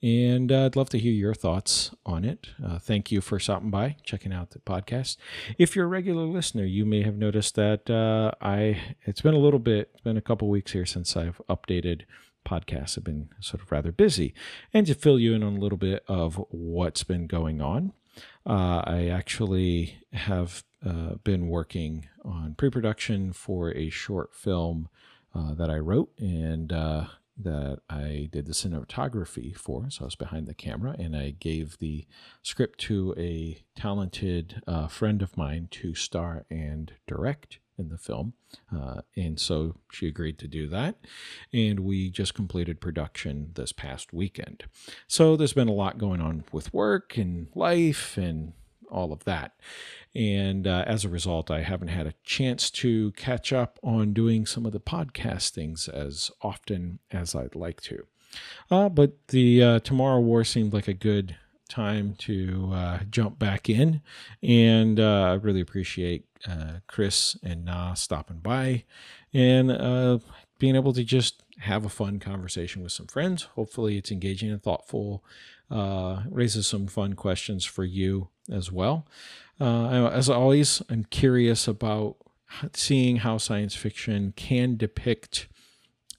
And 0.03 0.51
uh, 0.51 0.65
I'd 0.65 0.75
love 0.75 0.89
to 0.89 0.99
hear 0.99 1.11
your 1.11 1.33
thoughts 1.33 1.91
on 2.05 2.23
it. 2.23 2.49
Uh, 2.63 2.77
thank 2.77 3.11
you 3.11 3.19
for 3.19 3.39
stopping 3.39 3.71
by, 3.71 3.95
checking 4.03 4.31
out 4.31 4.51
the 4.51 4.59
podcast. 4.59 5.17
If 5.57 5.75
you're 5.75 5.85
a 5.85 5.89
regular 5.89 6.25
listener, 6.25 6.65
you 6.65 6.85
may 6.85 7.01
have 7.01 7.17
noticed 7.17 7.55
that 7.55 7.89
uh, 7.89 8.31
I 8.39 8.79
it's 9.05 9.21
been 9.21 9.33
a 9.33 9.39
little 9.39 9.59
bit, 9.59 9.89
it's 9.93 10.03
been 10.03 10.17
a 10.17 10.21
couple 10.21 10.49
weeks 10.49 10.73
here 10.73 10.85
since 10.85 11.17
I've 11.17 11.41
updated 11.49 12.03
podcasts. 12.45 12.97
I've 12.97 13.05
been 13.05 13.29
sort 13.39 13.63
of 13.63 13.71
rather 13.71 13.91
busy, 13.91 14.35
and 14.71 14.85
to 14.85 14.93
fill 14.93 15.19
you 15.19 15.33
in 15.33 15.41
on 15.41 15.57
a 15.57 15.59
little 15.59 15.79
bit 15.79 16.03
of 16.07 16.35
what's 16.49 17.03
been 17.03 17.25
going 17.25 17.59
on, 17.59 17.93
uh, 18.45 18.83
I 18.85 19.07
actually 19.07 19.97
have 20.13 20.63
uh, 20.85 21.15
been 21.23 21.47
working 21.47 22.07
on 22.23 22.53
pre-production 22.55 23.33
for 23.33 23.71
a 23.71 23.89
short 23.89 24.35
film 24.35 24.89
uh, 25.33 25.55
that 25.55 25.71
I 25.71 25.77
wrote 25.77 26.11
and 26.19 26.71
that 27.39 27.79
I 27.89 28.29
did 28.31 28.45
the 28.47 28.53
cinematography 28.53 29.55
for. 29.55 29.89
So 29.89 30.03
I 30.03 30.05
was 30.05 30.15
behind 30.15 30.47
the 30.47 30.53
camera 30.53 30.95
and 30.97 31.15
I 31.15 31.31
gave 31.31 31.77
the 31.77 32.05
script 32.41 32.79
to 32.81 33.13
a 33.17 33.61
talented 33.75 34.61
uh, 34.67 34.87
friend 34.87 35.21
of 35.21 35.37
mine 35.37 35.67
to 35.71 35.93
star 35.93 36.45
and 36.49 36.93
direct 37.07 37.59
in 37.77 37.89
the 37.89 37.97
film. 37.97 38.33
Uh, 38.75 39.01
and 39.15 39.39
so 39.39 39.75
she 39.91 40.07
agreed 40.07 40.39
to 40.39 40.47
do 40.47 40.67
that. 40.67 40.97
And 41.53 41.81
we 41.81 42.09
just 42.09 42.33
completed 42.33 42.81
production 42.81 43.51
this 43.53 43.71
past 43.71 44.13
weekend. 44.13 44.63
So 45.07 45.35
there's 45.35 45.53
been 45.53 45.67
a 45.67 45.73
lot 45.73 45.97
going 45.97 46.21
on 46.21 46.43
with 46.51 46.73
work 46.73 47.17
and 47.17 47.47
life 47.53 48.17
and 48.17 48.53
all 48.89 49.11
of 49.13 49.23
that. 49.25 49.53
And 50.15 50.65
uh, 50.65 50.83
as 50.87 51.05
a 51.05 51.09
result, 51.09 51.51
I 51.51 51.61
haven't 51.61 51.89
had 51.89 52.07
a 52.07 52.15
chance 52.23 52.71
to 52.71 53.11
catch 53.13 53.53
up 53.53 53.79
on 53.83 54.13
doing 54.13 54.45
some 54.45 54.65
of 54.65 54.71
the 54.71 54.79
podcast 54.79 55.51
things 55.51 55.87
as 55.87 56.31
often 56.41 56.99
as 57.11 57.35
I'd 57.35 57.55
like 57.55 57.81
to. 57.81 58.05
Uh, 58.69 58.89
but 58.89 59.27
the 59.27 59.63
uh, 59.63 59.79
Tomorrow 59.79 60.19
War 60.19 60.43
seemed 60.43 60.73
like 60.73 60.87
a 60.87 60.93
good 60.93 61.35
time 61.69 62.15
to 62.17 62.71
uh, 62.73 62.99
jump 63.09 63.37
back 63.37 63.69
in. 63.69 64.01
And 64.41 64.99
uh, 64.99 65.23
I 65.23 65.33
really 65.33 65.61
appreciate 65.61 66.25
uh, 66.47 66.79
Chris 66.87 67.37
and 67.43 67.65
Naa 67.65 67.93
stopping 67.93 68.39
by 68.39 68.85
and 69.33 69.71
uh, 69.71 70.19
being 70.59 70.75
able 70.75 70.93
to 70.93 71.03
just 71.03 71.43
have 71.59 71.85
a 71.85 71.89
fun 71.89 72.19
conversation 72.19 72.83
with 72.83 72.91
some 72.91 73.07
friends. 73.07 73.43
Hopefully, 73.55 73.97
it's 73.97 74.11
engaging 74.11 74.51
and 74.51 74.61
thoughtful, 74.61 75.23
uh, 75.69 76.23
raises 76.29 76.67
some 76.67 76.87
fun 76.87 77.13
questions 77.13 77.65
for 77.65 77.83
you 77.83 78.29
as 78.51 78.71
well. 78.71 79.05
Uh, 79.59 80.07
as 80.07 80.29
always, 80.29 80.81
I'm 80.89 81.05
curious 81.05 81.67
about 81.67 82.17
seeing 82.73 83.17
how 83.17 83.37
science 83.37 83.75
fiction 83.75 84.33
can 84.35 84.77
depict 84.77 85.47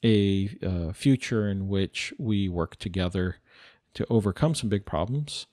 a 0.04 0.50
uh, 0.64 0.92
future 0.92 1.48
in 1.48 1.68
which 1.68 2.12
we 2.18 2.48
work 2.48 2.76
together 2.76 3.36
to 3.94 4.06
overcome 4.10 4.54
some 4.54 4.68
big 4.68 4.84
problems. 4.84 5.46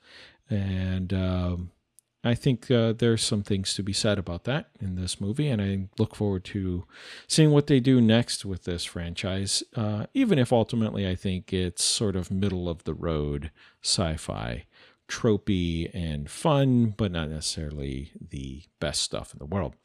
And 0.50 1.14
um, 1.14 1.72
I 2.24 2.36
think 2.36 2.70
uh, 2.70 2.94
there's 2.94 3.24
some 3.24 3.44
things 3.44 3.74
to 3.76 3.84
be 3.84 3.94
said 3.94 4.18
about 4.20 4.44
that 4.44 4.70
in 4.80 4.96
this 4.96 5.20
movie. 5.22 5.48
And 5.48 5.62
I 5.62 5.88
look 5.98 6.16
forward 6.16 6.44
to 6.46 6.86
seeing 7.28 7.52
what 7.52 7.68
they 7.68 7.80
do 7.80 8.02
next 8.02 8.46
with 8.46 8.66
this 8.66 8.84
franchise, 8.84 9.64
uh, 9.76 10.08
even 10.14 10.38
if 10.38 10.52
ultimately 10.52 11.08
I 11.08 11.16
think 11.16 11.54
it's 11.54 11.84
sort 11.84 12.16
of 12.16 12.32
middle 12.32 12.70
of 12.70 12.84
the 12.84 12.94
road 12.94 13.52
sci 13.84 14.18
fi. 14.18 14.66
Tropey 15.08 15.90
and 15.94 16.30
fun, 16.30 16.94
but 16.98 17.12
not 17.12 17.30
necessarily 17.30 18.12
the 18.20 18.64
best 18.80 19.02
stuff 19.02 19.34
in 19.34 19.40
the 19.40 19.46
world. 19.46 19.76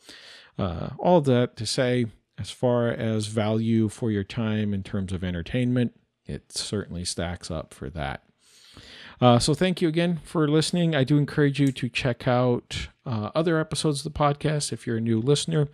Uh, 0.59 0.91
all 0.99 1.21
that 1.23 1.57
to 1.57 1.67
say, 1.67 2.07
as 2.39 2.51
far 2.51 2.89
as 2.89 3.27
value 3.27 3.89
for 3.89 4.11
your 4.11 4.25
time 4.25 4.73
in 4.73 4.83
terms 4.83 5.13
of 5.13 5.23
entertainment, 5.23 5.93
it 6.27 6.53
certainly 6.53 7.05
stacks 7.05 7.51
up 7.51 7.75
for 7.75 7.91
that. 7.91 8.23
Uh, 9.21 9.39
so 9.39 9.53
thank 9.53 9.83
you 9.83 9.89
again 9.89 10.21
for 10.25 10.49
listening. 10.49 10.95
I 10.95 11.05
do 11.05 11.19
encourage 11.19 11.61
you 11.61 11.73
to 11.73 11.89
check 11.91 12.27
out 12.27 12.89
uh, 13.05 13.31
other 13.35 13.59
episodes 13.59 14.05
of 14.05 14.13
the 14.13 14.19
podcast 14.19 14.73
if 14.73 14.87
you're 14.87 14.97
a 14.97 15.01
new 15.01 15.21
listener. 15.21 15.69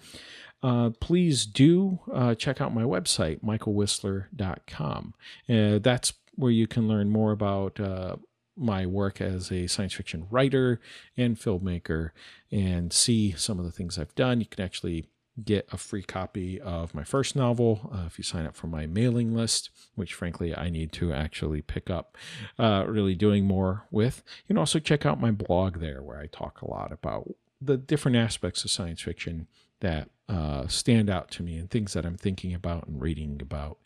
Uh, 0.63 0.91
please 1.01 1.47
do 1.47 2.01
uh, 2.13 2.35
check 2.35 2.61
out 2.61 2.75
my 2.75 2.83
website, 2.83 3.41
mikelwisler.com. 3.45 5.15
Uh, 5.49 5.79
that's 5.79 6.15
where 6.35 6.51
you 6.51 6.67
can 6.67 6.89
learn 6.89 7.11
more 7.11 7.31
about 7.31 7.79
uh, 7.79 8.17
my 8.57 8.87
work 8.87 9.21
as 9.21 9.53
a 9.53 9.67
science 9.67 9.95
fiction 9.95 10.27
writer 10.31 10.81
and 11.17 11.37
filmmaker 11.37 12.11
and 12.51 12.93
see 12.93 13.33
some 13.33 13.59
of 13.59 13.65
the 13.65 13.73
things 13.73 13.99
I've 13.99 14.15
done. 14.15 14.41
You 14.41 14.47
can 14.47 14.65
actually 14.65 15.09
get 15.45 15.69
a 15.71 15.77
free 15.77 16.03
copy 16.03 16.59
of 16.61 16.95
my 16.95 17.05
first 17.05 17.37
novel 17.37 17.91
uh, 17.93 18.05
if 18.07 18.17
you 18.17 18.25
sign 18.25 18.47
up 18.47 18.57
for 18.57 18.69
my 18.69 18.87
mailing 18.87 19.35
list, 19.35 19.71
which 19.95 20.15
frankly 20.15 20.57
I 20.57 20.71
need 20.71 20.93
to 20.93 21.13
actually 21.13 21.61
pick 21.61 21.91
up, 21.91 22.17
uh, 22.59 22.85
really 22.87 23.15
doing 23.15 23.45
more 23.45 23.87
with. 23.91 24.23
You 24.45 24.55
can 24.55 24.59
also 24.59 24.79
check 24.79 25.05
out 25.05 25.21
my 25.21 25.31
blog 25.31 25.79
there 25.79 26.03
where 26.03 26.19
I 26.19 26.27
talk 26.27 26.63
a 26.63 26.71
lot 26.71 26.91
about 26.91 27.29
the 27.61 27.77
different 27.77 28.17
aspects 28.17 28.65
of 28.65 28.71
science 28.71 29.03
fiction 29.03 29.47
that 29.81 30.09
uh, 30.29 30.67
stand 30.69 31.11
out 31.11 31.31
to 31.33 31.43
me 31.43 31.57
and 31.57 31.71
things 31.71 31.93
that 31.93 32.07
I'm 32.07 32.17
thinking 32.17 32.55
about 32.55 32.87
and 32.87 33.01
reading 33.01 33.39
about. 33.41 33.79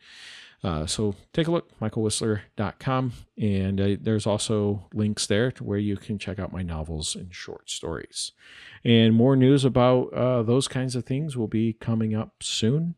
Uh, 0.63 0.85
so 0.87 1.15
take 1.33 1.47
a 1.47 1.51
look, 1.51 1.79
mikelwisler.com. 1.81 3.13
And 3.39 3.81
uh, 3.81 3.97
there's 4.01 4.27
also 4.27 4.87
links 4.93 5.27
there 5.27 5.51
to 5.53 5.65
where 5.65 5.79
you 5.79 5.97
can 5.97 6.19
check 6.19 6.39
out 6.39 6.53
my 6.53 6.63
novels 6.63 7.17
and 7.17 7.35
short 7.35 7.71
stories. 7.71 8.33
And 8.85 9.15
more 9.15 9.37
news 9.37 9.65
about 9.65 10.13
uh, 10.13 10.43
those 10.43 10.69
kinds 10.69 10.97
of 10.97 11.05
things 11.05 11.37
will 11.37 11.49
be 11.49 11.73
coming 11.73 12.15
up 12.15 12.43
soon. 12.43 12.95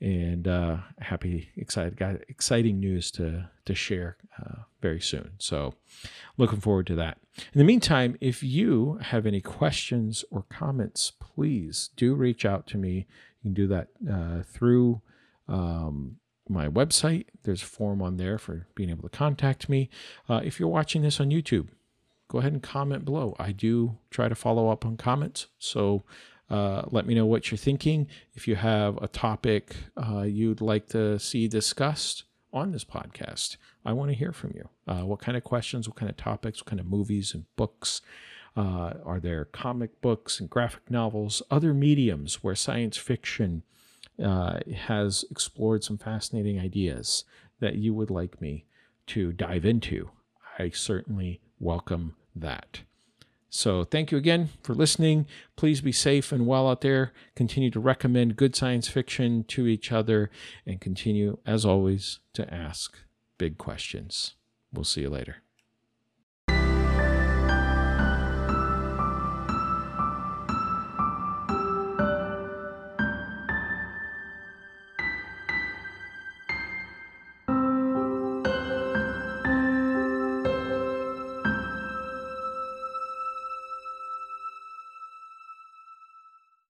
And 0.00 0.48
uh, 0.48 0.78
happy, 0.98 1.50
excited, 1.56 1.96
got 1.96 2.16
exciting 2.28 2.80
news 2.80 3.10
to 3.12 3.50
to 3.66 3.74
share 3.74 4.16
uh, 4.38 4.62
very 4.80 5.00
soon. 5.00 5.32
So, 5.36 5.74
looking 6.38 6.60
forward 6.60 6.86
to 6.86 6.94
that. 6.94 7.18
In 7.52 7.58
the 7.58 7.64
meantime, 7.64 8.16
if 8.18 8.42
you 8.42 8.98
have 9.02 9.26
any 9.26 9.42
questions 9.42 10.24
or 10.30 10.46
comments, 10.48 11.12
please 11.20 11.90
do 11.96 12.14
reach 12.14 12.46
out 12.46 12.66
to 12.68 12.78
me. 12.78 13.06
You 13.42 13.50
can 13.50 13.52
do 13.52 13.66
that 13.66 13.88
uh, 14.10 14.42
through 14.42 15.02
um, 15.48 16.16
my 16.50 16.68
website. 16.68 17.26
There's 17.44 17.62
a 17.62 17.66
form 17.66 18.02
on 18.02 18.16
there 18.16 18.38
for 18.38 18.66
being 18.74 18.90
able 18.90 19.08
to 19.08 19.16
contact 19.16 19.68
me. 19.68 19.88
Uh, 20.28 20.40
if 20.44 20.58
you're 20.58 20.68
watching 20.68 21.02
this 21.02 21.20
on 21.20 21.30
YouTube, 21.30 21.68
go 22.28 22.38
ahead 22.38 22.52
and 22.52 22.62
comment 22.62 23.04
below. 23.04 23.36
I 23.38 23.52
do 23.52 23.98
try 24.10 24.28
to 24.28 24.34
follow 24.34 24.68
up 24.68 24.84
on 24.84 24.96
comments. 24.96 25.46
So 25.58 26.02
uh, 26.50 26.82
let 26.90 27.06
me 27.06 27.14
know 27.14 27.26
what 27.26 27.50
you're 27.50 27.58
thinking. 27.58 28.08
If 28.34 28.48
you 28.48 28.56
have 28.56 28.98
a 29.02 29.08
topic 29.08 29.76
uh, 29.96 30.22
you'd 30.22 30.60
like 30.60 30.88
to 30.88 31.18
see 31.18 31.48
discussed 31.48 32.24
on 32.52 32.72
this 32.72 32.84
podcast, 32.84 33.56
I 33.84 33.92
want 33.92 34.10
to 34.10 34.16
hear 34.16 34.32
from 34.32 34.52
you. 34.54 34.68
Uh, 34.86 35.04
what 35.06 35.20
kind 35.20 35.36
of 35.36 35.44
questions, 35.44 35.88
what 35.88 35.96
kind 35.96 36.10
of 36.10 36.16
topics, 36.16 36.60
what 36.60 36.66
kind 36.66 36.80
of 36.80 36.86
movies 36.86 37.32
and 37.32 37.44
books? 37.56 38.02
Uh, 38.56 38.94
are 39.04 39.20
there 39.20 39.44
comic 39.44 40.00
books 40.00 40.40
and 40.40 40.50
graphic 40.50 40.90
novels, 40.90 41.40
other 41.52 41.72
mediums 41.72 42.42
where 42.42 42.56
science 42.56 42.96
fiction 42.96 43.62
uh, 44.22 44.60
has 44.86 45.24
explored 45.30 45.84
some 45.84 45.98
fascinating 45.98 46.58
ideas 46.58 47.24
that 47.60 47.76
you 47.76 47.94
would 47.94 48.10
like 48.10 48.40
me 48.40 48.66
to 49.08 49.32
dive 49.32 49.64
into? 49.64 50.10
I 50.58 50.70
certainly 50.70 51.40
welcome 51.58 52.16
that. 52.34 52.80
So, 53.52 53.82
thank 53.82 54.12
you 54.12 54.18
again 54.18 54.50
for 54.62 54.74
listening. 54.74 55.26
Please 55.56 55.80
be 55.80 55.90
safe 55.90 56.30
and 56.30 56.46
well 56.46 56.68
out 56.68 56.82
there. 56.82 57.12
Continue 57.34 57.70
to 57.72 57.80
recommend 57.80 58.36
good 58.36 58.54
science 58.54 58.86
fiction 58.86 59.42
to 59.48 59.66
each 59.66 59.90
other 59.90 60.30
and 60.64 60.80
continue, 60.80 61.38
as 61.44 61.66
always, 61.66 62.20
to 62.34 62.52
ask 62.54 62.96
big 63.38 63.58
questions. 63.58 64.34
We'll 64.72 64.84
see 64.84 65.00
you 65.00 65.10
later. 65.10 65.42